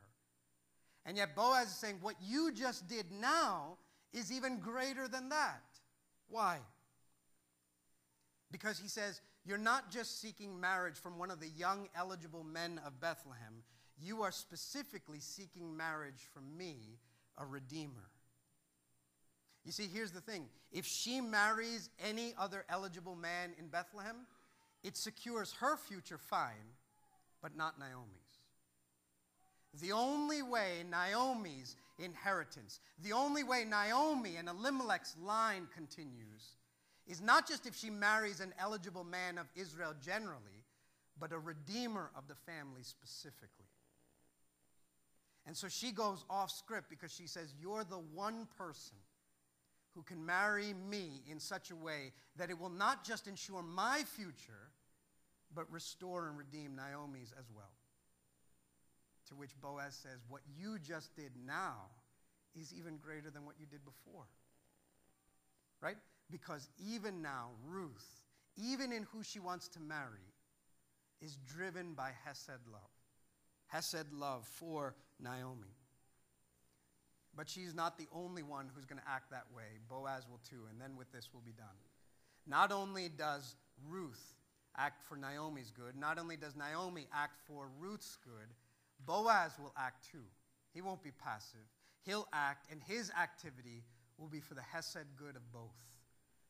And 1.04 1.16
yet 1.16 1.34
Boaz 1.34 1.68
is 1.68 1.74
saying, 1.74 1.98
What 2.00 2.16
you 2.22 2.52
just 2.52 2.86
did 2.88 3.06
now 3.10 3.78
is 4.12 4.30
even 4.30 4.58
greater 4.58 5.08
than 5.08 5.30
that. 5.30 5.62
Why? 6.28 6.58
Because 8.52 8.78
he 8.78 8.86
says, 8.86 9.20
You're 9.44 9.58
not 9.58 9.90
just 9.90 10.20
seeking 10.20 10.60
marriage 10.60 10.96
from 10.96 11.18
one 11.18 11.30
of 11.32 11.40
the 11.40 11.48
young 11.48 11.88
eligible 11.96 12.44
men 12.44 12.80
of 12.86 13.00
Bethlehem, 13.00 13.64
you 14.00 14.22
are 14.22 14.30
specifically 14.30 15.18
seeking 15.20 15.76
marriage 15.76 16.28
from 16.32 16.56
me, 16.56 16.76
a 17.38 17.44
redeemer. 17.44 18.10
You 19.64 19.72
see, 19.72 19.88
here's 19.92 20.12
the 20.12 20.20
thing 20.20 20.46
if 20.70 20.86
she 20.86 21.20
marries 21.20 21.88
any 22.04 22.34
other 22.38 22.64
eligible 22.68 23.16
man 23.16 23.50
in 23.58 23.68
Bethlehem, 23.68 24.26
it 24.82 24.96
secures 24.96 25.52
her 25.60 25.76
future 25.76 26.18
fine, 26.18 26.76
but 27.40 27.56
not 27.56 27.78
Naomi's. 27.78 28.18
The 29.80 29.92
only 29.92 30.42
way 30.42 30.84
Naomi's 30.90 31.76
inheritance, 31.98 32.80
the 33.02 33.12
only 33.12 33.44
way 33.44 33.64
Naomi 33.64 34.36
and 34.36 34.48
Elimelech's 34.48 35.16
line 35.22 35.66
continues, 35.74 36.56
is 37.06 37.20
not 37.20 37.48
just 37.48 37.66
if 37.66 37.74
she 37.74 37.90
marries 37.90 38.40
an 38.40 38.54
eligible 38.58 39.04
man 39.04 39.38
of 39.38 39.46
Israel 39.54 39.94
generally, 40.00 40.64
but 41.18 41.32
a 41.32 41.38
redeemer 41.38 42.10
of 42.16 42.28
the 42.28 42.34
family 42.34 42.82
specifically. 42.82 43.66
And 45.46 45.56
so 45.56 45.68
she 45.68 45.90
goes 45.90 46.24
off 46.30 46.50
script 46.50 46.88
because 46.88 47.12
she 47.12 47.26
says, 47.26 47.52
You're 47.60 47.84
the 47.84 48.02
one 48.14 48.46
person 48.56 48.96
who 49.94 50.02
can 50.02 50.24
marry 50.24 50.74
me 50.88 51.22
in 51.30 51.40
such 51.40 51.70
a 51.70 51.76
way 51.76 52.12
that 52.36 52.50
it 52.50 52.58
will 52.58 52.70
not 52.70 53.04
just 53.04 53.26
ensure 53.26 53.62
my 53.62 54.04
future, 54.16 54.70
but 55.54 55.70
restore 55.70 56.28
and 56.28 56.38
redeem 56.38 56.76
Naomi's 56.76 57.32
as 57.38 57.50
well. 57.54 57.74
To 59.28 59.34
which 59.34 59.60
Boaz 59.60 59.94
says, 59.94 60.20
What 60.28 60.42
you 60.56 60.78
just 60.78 61.14
did 61.16 61.32
now 61.44 61.90
is 62.54 62.72
even 62.72 62.96
greater 62.98 63.30
than 63.30 63.44
what 63.44 63.56
you 63.58 63.66
did 63.66 63.84
before. 63.84 64.26
Right? 65.80 65.96
Because 66.30 66.68
even 66.78 67.22
now, 67.22 67.50
Ruth, 67.66 68.22
even 68.56 68.92
in 68.92 69.02
who 69.12 69.22
she 69.22 69.38
wants 69.40 69.68
to 69.68 69.80
marry, 69.80 70.32
is 71.20 71.36
driven 71.46 71.94
by 71.94 72.10
Hesed 72.24 72.66
love. 72.70 72.80
Hesed 73.66 74.12
love 74.12 74.46
for 74.46 74.94
Naomi. 75.20 75.76
But 77.34 77.48
she's 77.48 77.74
not 77.74 77.96
the 77.96 78.08
only 78.12 78.42
one 78.42 78.68
who's 78.74 78.84
going 78.84 79.00
to 79.00 79.08
act 79.08 79.30
that 79.30 79.46
way. 79.54 79.78
Boaz 79.88 80.26
will 80.28 80.40
too, 80.48 80.66
and 80.70 80.80
then 80.80 80.96
with 80.96 81.10
this 81.12 81.30
will 81.32 81.40
be 81.40 81.52
done. 81.52 81.66
Not 82.46 82.72
only 82.72 83.08
does 83.08 83.54
Ruth 83.88 84.34
act 84.76 85.02
for 85.02 85.16
Naomi's 85.16 85.70
good, 85.70 85.96
not 85.96 86.18
only 86.18 86.36
does 86.36 86.56
Naomi 86.56 87.06
act 87.12 87.38
for 87.46 87.68
Ruth's 87.78 88.18
good, 88.24 88.48
Boaz 89.06 89.52
will 89.58 89.72
act 89.76 90.06
too. 90.10 90.24
He 90.74 90.82
won't 90.82 91.02
be 91.02 91.10
passive. 91.12 91.66
he'll 92.04 92.26
act, 92.32 92.66
and 92.70 92.80
his 92.82 93.10
activity 93.20 93.84
will 94.18 94.28
be 94.28 94.40
for 94.40 94.54
the 94.54 94.62
Hesed 94.62 95.16
good 95.16 95.36
of 95.36 95.52
both, 95.52 95.76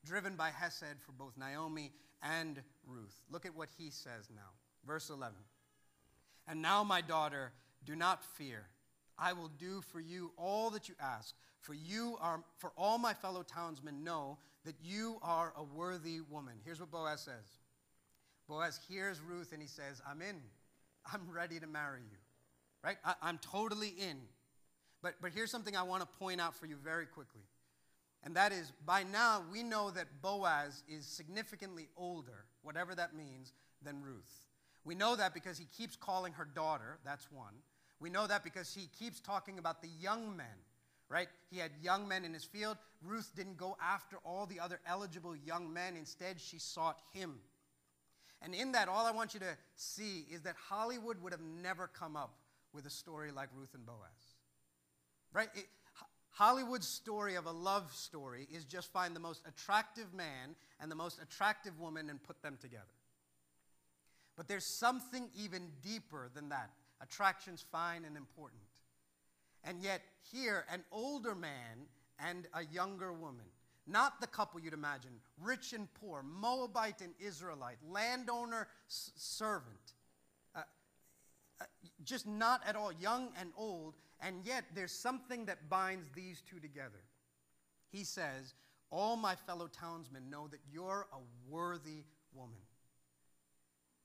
driven 0.05 0.37
by 0.37 0.51
Hesed 0.51 1.01
for 1.05 1.13
both 1.13 1.37
Naomi 1.37 1.93
and 2.23 2.61
Ruth. 2.87 3.23
Look 3.31 3.47
at 3.47 3.57
what 3.57 3.69
he 3.79 3.91
says 3.91 4.29
now. 4.35 4.51
Verse 4.87 5.11
11. 5.11 5.35
And 6.49 6.61
now, 6.61 6.83
my 6.83 7.01
daughter, 7.01 7.53
do 7.85 7.95
not 7.95 8.25
fear. 8.25 8.67
I 9.19 9.33
will 9.33 9.51
do 9.59 9.81
for 9.93 10.01
you 10.01 10.33
all 10.37 10.71
that 10.71 10.89
you 10.89 10.95
ask. 11.01 11.35
For 11.61 11.75
you 11.75 12.17
are, 12.21 12.43
for 12.59 12.73
all 12.77 12.99
my 12.99 13.15
fellow 13.15 13.45
townsmen 13.45 14.03
know 14.03 14.39
that 14.65 14.75
you 14.83 15.19
are 15.23 15.53
a 15.57 15.63
worthy 15.63 16.21
woman. 16.29 16.55
Here's 16.65 16.81
what 16.81 16.91
Boaz 16.91 17.21
says 17.21 17.59
Boaz 18.49 18.81
hears 18.89 19.21
Ruth 19.21 19.53
and 19.53 19.63
he 19.63 19.69
says, 19.69 20.03
I'm 20.09 20.21
in. 20.23 20.37
I'm 21.13 21.23
ready 21.33 21.61
to 21.61 21.67
marry 21.67 22.01
you. 22.01 22.19
Right? 22.83 22.97
I, 23.05 23.29
am 23.29 23.39
totally 23.39 23.89
in. 23.89 24.19
But, 25.03 25.15
but 25.21 25.33
here's 25.33 25.51
something 25.51 25.77
I 25.77 25.83
want 25.83 26.03
to 26.03 26.19
point 26.19 26.41
out 26.41 26.55
for 26.55 26.67
you 26.67 26.77
very 26.77 27.07
quickly. 27.07 27.43
And 28.25 28.37
that 28.37 28.53
is, 28.53 28.73
by 28.87 29.03
now, 29.03 29.43
we 29.51 29.63
know 29.63 29.91
that 29.91 30.23
Boaz 30.23 30.85
is 30.89 31.05
significantly 31.07 31.89
older, 31.97 32.45
whatever 32.63 32.95
that 32.95 33.17
means, 33.17 33.53
than 33.83 34.01
Ruth. 34.03 34.47
We 34.85 34.95
know 34.95 35.17
that 35.17 35.35
because 35.35 35.59
he 35.59 35.67
keeps 35.77 35.97
calling 35.97 36.33
her 36.35 36.45
daughter. 36.45 36.99
That's 37.05 37.31
one. 37.33 37.55
We 38.01 38.11
know 38.11 38.27
that 38.27 38.45
because 38.45 38.75
he 38.75 38.89
keeps 38.99 39.21
talking 39.21 39.59
about 39.59 39.83
the 39.83 39.89
young 40.01 40.37
men, 40.37 40.47
right? 41.09 41.29
He 41.51 41.59
had 41.59 41.71
young 41.81 42.09
men 42.09 42.25
in 42.25 42.33
his 42.33 42.45
field. 42.45 42.77
Ruth 43.03 43.31
didn't 43.37 43.57
go 43.57 43.77
after 43.81 44.17
all 44.25 44.47
the 44.47 44.61
other 44.61 44.81
eligible 44.87 45.37
young 45.37 45.73
men. 45.73 45.97
Instead, 45.97 46.41
she 46.41 46.59
sought 46.59 47.01
him. 47.13 47.35
And 48.41 48.55
in 48.55 48.73
that, 48.73 48.89
all 48.89 49.07
I 49.07 49.13
want 49.13 49.35
you 49.35 49.41
to 49.41 49.57
see 49.77 50.27
is 50.33 50.43
that 50.43 50.57
Hollywood 50.69 51.23
would 51.23 51.33
have 51.33 51.43
never 51.43 51.87
come 51.87 52.17
up 52.17 52.35
with 52.73 52.87
a 52.87 52.91
story 52.91 53.31
like 53.31 53.49
Ruth 53.55 53.75
and 53.75 53.87
Boaz. 53.87 53.99
Right? 55.33 55.49
It, 55.55 55.67
Hollywood's 56.33 56.89
story 56.89 57.35
of 57.35 57.47
a 57.47 57.51
love 57.51 57.93
story 57.95 58.49
is 58.53 58.65
just 58.65 58.91
find 58.91 59.15
the 59.15 59.21
most 59.21 59.43
attractive 59.47 60.15
man 60.15 60.57
and 60.81 60.91
the 60.91 60.97
most 60.97 61.21
attractive 61.21 61.79
woman 61.79 62.09
and 62.09 62.23
put 62.23 62.43
them 62.43 62.57
together. 62.61 62.85
But 64.37 64.49
there's 64.49 64.65
something 64.65 65.29
even 65.37 65.69
deeper 65.83 66.31
than 66.35 66.49
that. 66.49 66.71
Attraction's 67.03 67.65
fine 67.71 68.05
and 68.07 68.17
important. 68.17 68.63
And 69.63 69.83
yet, 69.83 70.01
here, 70.33 70.65
an 70.73 70.85
older 70.91 71.35
man 71.35 71.87
and 72.19 72.49
a 72.55 72.65
younger 72.65 73.13
woman, 73.13 73.45
not 73.87 74.21
the 74.21 74.27
couple 74.27 74.59
you'd 74.61 74.73
imagine, 74.73 75.13
rich 75.39 75.75
and 75.75 75.87
poor, 75.95 76.23
Moabite 76.23 77.03
and 77.03 77.13
Israelite, 77.21 77.77
landowner, 77.91 78.69
servant, 78.89 79.95
just 82.05 82.27
not 82.27 82.61
at 82.67 82.77
all, 82.77 82.93
young 82.93 83.31
and 83.39 83.51
old, 83.57 83.95
and 84.21 84.37
yet 84.45 84.65
there's 84.75 84.93
something 84.93 85.47
that 85.47 85.69
binds 85.69 86.09
these 86.15 86.43
two 86.49 86.59
together. 86.61 87.03
He 87.91 88.05
says, 88.05 88.55
All 88.91 89.17
my 89.17 89.35
fellow 89.35 89.69
townsmen 89.69 90.31
know 90.31 90.49
that 90.49 90.61
you're 90.71 91.07
a 91.13 91.51
worthy 91.51 92.05
woman. 92.35 92.63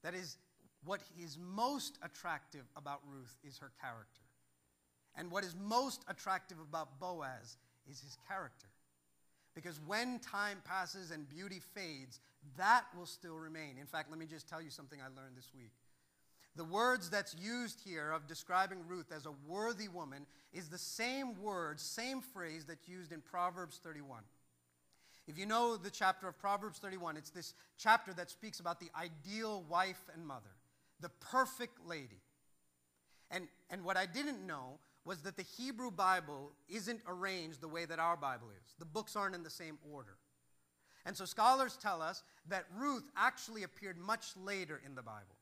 That 0.03 0.13
is, 0.13 0.37
what 0.83 1.01
is 1.21 1.37
most 1.37 1.97
attractive 2.03 2.65
about 2.75 3.01
Ruth 3.07 3.37
is 3.43 3.57
her 3.59 3.71
character. 3.81 4.21
And 5.15 5.31
what 5.31 5.43
is 5.43 5.55
most 5.59 6.03
attractive 6.07 6.57
about 6.59 6.99
Boaz 6.99 7.57
is 7.89 7.99
his 7.99 8.17
character. 8.27 8.67
Because 9.55 9.79
when 9.87 10.19
time 10.19 10.59
passes 10.63 11.09
and 11.09 11.27
beauty 11.27 11.59
fades, 11.73 12.19
that 12.57 12.83
will 12.95 13.07
still 13.07 13.37
remain. 13.37 13.77
In 13.79 13.87
fact, 13.87 14.11
let 14.11 14.19
me 14.19 14.27
just 14.27 14.47
tell 14.47 14.61
you 14.61 14.69
something 14.69 14.99
I 15.01 15.07
learned 15.19 15.35
this 15.35 15.51
week. 15.55 15.71
The 16.57 16.65
words 16.65 17.11
that's 17.11 17.35
used 17.35 17.79
here 17.85 18.11
of 18.11 18.27
describing 18.27 18.79
Ruth 18.87 19.11
as 19.15 19.27
a 19.27 19.33
worthy 19.47 19.87
woman 19.87 20.25
is 20.51 20.69
the 20.69 20.77
same 20.77 21.39
word, 21.39 21.79
same 21.79 22.19
phrase 22.19 22.65
that's 22.65 22.87
used 22.87 23.11
in 23.11 23.21
Proverbs 23.21 23.79
31. 23.83 24.23
If 25.27 25.37
you 25.37 25.45
know 25.45 25.77
the 25.77 25.91
chapter 25.91 26.27
of 26.27 26.39
Proverbs 26.39 26.79
31, 26.79 27.15
it's 27.15 27.29
this 27.29 27.53
chapter 27.77 28.11
that 28.15 28.31
speaks 28.31 28.59
about 28.59 28.79
the 28.79 28.89
ideal 28.99 29.63
wife 29.69 30.01
and 30.13 30.25
mother 30.25 30.49
the 30.99 31.09
perfect 31.31 31.85
lady. 31.85 32.21
And, 33.29 33.47
and 33.69 33.83
what 33.83 33.97
I 33.97 34.07
didn't 34.07 34.45
know 34.47 34.79
was 35.05 35.21
that 35.21 35.37
the 35.37 35.43
Hebrew 35.43 35.91
Bible 35.91 36.53
isn't 36.67 37.01
arranged 37.07 37.61
the 37.61 37.67
way 37.67 37.85
that 37.85 37.99
our 37.99 38.17
Bible 38.17 38.47
is. 38.49 38.73
The 38.79 38.85
books 38.85 39.15
aren't 39.15 39.35
in 39.35 39.43
the 39.43 39.49
same 39.51 39.77
order. 39.93 40.17
And 41.05 41.15
so 41.15 41.25
scholars 41.25 41.77
tell 41.79 42.01
us 42.01 42.23
that 42.49 42.65
Ruth 42.75 43.03
actually 43.15 43.61
appeared 43.61 43.99
much 43.99 44.35
later 44.35 44.81
in 44.83 44.95
the 44.95 45.03
Bible. 45.03 45.36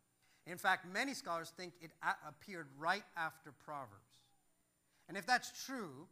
In 0.48 0.58
fact, 0.58 0.86
many 0.92 1.14
scholars 1.14 1.52
think 1.58 1.74
it 1.82 1.92
appeared 2.28 2.68
right 2.78 3.04
after 3.18 3.52
Proverbs. 3.64 3.92
And 5.08 5.18
if 5.18 5.26
that's 5.26 5.66
true, 5.66 6.08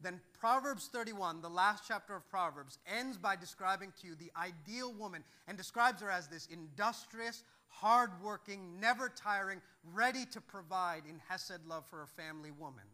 then 0.00 0.20
Proverbs 0.38 0.88
31, 0.92 1.40
the 1.40 1.48
last 1.48 1.84
chapter 1.86 2.14
of 2.14 2.28
Proverbs, 2.28 2.78
ends 2.86 3.16
by 3.16 3.36
describing 3.36 3.92
to 4.00 4.08
you 4.08 4.14
the 4.14 4.30
ideal 4.36 4.92
woman 4.92 5.24
and 5.48 5.56
describes 5.56 6.02
her 6.02 6.10
as 6.10 6.28
this 6.28 6.46
industrious, 6.46 7.42
hardworking, 7.68 8.80
never 8.80 9.08
tiring, 9.08 9.62
ready 9.92 10.26
to 10.26 10.40
provide 10.40 11.04
in 11.08 11.20
Hesed 11.28 11.66
love 11.66 11.84
for 11.88 12.02
a 12.02 12.06
family 12.06 12.50
woman. 12.50 12.84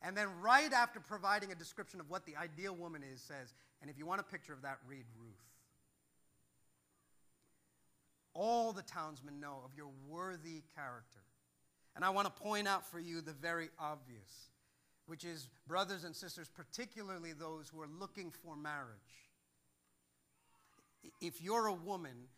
And 0.00 0.16
then, 0.16 0.28
right 0.40 0.72
after 0.72 1.00
providing 1.00 1.52
a 1.52 1.54
description 1.54 2.00
of 2.00 2.10
what 2.10 2.26
the 2.26 2.36
ideal 2.36 2.74
woman 2.74 3.02
is, 3.02 3.20
says, 3.20 3.54
and 3.80 3.90
if 3.90 3.98
you 3.98 4.06
want 4.06 4.20
a 4.20 4.24
picture 4.24 4.52
of 4.52 4.62
that, 4.62 4.78
read 4.88 5.04
Ruth. 5.20 5.51
All 8.34 8.72
the 8.72 8.82
townsmen 8.82 9.40
know 9.40 9.60
of 9.64 9.74
your 9.76 9.90
worthy 10.08 10.62
character. 10.74 11.20
And 11.94 12.04
I 12.04 12.10
want 12.10 12.34
to 12.34 12.42
point 12.42 12.66
out 12.66 12.86
for 12.90 12.98
you 12.98 13.20
the 13.20 13.32
very 13.32 13.68
obvious, 13.78 14.50
which 15.06 15.24
is, 15.24 15.48
brothers 15.66 16.04
and 16.04 16.16
sisters, 16.16 16.48
particularly 16.48 17.32
those 17.32 17.68
who 17.68 17.80
are 17.82 17.88
looking 18.00 18.30
for 18.30 18.56
marriage. 18.56 18.96
If 21.20 21.42
you're 21.42 21.66
a 21.66 21.74
woman, 21.74 22.28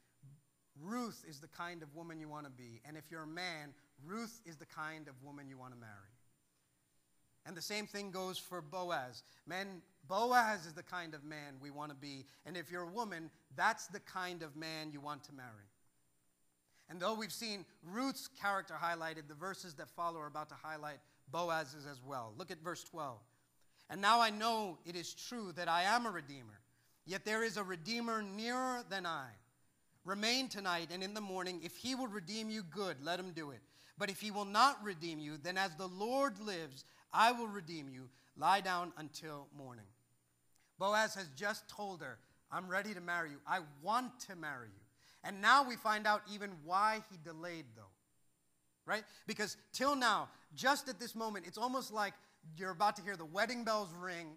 Ruth 0.82 1.24
is 1.28 1.38
the 1.38 1.48
kind 1.48 1.82
of 1.82 1.94
woman 1.94 2.18
you 2.18 2.28
want 2.28 2.46
to 2.46 2.50
be. 2.50 2.80
And 2.84 2.96
if 2.96 3.04
you're 3.10 3.22
a 3.22 3.26
man, 3.26 3.74
Ruth 4.04 4.40
is 4.44 4.56
the 4.56 4.66
kind 4.66 5.06
of 5.06 5.14
woman 5.22 5.48
you 5.48 5.58
want 5.58 5.72
to 5.72 5.78
marry. 5.78 5.92
And 7.46 7.56
the 7.56 7.62
same 7.62 7.86
thing 7.86 8.10
goes 8.10 8.38
for 8.38 8.62
Boaz. 8.62 9.22
Men, 9.46 9.82
Boaz 10.08 10.66
is 10.66 10.72
the 10.72 10.82
kind 10.82 11.14
of 11.14 11.24
man 11.24 11.54
we 11.60 11.70
want 11.70 11.90
to 11.90 11.96
be. 11.96 12.24
And 12.46 12.56
if 12.56 12.72
you're 12.72 12.82
a 12.82 12.90
woman, 12.90 13.30
that's 13.54 13.86
the 13.88 14.00
kind 14.00 14.42
of 14.42 14.56
man 14.56 14.90
you 14.92 15.00
want 15.00 15.24
to 15.24 15.32
marry. 15.32 15.68
And 16.90 17.00
though 17.00 17.14
we've 17.14 17.32
seen 17.32 17.64
Ruth's 17.82 18.28
character 18.40 18.74
highlighted, 18.80 19.28
the 19.28 19.34
verses 19.34 19.74
that 19.74 19.88
follow 19.90 20.20
are 20.20 20.26
about 20.26 20.48
to 20.50 20.54
highlight 20.62 20.98
Boaz's 21.30 21.86
as 21.90 22.00
well. 22.06 22.32
Look 22.36 22.50
at 22.50 22.62
verse 22.62 22.84
12. 22.84 23.18
And 23.90 24.00
now 24.00 24.20
I 24.20 24.30
know 24.30 24.78
it 24.84 24.96
is 24.96 25.14
true 25.14 25.52
that 25.56 25.68
I 25.68 25.82
am 25.82 26.06
a 26.06 26.10
redeemer, 26.10 26.60
yet 27.06 27.24
there 27.24 27.42
is 27.42 27.56
a 27.56 27.64
redeemer 27.64 28.22
nearer 28.22 28.82
than 28.88 29.06
I. 29.06 29.28
Remain 30.04 30.48
tonight, 30.48 30.88
and 30.92 31.02
in 31.02 31.14
the 31.14 31.20
morning, 31.20 31.60
if 31.64 31.76
he 31.76 31.94
will 31.94 32.08
redeem 32.08 32.50
you, 32.50 32.62
good, 32.62 32.96
let 33.02 33.18
him 33.18 33.32
do 33.32 33.50
it. 33.50 33.60
But 33.96 34.10
if 34.10 34.20
he 34.20 34.30
will 34.30 34.44
not 34.44 34.82
redeem 34.84 35.18
you, 35.18 35.38
then 35.42 35.56
as 35.56 35.74
the 35.76 35.86
Lord 35.86 36.38
lives, 36.40 36.84
I 37.12 37.32
will 37.32 37.46
redeem 37.46 37.88
you. 37.88 38.08
Lie 38.36 38.60
down 38.60 38.92
until 38.98 39.46
morning. 39.56 39.84
Boaz 40.78 41.14
has 41.14 41.28
just 41.36 41.68
told 41.68 42.02
her, 42.02 42.18
I'm 42.50 42.68
ready 42.68 42.92
to 42.92 43.00
marry 43.00 43.30
you. 43.30 43.36
I 43.46 43.60
want 43.82 44.18
to 44.28 44.36
marry 44.36 44.68
you. 44.68 44.83
And 45.24 45.40
now 45.40 45.66
we 45.66 45.76
find 45.76 46.06
out 46.06 46.22
even 46.32 46.52
why 46.64 47.02
he 47.10 47.18
delayed, 47.24 47.64
though. 47.74 47.82
Right? 48.86 49.04
Because 49.26 49.56
till 49.72 49.96
now, 49.96 50.28
just 50.54 50.88
at 50.88 51.00
this 51.00 51.14
moment, 51.14 51.46
it's 51.48 51.58
almost 51.58 51.92
like 51.92 52.12
you're 52.56 52.70
about 52.70 52.96
to 52.96 53.02
hear 53.02 53.16
the 53.16 53.24
wedding 53.24 53.64
bells 53.64 53.88
ring 53.98 54.36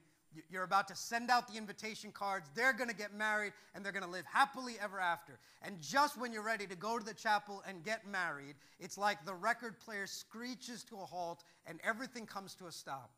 you're 0.50 0.64
about 0.64 0.88
to 0.90 0.96
send 0.96 1.30
out 1.30 1.48
the 1.48 1.58
invitation 1.58 2.12
cards. 2.12 2.50
They're 2.54 2.74
going 2.74 2.90
to 2.90 2.96
get 2.96 3.14
married 3.14 3.54
and 3.74 3.84
they're 3.84 3.92
going 3.92 4.04
to 4.04 4.10
live 4.10 4.26
happily 4.26 4.76
ever 4.82 5.00
after. 5.00 5.40
And 5.62 5.82
just 5.82 6.20
when 6.20 6.32
you're 6.32 6.44
ready 6.44 6.68
to 6.68 6.76
go 6.76 6.98
to 6.98 7.06
the 7.06 7.14
chapel 7.14 7.64
and 7.68 7.84
get 7.84 8.08
married, 8.08 8.56
it's 8.80 8.98
like 8.98 9.26
the 9.26 9.34
record 9.34 9.80
player 9.80 10.08
screeches 10.08 10.84
to 10.86 10.96
a 10.96 11.06
halt 11.06 11.44
and 11.66 11.80
everything 11.84 12.26
comes 12.26 12.56
to 12.56 12.68
a 12.68 12.72
stop. 12.72 13.12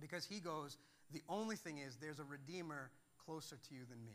Because 0.00 0.24
he 0.24 0.40
goes, 0.40 0.78
The 1.12 1.22
only 1.28 1.56
thing 1.56 1.78
is, 1.78 1.96
there's 1.96 2.20
a 2.20 2.24
Redeemer 2.24 2.90
closer 3.24 3.56
to 3.56 3.74
you 3.74 3.80
than 3.88 4.04
me. 4.04 4.12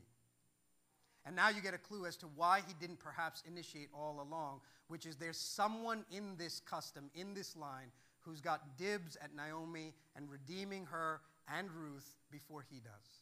And 1.26 1.36
now 1.36 1.50
you 1.50 1.62
get 1.62 1.74
a 1.74 1.80
clue 1.80 2.06
as 2.06 2.16
to 2.18 2.28
why 2.36 2.62
he 2.68 2.74
didn't 2.80 3.00
perhaps 3.00 3.44
initiate 3.48 3.90
all 3.94 4.22
along, 4.22 4.62
which 4.88 5.06
is 5.06 5.16
there's 5.16 5.38
someone 5.38 6.06
in 6.12 6.36
this 6.38 6.60
custom, 6.60 7.10
in 7.16 7.34
this 7.34 7.56
line, 7.56 7.88
who's 8.20 8.42
got 8.42 8.78
dibs 8.78 9.18
at 9.24 9.36
Naomi 9.36 9.94
and 10.16 10.30
redeeming 10.30 10.86
her 10.86 11.22
and 11.54 11.70
Ruth 11.72 12.16
before 12.32 12.66
he 12.70 12.80
does. 12.80 13.22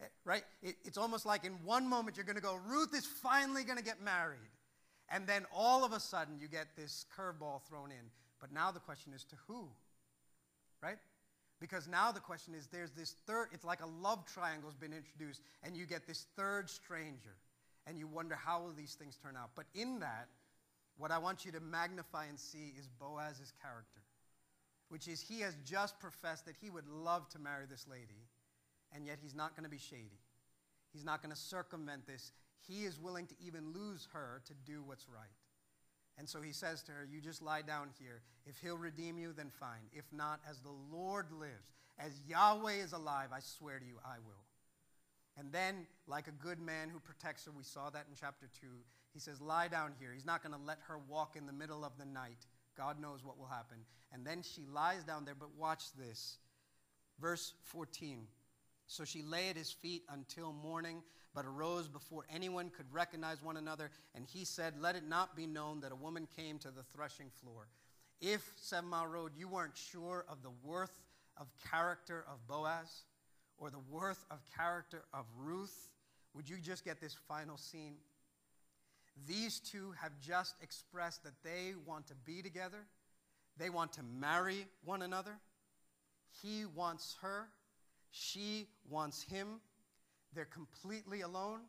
Eh, 0.00 0.04
right? 0.24 0.44
It, 0.62 0.76
it's 0.84 0.98
almost 0.98 1.24
like 1.26 1.44
in 1.44 1.52
one 1.64 1.88
moment 1.88 2.16
you're 2.16 2.26
going 2.26 2.36
to 2.36 2.42
go, 2.42 2.58
Ruth 2.66 2.94
is 2.94 3.06
finally 3.06 3.64
going 3.64 3.78
to 3.78 3.84
get 3.84 4.02
married. 4.02 4.38
And 5.10 5.26
then 5.26 5.44
all 5.54 5.84
of 5.84 5.92
a 5.92 6.00
sudden 6.00 6.38
you 6.40 6.48
get 6.48 6.66
this 6.76 7.06
curveball 7.16 7.62
thrown 7.62 7.90
in. 7.90 8.10
But 8.40 8.52
now 8.52 8.70
the 8.70 8.80
question 8.80 9.12
is 9.14 9.24
to 9.24 9.36
who? 9.46 9.68
Right? 10.82 10.98
Because 11.64 11.88
now 11.88 12.12
the 12.12 12.20
question 12.20 12.54
is 12.54 12.66
there's 12.66 12.90
this 12.90 13.16
third, 13.26 13.48
it's 13.52 13.64
like 13.64 13.80
a 13.80 13.86
love 13.86 14.26
triangle 14.26 14.68
has 14.68 14.76
been 14.76 14.92
introduced, 14.92 15.40
and 15.62 15.74
you 15.74 15.86
get 15.86 16.06
this 16.06 16.26
third 16.36 16.68
stranger. 16.68 17.36
And 17.86 17.98
you 17.98 18.06
wonder 18.06 18.34
how 18.34 18.60
will 18.60 18.74
these 18.76 18.94
things 19.00 19.16
turn 19.16 19.34
out. 19.34 19.50
But 19.54 19.64
in 19.74 19.98
that, 20.00 20.28
what 20.98 21.10
I 21.10 21.16
want 21.16 21.46
you 21.46 21.52
to 21.52 21.60
magnify 21.60 22.26
and 22.26 22.38
see 22.38 22.74
is 22.78 22.86
Boaz's 23.00 23.52
character. 23.62 24.02
which 24.88 25.08
is 25.08 25.20
he 25.20 25.40
has 25.40 25.56
just 25.64 25.98
professed 25.98 26.46
that 26.46 26.54
he 26.60 26.70
would 26.70 26.86
love 26.86 27.28
to 27.30 27.38
marry 27.38 27.66
this 27.68 27.86
lady, 27.90 28.28
and 28.94 29.06
yet 29.06 29.18
he's 29.20 29.34
not 29.34 29.56
going 29.56 29.64
to 29.64 29.70
be 29.70 29.78
shady. 29.78 30.20
He's 30.92 31.04
not 31.04 31.22
going 31.22 31.34
to 31.34 31.40
circumvent 31.40 32.06
this. 32.06 32.32
He 32.66 32.84
is 32.84 33.00
willing 33.00 33.26
to 33.26 33.34
even 33.44 33.72
lose 33.72 34.06
her 34.12 34.40
to 34.46 34.54
do 34.64 34.82
what's 34.84 35.08
right. 35.08 35.34
And 36.18 36.28
so 36.28 36.40
he 36.40 36.52
says 36.52 36.82
to 36.84 36.92
her, 36.92 37.06
You 37.10 37.20
just 37.20 37.42
lie 37.42 37.62
down 37.62 37.88
here. 37.98 38.22
If 38.46 38.58
he'll 38.58 38.78
redeem 38.78 39.18
you, 39.18 39.32
then 39.32 39.50
fine. 39.58 39.88
If 39.92 40.04
not, 40.12 40.40
as 40.48 40.60
the 40.60 40.74
Lord 40.92 41.26
lives, 41.32 41.72
as 41.98 42.12
Yahweh 42.28 42.82
is 42.82 42.92
alive, 42.92 43.28
I 43.32 43.40
swear 43.40 43.78
to 43.78 43.84
you, 43.84 43.96
I 44.04 44.18
will. 44.24 44.44
And 45.36 45.52
then, 45.52 45.86
like 46.06 46.28
a 46.28 46.32
good 46.32 46.60
man 46.60 46.88
who 46.88 47.00
protects 47.00 47.44
her, 47.46 47.50
we 47.50 47.64
saw 47.64 47.90
that 47.90 48.06
in 48.08 48.14
chapter 48.18 48.48
2, 48.60 48.66
he 49.12 49.18
says, 49.18 49.40
Lie 49.40 49.68
down 49.68 49.92
here. 49.98 50.12
He's 50.12 50.26
not 50.26 50.42
going 50.42 50.54
to 50.54 50.64
let 50.64 50.78
her 50.88 50.98
walk 51.08 51.36
in 51.36 51.46
the 51.46 51.52
middle 51.52 51.84
of 51.84 51.92
the 51.98 52.04
night. 52.04 52.46
God 52.76 53.00
knows 53.00 53.24
what 53.24 53.38
will 53.38 53.46
happen. 53.46 53.78
And 54.12 54.24
then 54.24 54.42
she 54.42 54.66
lies 54.72 55.04
down 55.04 55.24
there, 55.24 55.34
but 55.34 55.56
watch 55.58 55.84
this. 55.98 56.38
Verse 57.20 57.54
14. 57.64 58.26
So 58.86 59.04
she 59.04 59.22
lay 59.22 59.48
at 59.48 59.56
his 59.56 59.72
feet 59.72 60.02
until 60.10 60.52
morning, 60.52 61.02
but 61.34 61.44
arose 61.44 61.88
before 61.88 62.24
anyone 62.32 62.70
could 62.70 62.86
recognize 62.92 63.42
one 63.42 63.56
another. 63.56 63.90
And 64.14 64.24
he 64.24 64.44
said, 64.44 64.74
Let 64.80 64.96
it 64.96 65.06
not 65.08 65.36
be 65.36 65.46
known 65.46 65.80
that 65.80 65.92
a 65.92 65.96
woman 65.96 66.28
came 66.36 66.58
to 66.60 66.70
the 66.70 66.82
threshing 66.94 67.30
floor. 67.42 67.66
If, 68.20 68.52
Seven 68.56 68.88
Mile 68.88 69.06
Road, 69.06 69.32
you 69.36 69.48
weren't 69.48 69.76
sure 69.76 70.24
of 70.28 70.42
the 70.42 70.52
worth 70.62 71.02
of 71.36 71.48
character 71.70 72.24
of 72.30 72.46
Boaz 72.46 73.04
or 73.58 73.70
the 73.70 73.80
worth 73.90 74.24
of 74.30 74.38
character 74.56 75.04
of 75.12 75.26
Ruth, 75.36 75.88
would 76.34 76.48
you 76.48 76.56
just 76.56 76.84
get 76.84 77.00
this 77.00 77.16
final 77.28 77.56
scene? 77.56 77.94
These 79.26 79.60
two 79.60 79.94
have 80.00 80.12
just 80.20 80.54
expressed 80.62 81.22
that 81.24 81.34
they 81.44 81.74
want 81.86 82.06
to 82.08 82.14
be 82.24 82.42
together, 82.42 82.86
they 83.56 83.70
want 83.70 83.92
to 83.94 84.02
marry 84.02 84.66
one 84.84 85.02
another. 85.02 85.38
He 86.42 86.64
wants 86.64 87.16
her, 87.22 87.48
she 88.10 88.66
wants 88.88 89.22
him. 89.22 89.60
They're 90.34 90.44
completely 90.44 91.20
alone. 91.20 91.60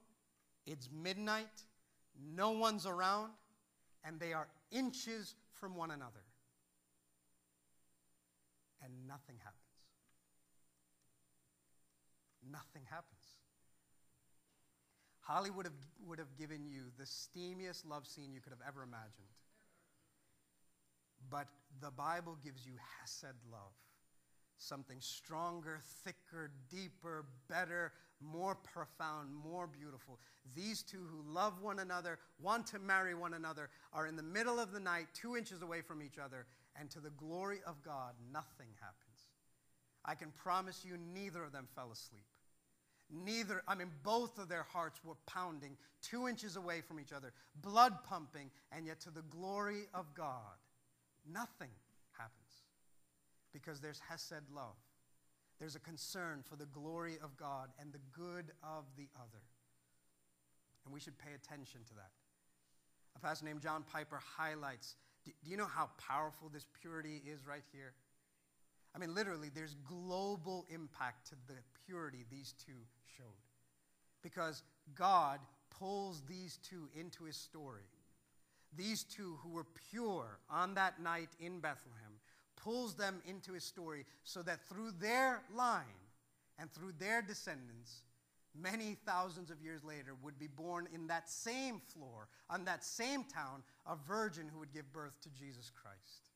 It's 0.65 0.89
midnight, 0.91 1.63
no 2.33 2.51
one's 2.51 2.85
around, 2.85 3.31
and 4.03 4.19
they 4.19 4.33
are 4.33 4.47
inches 4.71 5.35
from 5.53 5.75
one 5.75 5.91
another. 5.91 6.23
And 8.83 8.91
nothing 9.07 9.37
happens. 9.37 9.61
Nothing 12.51 12.83
happens. 12.89 13.23
Hollywood 15.21 15.65
have, 15.65 15.73
would 16.07 16.19
have 16.19 16.37
given 16.37 16.67
you 16.67 16.83
the 16.97 17.03
steamiest 17.03 17.87
love 17.87 18.05
scene 18.05 18.31
you 18.31 18.41
could 18.41 18.51
have 18.51 18.61
ever 18.67 18.83
imagined. 18.83 19.27
But 21.29 21.47
the 21.81 21.89
Bible 21.89 22.37
gives 22.43 22.65
you 22.65 22.73
Hesed 23.01 23.35
love 23.51 23.73
something 24.57 24.97
stronger, 24.99 25.81
thicker, 26.03 26.51
deeper, 26.69 27.25
better, 27.49 27.91
more 28.21 28.55
profound, 28.55 29.29
more 29.33 29.67
beautiful. 29.67 30.19
These 30.55 30.83
two 30.83 31.05
who 31.09 31.33
love 31.33 31.61
one 31.61 31.79
another, 31.79 32.19
want 32.41 32.67
to 32.67 32.79
marry 32.79 33.13
one 33.13 33.33
another, 33.33 33.69
are 33.93 34.07
in 34.07 34.15
the 34.15 34.23
middle 34.23 34.59
of 34.59 34.71
the 34.71 34.79
night, 34.79 35.07
two 35.13 35.35
inches 35.35 35.61
away 35.61 35.81
from 35.81 36.01
each 36.01 36.17
other, 36.17 36.45
and 36.79 36.89
to 36.91 36.99
the 36.99 37.09
glory 37.11 37.59
of 37.65 37.81
God, 37.83 38.13
nothing 38.31 38.69
happens. 38.79 39.29
I 40.03 40.15
can 40.15 40.31
promise 40.31 40.83
you, 40.85 40.97
neither 41.13 41.43
of 41.43 41.51
them 41.51 41.67
fell 41.75 41.91
asleep. 41.91 42.25
Neither, 43.11 43.63
I 43.67 43.75
mean, 43.75 43.91
both 44.03 44.39
of 44.39 44.49
their 44.49 44.63
hearts 44.63 44.99
were 45.03 45.15
pounding 45.27 45.77
two 46.01 46.27
inches 46.27 46.55
away 46.55 46.81
from 46.81 46.99
each 46.99 47.13
other, 47.13 47.33
blood 47.61 48.03
pumping, 48.03 48.49
and 48.71 48.85
yet 48.87 48.99
to 49.01 49.11
the 49.11 49.21
glory 49.23 49.83
of 49.93 50.13
God, 50.15 50.57
nothing 51.31 51.69
happens. 52.17 52.63
Because 53.53 53.79
there's 53.79 54.01
Hesed 54.09 54.49
love. 54.53 54.75
There's 55.59 55.75
a 55.75 55.79
concern 55.79 56.43
for 56.47 56.55
the 56.55 56.65
glory 56.65 57.17
of 57.23 57.37
God 57.37 57.69
and 57.79 57.93
the 57.93 57.99
good 58.11 58.51
of 58.63 58.85
the 58.97 59.07
other. 59.15 59.43
And 60.83 60.93
we 60.93 60.99
should 60.99 61.17
pay 61.17 61.31
attention 61.33 61.81
to 61.87 61.93
that. 61.95 62.11
A 63.15 63.19
pastor 63.19 63.45
named 63.45 63.61
John 63.61 63.83
Piper 63.91 64.19
highlights 64.37 64.95
do, 65.25 65.31
you 65.43 65.57
know 65.57 65.65
how 65.65 65.89
powerful 65.97 66.49
this 66.49 66.67
purity 66.79 67.21
is 67.25 67.45
right 67.47 67.63
here? 67.73 67.93
I 68.95 68.99
mean, 68.99 69.13
literally, 69.13 69.49
there's 69.53 69.75
global 69.83 70.65
impact 70.69 71.27
to 71.29 71.35
the 71.47 71.55
purity 71.85 72.25
these 72.29 72.53
two 72.65 72.85
showed. 73.17 73.25
Because 74.21 74.63
God 74.93 75.39
pulls 75.79 76.21
these 76.29 76.59
two 76.63 76.87
into 76.97 77.25
his 77.25 77.35
story. 77.35 77.89
These 78.77 79.03
two 79.03 79.37
who 79.41 79.49
were 79.49 79.65
pure 79.89 80.39
on 80.49 80.75
that 80.75 81.01
night 81.01 81.29
in 81.39 81.59
Bethlehem 81.59 82.13
pulls 82.65 82.95
them 82.95 83.21
into 83.27 83.53
his 83.53 83.63
story 83.63 84.05
so 84.23 84.41
that 84.41 84.67
through 84.67 84.91
their 84.99 85.43
line 85.55 85.83
and 86.57 86.71
through 86.73 86.93
their 86.97 87.21
descendants, 87.21 88.01
many 88.59 88.97
thousands 89.05 89.51
of 89.51 89.61
years 89.61 89.83
later, 89.83 90.15
would 90.23 90.39
be 90.39 90.47
born 90.47 90.87
in 90.93 91.05
that 91.07 91.29
same 91.29 91.79
floor, 91.93 92.27
on 92.49 92.65
that 92.65 92.83
same 92.83 93.23
town, 93.23 93.61
a 93.85 93.95
virgin 94.07 94.49
who 94.51 94.59
would 94.59 94.73
give 94.73 94.91
birth 94.91 95.21
to 95.21 95.29
Jesus 95.29 95.69
Christ. 95.69 96.31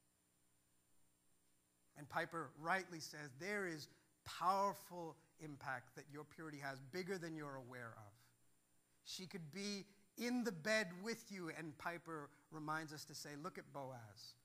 And 1.98 2.08
Piper 2.08 2.52
rightly 2.62 3.00
says 3.00 3.32
there 3.40 3.68
is 3.68 3.88
powerful 4.24 5.16
impact 5.44 5.96
that 5.96 6.06
your 6.14 6.24
purity 6.24 6.60
has, 6.62 6.80
bigger 6.92 7.18
than 7.18 7.36
you're 7.36 7.56
aware 7.56 7.94
of. 7.98 8.14
She 9.04 9.26
could 9.26 9.52
be 9.52 9.86
in 10.18 10.44
the 10.44 10.52
bed 10.52 10.88
with 11.04 11.24
you, 11.32 11.50
and 11.58 11.76
Piper 11.78 12.30
reminds 12.52 12.94
us 12.94 13.04
to 13.06 13.16
say, 13.16 13.30
Look 13.42 13.58
at 13.58 13.74
Boaz, 13.74 14.36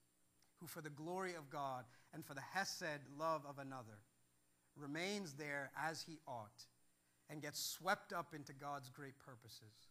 who 0.61 0.67
for 0.67 0.81
the 0.81 0.91
glory 0.91 1.35
of 1.35 1.51
God 1.51 1.85
and 2.13 2.25
for 2.25 2.35
the 2.35 2.41
Hesed 2.41 3.01
love 3.19 3.43
of 3.49 3.59
another 3.59 3.99
remains 4.77 5.35
there 5.35 5.71
as 5.81 6.03
he 6.03 6.19
ought 6.27 6.65
and 7.31 7.43
gets 7.43 7.61
swept 7.61 8.13
up 8.13 8.35
into 8.35 8.53
God's 8.53 8.91
great 8.91 9.19
purposes. 9.19 9.89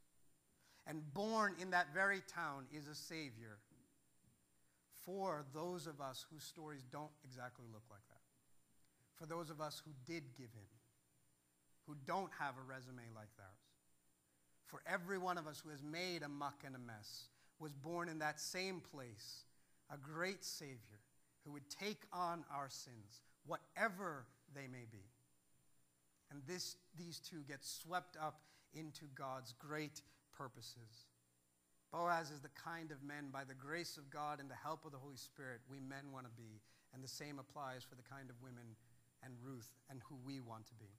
And 0.85 1.13
born 1.13 1.55
in 1.61 1.71
that 1.71 1.93
very 1.93 2.21
town 2.27 2.65
is 2.71 2.87
a 2.87 2.95
Savior 2.95 3.57
for 5.05 5.45
those 5.53 5.87
of 5.87 6.01
us 6.01 6.25
whose 6.31 6.43
stories 6.43 6.83
don't 6.91 7.11
exactly 7.23 7.65
look 7.71 7.83
like 7.89 8.05
that. 8.09 8.21
For 9.15 9.25
those 9.25 9.49
of 9.49 9.61
us 9.61 9.81
who 9.83 9.91
did 10.05 10.23
give 10.37 10.49
in, 10.53 10.69
who 11.87 11.95
don't 12.05 12.31
have 12.39 12.55
a 12.57 12.67
resume 12.67 13.03
like 13.15 13.35
theirs. 13.37 13.49
For 14.65 14.81
every 14.87 15.17
one 15.17 15.37
of 15.37 15.47
us 15.47 15.59
who 15.59 15.69
has 15.69 15.83
made 15.83 16.23
a 16.23 16.29
muck 16.29 16.63
and 16.65 16.75
a 16.75 16.79
mess, 16.79 17.27
was 17.59 17.73
born 17.73 18.09
in 18.09 18.19
that 18.19 18.39
same 18.39 18.81
place, 18.91 19.45
a 19.93 19.97
great 19.97 20.43
Savior 20.43 20.99
who 21.45 21.51
would 21.51 21.69
take 21.69 22.01
on 22.11 22.43
our 22.53 22.69
sins, 22.69 23.21
whatever 23.45 24.25
they 24.55 24.67
may 24.67 24.85
be. 24.91 25.05
And 26.31 26.41
this, 26.47 26.75
these 26.97 27.19
two 27.19 27.43
get 27.47 27.63
swept 27.63 28.17
up 28.21 28.41
into 28.73 29.05
God's 29.13 29.53
great 29.59 30.01
purposes. 30.35 31.05
Boaz 31.91 32.31
is 32.31 32.39
the 32.39 32.49
kind 32.49 32.91
of 32.91 33.03
men, 33.03 33.29
by 33.31 33.43
the 33.43 33.53
grace 33.53 33.97
of 33.97 34.09
God 34.09 34.39
and 34.39 34.49
the 34.49 34.55
help 34.55 34.83
of 34.83 34.91
the 34.91 34.97
Holy 34.97 35.17
Spirit, 35.17 35.61
we 35.69 35.79
men 35.79 36.11
want 36.11 36.25
to 36.25 36.31
be. 36.31 36.59
And 36.93 37.03
the 37.03 37.07
same 37.07 37.37
applies 37.37 37.83
for 37.83 37.95
the 37.95 38.09
kind 38.09 38.29
of 38.29 38.35
women 38.41 38.75
and 39.23 39.33
Ruth 39.43 39.69
and 39.89 40.01
who 40.09 40.15
we 40.25 40.39
want 40.39 40.65
to 40.67 40.75
be. 40.75 40.89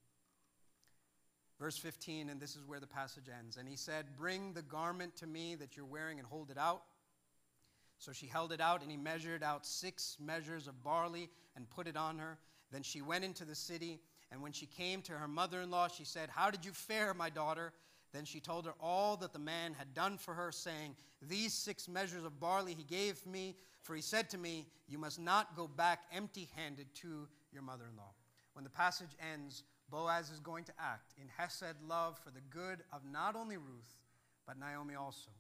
Verse 1.59 1.79
15, 1.79 2.31
and 2.31 2.41
this 2.41 2.57
is 2.57 2.65
where 2.67 2.81
the 2.81 2.87
passage 2.87 3.27
ends. 3.29 3.57
And 3.57 3.69
he 3.69 3.77
said, 3.77 4.07
Bring 4.17 4.53
the 4.53 4.63
garment 4.63 5.17
to 5.17 5.27
me 5.27 5.55
that 5.57 5.77
you're 5.77 5.87
wearing 5.87 6.19
and 6.19 6.27
hold 6.27 6.51
it 6.51 6.59
out. 6.59 6.83
So 8.05 8.13
she 8.13 8.27
held 8.27 8.53
it 8.53 8.61
out, 8.61 8.83
and 8.83 8.91
he 8.91 8.99
measured 8.99 9.43
out 9.43 9.65
six 9.65 10.19
measures 10.21 10.69
of 10.69 10.85
barley 10.85 11.31
and 11.57 11.71
put 11.71 11.87
it 11.87 11.97
on 11.97 12.19
her. 12.19 12.37
Then 12.71 12.83
she 12.83 13.01
went 13.01 13.25
into 13.25 13.47
the 13.47 13.55
city, 13.55 13.99
and 14.31 14.43
when 14.43 14.53
she 14.53 14.67
came 14.67 15.01
to 15.03 15.13
her 15.13 15.27
mother 15.27 15.63
in 15.63 15.71
law, 15.71 15.89
she 15.89 16.05
said, 16.05 16.29
How 16.29 16.51
did 16.51 16.67
you 16.67 16.73
fare, 16.73 17.15
my 17.15 17.31
daughter? 17.31 17.73
Then 18.13 18.27
she 18.27 18.41
told 18.41 18.67
her 18.67 18.75
all 18.79 19.17
that 19.17 19.33
the 19.33 19.39
man 19.39 19.73
had 19.73 19.95
done 19.95 20.19
for 20.19 20.35
her, 20.35 20.53
saying, 20.53 20.97
These 21.23 21.55
six 21.55 21.89
measures 21.89 22.25
of 22.25 22.39
barley 22.39 22.75
he 22.75 22.85
gave 22.85 23.25
me, 23.27 23.57
for 23.83 23.97
he 23.97 24.03
said 24.03 24.29
to 24.31 24.39
me, 24.39 24.67
You 24.87 24.99
must 24.99 25.19
not 25.19 25.57
go 25.57 25.67
back 25.67 26.01
empty 26.13 26.51
handed 26.55 26.95
to 26.97 27.27
your 27.53 27.63
mother 27.63 27.85
in 27.91 27.97
law. 27.97 28.13
When 28.53 28.65
the 28.65 28.71
passage 28.71 29.17
ends, 29.33 29.63
Boaz 29.91 30.29
is 30.29 30.41
going 30.41 30.65
to 30.65 30.73
act 30.79 31.15
in 31.17 31.29
Hesed 31.39 31.81
love 31.89 32.19
for 32.23 32.31
the 32.31 32.43
good 32.51 32.81
of 32.93 33.01
not 33.11 33.35
only 33.35 33.57
Ruth, 33.57 33.97
but 34.47 34.59
Naomi 34.59 34.95
also. 34.95 35.31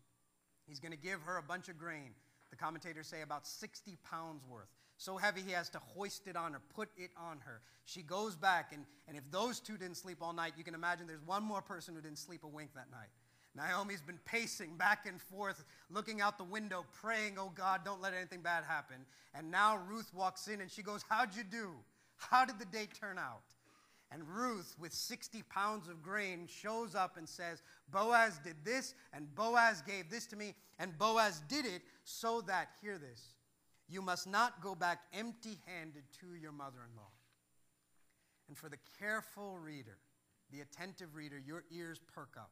He's 0.66 0.80
going 0.80 0.92
to 0.92 0.98
give 0.98 1.20
her 1.22 1.36
a 1.36 1.42
bunch 1.42 1.68
of 1.68 1.76
grain. 1.76 2.14
The 2.54 2.64
commentators 2.64 3.08
say 3.08 3.22
about 3.22 3.48
60 3.48 3.98
pounds 4.08 4.44
worth. 4.48 4.68
So 4.96 5.16
heavy 5.16 5.40
he 5.44 5.50
has 5.50 5.68
to 5.70 5.80
hoist 5.80 6.28
it 6.28 6.36
on 6.36 6.52
her, 6.52 6.60
put 6.72 6.88
it 6.96 7.10
on 7.16 7.40
her. 7.40 7.60
She 7.84 8.00
goes 8.00 8.36
back, 8.36 8.70
and, 8.72 8.84
and 9.08 9.16
if 9.16 9.28
those 9.32 9.58
two 9.58 9.76
didn't 9.76 9.96
sleep 9.96 10.18
all 10.20 10.32
night, 10.32 10.52
you 10.56 10.62
can 10.62 10.72
imagine 10.72 11.08
there's 11.08 11.26
one 11.26 11.42
more 11.42 11.60
person 11.60 11.96
who 11.96 12.00
didn't 12.00 12.18
sleep 12.18 12.44
a 12.44 12.46
wink 12.46 12.72
that 12.76 12.92
night. 12.92 13.08
Naomi's 13.56 14.00
been 14.00 14.20
pacing 14.24 14.76
back 14.76 15.04
and 15.04 15.20
forth, 15.20 15.64
looking 15.90 16.20
out 16.20 16.38
the 16.38 16.44
window, 16.44 16.86
praying, 16.92 17.38
Oh 17.40 17.50
God, 17.52 17.80
don't 17.84 18.00
let 18.00 18.14
anything 18.14 18.40
bad 18.40 18.62
happen. 18.62 18.98
And 19.34 19.50
now 19.50 19.80
Ruth 19.88 20.14
walks 20.14 20.46
in 20.46 20.60
and 20.60 20.70
she 20.70 20.84
goes, 20.84 21.04
How'd 21.08 21.34
you 21.34 21.42
do? 21.42 21.72
How 22.14 22.44
did 22.44 22.60
the 22.60 22.66
day 22.66 22.86
turn 23.00 23.18
out? 23.18 23.42
And 24.12 24.22
Ruth, 24.28 24.76
with 24.78 24.92
60 24.92 25.42
pounds 25.50 25.88
of 25.88 26.04
grain, 26.04 26.46
shows 26.46 26.94
up 26.94 27.16
and 27.16 27.28
says, 27.28 27.62
Boaz 27.90 28.38
did 28.42 28.56
this, 28.64 28.94
and 29.12 29.32
Boaz 29.34 29.82
gave 29.82 30.10
this 30.10 30.26
to 30.26 30.36
me, 30.36 30.54
and 30.78 30.96
Boaz 30.98 31.42
did 31.48 31.66
it 31.66 31.82
so 32.04 32.40
that, 32.42 32.68
hear 32.80 32.98
this, 32.98 33.34
You 33.88 34.00
must 34.00 34.26
not 34.26 34.62
go 34.62 34.74
back 34.74 35.00
empty 35.12 35.58
handed 35.66 36.04
to 36.20 36.34
your 36.34 36.52
mother 36.52 36.78
in 36.88 36.96
law. 36.96 37.12
And 38.48 38.56
for 38.56 38.68
the 38.68 38.78
careful 38.98 39.58
reader, 39.58 39.98
the 40.50 40.60
attentive 40.60 41.14
reader, 41.14 41.38
your 41.38 41.64
ears 41.70 42.00
perk 42.14 42.36
up. 42.38 42.50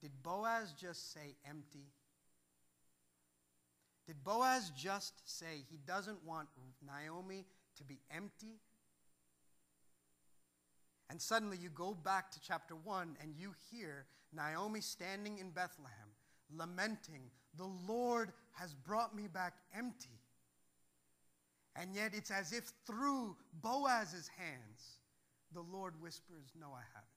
Did 0.00 0.10
Boaz 0.22 0.74
just 0.78 1.12
say 1.12 1.36
empty? 1.48 1.86
Did 4.06 4.22
Boaz 4.22 4.70
just 4.76 5.14
say 5.24 5.64
he 5.70 5.78
doesn't 5.86 6.22
want 6.24 6.48
Naomi 6.84 7.46
to 7.76 7.84
be 7.84 8.00
empty? 8.10 8.60
And 11.10 11.20
suddenly 11.20 11.56
you 11.56 11.68
go 11.70 11.94
back 11.94 12.30
to 12.32 12.40
chapter 12.40 12.74
1 12.74 13.16
and 13.20 13.34
you 13.36 13.54
hear 13.70 14.06
Naomi 14.32 14.80
standing 14.80 15.38
in 15.38 15.50
Bethlehem, 15.50 16.08
lamenting, 16.50 17.30
The 17.56 17.70
Lord 17.86 18.32
has 18.52 18.74
brought 18.74 19.14
me 19.14 19.28
back 19.28 19.54
empty. 19.76 20.20
And 21.76 21.94
yet 21.94 22.12
it's 22.14 22.30
as 22.30 22.52
if 22.52 22.72
through 22.86 23.36
Boaz's 23.60 24.28
hands, 24.28 25.00
the 25.52 25.60
Lord 25.60 26.00
whispers, 26.00 26.52
No, 26.58 26.68
I 26.68 26.82
haven't. 26.94 27.14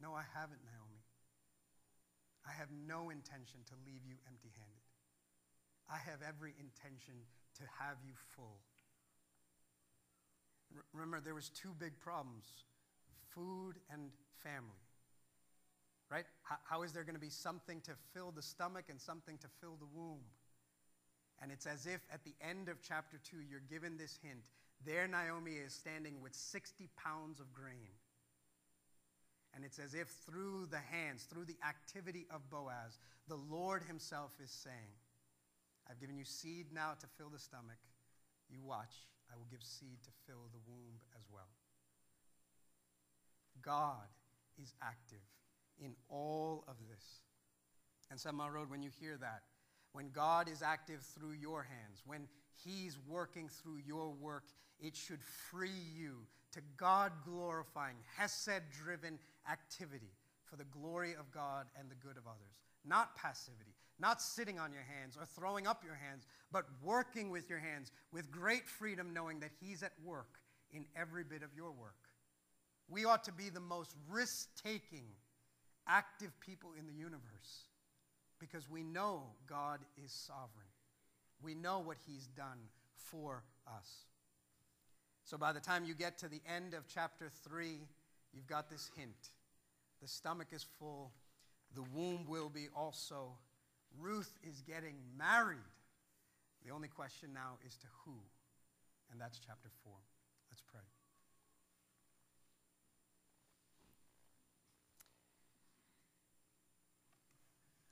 No, 0.00 0.14
I 0.14 0.24
haven't, 0.34 0.60
Naomi. 0.64 1.04
I 2.46 2.52
have 2.52 2.68
no 2.72 3.10
intention 3.10 3.60
to 3.68 3.74
leave 3.84 4.00
you 4.06 4.16
empty 4.26 4.50
handed. 4.56 4.88
I 5.90 5.98
have 5.98 6.22
every 6.26 6.54
intention 6.58 7.14
to 7.58 7.64
have 7.78 7.98
you 8.06 8.14
full. 8.34 8.62
Remember, 10.92 11.20
there 11.20 11.34
was 11.34 11.48
two 11.48 11.74
big 11.78 11.98
problems 12.00 12.46
food 13.34 13.74
and 13.92 14.10
family. 14.42 14.82
Right? 16.10 16.24
how, 16.42 16.56
how 16.64 16.82
is 16.82 16.92
there 16.92 17.04
going 17.04 17.14
to 17.14 17.20
be 17.20 17.30
something 17.30 17.80
to 17.82 17.92
fill 18.12 18.32
the 18.32 18.42
stomach 18.42 18.86
and 18.90 19.00
something 19.00 19.38
to 19.38 19.46
fill 19.60 19.76
the 19.78 19.86
womb? 19.94 20.24
And 21.40 21.52
it's 21.52 21.66
as 21.66 21.86
if 21.86 22.00
at 22.12 22.24
the 22.24 22.34
end 22.42 22.68
of 22.68 22.82
chapter 22.82 23.18
2, 23.30 23.36
you're 23.48 23.62
given 23.70 23.96
this 23.96 24.18
hint. 24.22 24.42
There, 24.84 25.06
Naomi 25.06 25.52
is 25.52 25.72
standing 25.72 26.20
with 26.20 26.34
60 26.34 26.88
pounds 26.96 27.38
of 27.38 27.52
grain. 27.52 27.94
And 29.54 29.64
it's 29.64 29.78
as 29.78 29.94
if 29.94 30.08
through 30.26 30.66
the 30.70 30.78
hands, 30.78 31.24
through 31.24 31.44
the 31.44 31.56
activity 31.66 32.26
of 32.30 32.48
Boaz, 32.50 32.98
the 33.28 33.36
Lord 33.36 33.82
Himself 33.84 34.32
is 34.42 34.50
saying, 34.50 34.94
I've 35.88 36.00
given 36.00 36.16
you 36.16 36.24
seed 36.24 36.66
now 36.72 36.92
to 37.00 37.06
fill 37.18 37.30
the 37.30 37.38
stomach. 37.38 37.78
You 38.48 38.62
watch, 38.62 38.94
I 39.32 39.36
will 39.36 39.46
give 39.50 39.62
seed 39.62 40.02
to 40.04 40.10
fill 40.26 40.48
the 40.52 40.60
womb 40.66 41.00
as 41.16 41.24
well. 41.32 41.50
God 43.62 44.08
is 44.60 44.74
active 44.82 45.24
in 45.78 45.94
all 46.08 46.64
of 46.68 46.76
this. 46.90 47.04
And 48.10 48.18
Seven 48.18 48.38
Road, 48.38 48.70
when 48.70 48.82
you 48.82 48.90
hear 49.00 49.16
that, 49.18 49.42
when 49.92 50.10
God 50.10 50.48
is 50.48 50.62
active 50.62 51.00
through 51.02 51.32
your 51.32 51.62
hands, 51.62 52.02
when 52.06 52.28
He's 52.64 52.98
working 53.08 53.48
through 53.48 53.78
your 53.86 54.10
work, 54.10 54.44
it 54.78 54.96
should 54.96 55.22
free 55.22 55.70
you 55.96 56.26
to 56.52 56.60
God 56.76 57.12
glorifying, 57.24 57.96
Hesed 58.16 58.62
driven 58.82 59.18
activity 59.50 60.12
for 60.44 60.56
the 60.56 60.64
glory 60.64 61.14
of 61.14 61.30
God 61.30 61.66
and 61.78 61.90
the 61.90 61.94
good 61.94 62.16
of 62.16 62.26
others. 62.26 62.58
Not 62.84 63.14
passivity, 63.14 63.74
not 64.00 64.20
sitting 64.22 64.58
on 64.58 64.72
your 64.72 64.82
hands 64.82 65.16
or 65.16 65.26
throwing 65.26 65.66
up 65.66 65.84
your 65.84 65.94
hands, 65.94 66.26
but 66.50 66.64
working 66.82 67.30
with 67.30 67.48
your 67.48 67.58
hands 67.58 67.92
with 68.12 68.30
great 68.30 68.68
freedom, 68.68 69.12
knowing 69.12 69.40
that 69.40 69.50
He's 69.60 69.82
at 69.82 69.92
work 70.04 70.40
in 70.72 70.86
every 70.96 71.24
bit 71.24 71.42
of 71.42 71.50
your 71.54 71.70
work. 71.70 71.94
We 72.88 73.04
ought 73.04 73.24
to 73.24 73.32
be 73.32 73.50
the 73.50 73.60
most 73.60 73.94
risk 74.08 74.48
taking, 74.64 75.04
active 75.86 76.32
people 76.40 76.70
in 76.78 76.86
the 76.86 76.92
universe 76.92 77.66
because 78.38 78.68
we 78.68 78.82
know 78.82 79.22
God 79.46 79.80
is 80.02 80.12
sovereign. 80.12 80.66
We 81.42 81.54
know 81.54 81.78
what 81.78 81.98
He's 82.06 82.26
done 82.28 82.58
for 82.96 83.44
us. 83.66 84.06
So 85.24 85.38
by 85.38 85.52
the 85.52 85.60
time 85.60 85.84
you 85.84 85.94
get 85.94 86.18
to 86.18 86.28
the 86.28 86.40
end 86.52 86.74
of 86.74 86.88
chapter 86.92 87.30
3, 87.48 87.78
you've 88.32 88.46
got 88.48 88.68
this 88.68 88.90
hint. 88.96 89.30
The 90.02 90.08
stomach 90.08 90.48
is 90.52 90.66
full, 90.78 91.12
the 91.74 91.84
womb 91.94 92.24
will 92.26 92.48
be 92.48 92.68
also. 92.74 93.34
Ruth 93.98 94.38
is 94.42 94.62
getting 94.62 94.96
married. 95.18 95.58
The 96.64 96.72
only 96.72 96.88
question 96.88 97.30
now 97.32 97.58
is 97.66 97.76
to 97.78 97.86
who? 98.04 98.14
And 99.10 99.20
that's 99.20 99.38
chapter 99.38 99.70
4. 99.84 99.92
Let's 100.50 100.62
pray. 100.70 100.80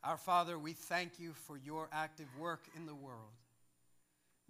Our 0.04 0.16
Father, 0.16 0.58
we 0.58 0.72
thank 0.72 1.18
you 1.18 1.32
for 1.32 1.56
your 1.56 1.88
active 1.92 2.28
work 2.38 2.64
in 2.76 2.86
the 2.86 2.94
world, 2.94 3.34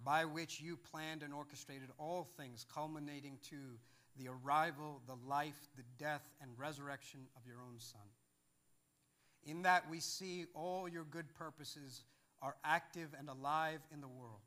by 0.05 0.25
which 0.25 0.61
you 0.61 0.77
planned 0.77 1.23
and 1.23 1.33
orchestrated 1.33 1.89
all 1.99 2.29
things, 2.37 2.67
culminating 2.73 3.39
to 3.51 3.57
the 4.17 4.29
arrival, 4.29 5.01
the 5.07 5.17
life, 5.29 5.59
the 5.77 5.85
death, 5.99 6.23
and 6.41 6.51
resurrection 6.57 7.21
of 7.37 7.47
your 7.47 7.57
own 7.57 7.79
Son. 7.79 8.01
In 9.45 9.63
that 9.63 9.89
we 9.91 10.01
see 10.01 10.47
all 10.55 10.89
your 10.89 11.05
good 11.05 11.35
purposes 11.35 12.05
are 12.43 12.57
active 12.65 13.09
and 13.19 13.29
alive 13.29 13.81
in 13.93 14.01
the 14.01 14.09
world. 14.09 14.41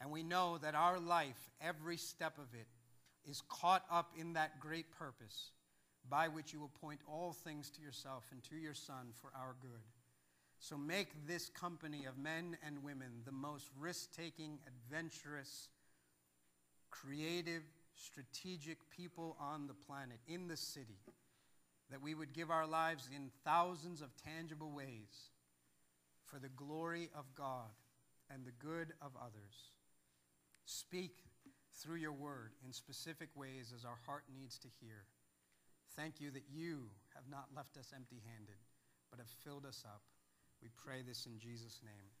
And 0.00 0.10
we 0.10 0.22
know 0.22 0.58
that 0.58 0.74
our 0.74 1.00
life, 1.00 1.50
every 1.60 1.96
step 1.96 2.38
of 2.38 2.54
it, 2.54 2.66
is 3.28 3.42
caught 3.48 3.84
up 3.90 4.12
in 4.16 4.34
that 4.34 4.60
great 4.60 4.90
purpose 4.92 5.50
by 6.08 6.28
which 6.28 6.52
you 6.52 6.60
will 6.60 6.72
point 6.80 7.00
all 7.06 7.32
things 7.32 7.70
to 7.70 7.82
yourself 7.82 8.24
and 8.30 8.42
to 8.44 8.56
your 8.56 8.74
Son 8.74 9.08
for 9.20 9.30
our 9.34 9.54
good. 9.60 9.82
So 10.60 10.76
make 10.76 11.26
this 11.26 11.48
company 11.48 12.04
of 12.06 12.16
men 12.18 12.56
and 12.66 12.82
women 12.82 13.22
the 13.24 13.32
most 13.32 13.68
risk 13.78 14.12
taking, 14.12 14.58
adventurous, 14.66 15.68
creative, 16.90 17.62
strategic 17.94 18.78
people 18.90 19.36
on 19.40 19.66
the 19.66 19.74
planet, 19.74 20.18
in 20.26 20.48
the 20.48 20.56
city, 20.56 20.98
that 21.90 22.02
we 22.02 22.14
would 22.14 22.32
give 22.32 22.50
our 22.50 22.66
lives 22.66 23.08
in 23.14 23.30
thousands 23.44 24.02
of 24.02 24.10
tangible 24.16 24.70
ways 24.72 25.30
for 26.26 26.38
the 26.38 26.50
glory 26.50 27.08
of 27.16 27.24
God 27.34 27.70
and 28.30 28.44
the 28.44 28.52
good 28.52 28.92
of 29.00 29.12
others. 29.16 29.72
Speak 30.66 31.24
through 31.80 31.96
your 31.96 32.12
word 32.12 32.52
in 32.64 32.72
specific 32.72 33.30
ways 33.34 33.72
as 33.74 33.84
our 33.84 33.98
heart 34.06 34.24
needs 34.34 34.58
to 34.58 34.68
hear. 34.80 35.04
Thank 35.96 36.20
you 36.20 36.30
that 36.32 36.44
you 36.52 36.90
have 37.14 37.24
not 37.30 37.46
left 37.56 37.76
us 37.78 37.92
empty 37.94 38.20
handed, 38.34 38.60
but 39.10 39.18
have 39.18 39.30
filled 39.44 39.64
us 39.64 39.84
up. 39.86 40.02
We 40.62 40.68
pray 40.76 41.02
this 41.06 41.26
in 41.26 41.38
Jesus' 41.38 41.80
name. 41.82 42.17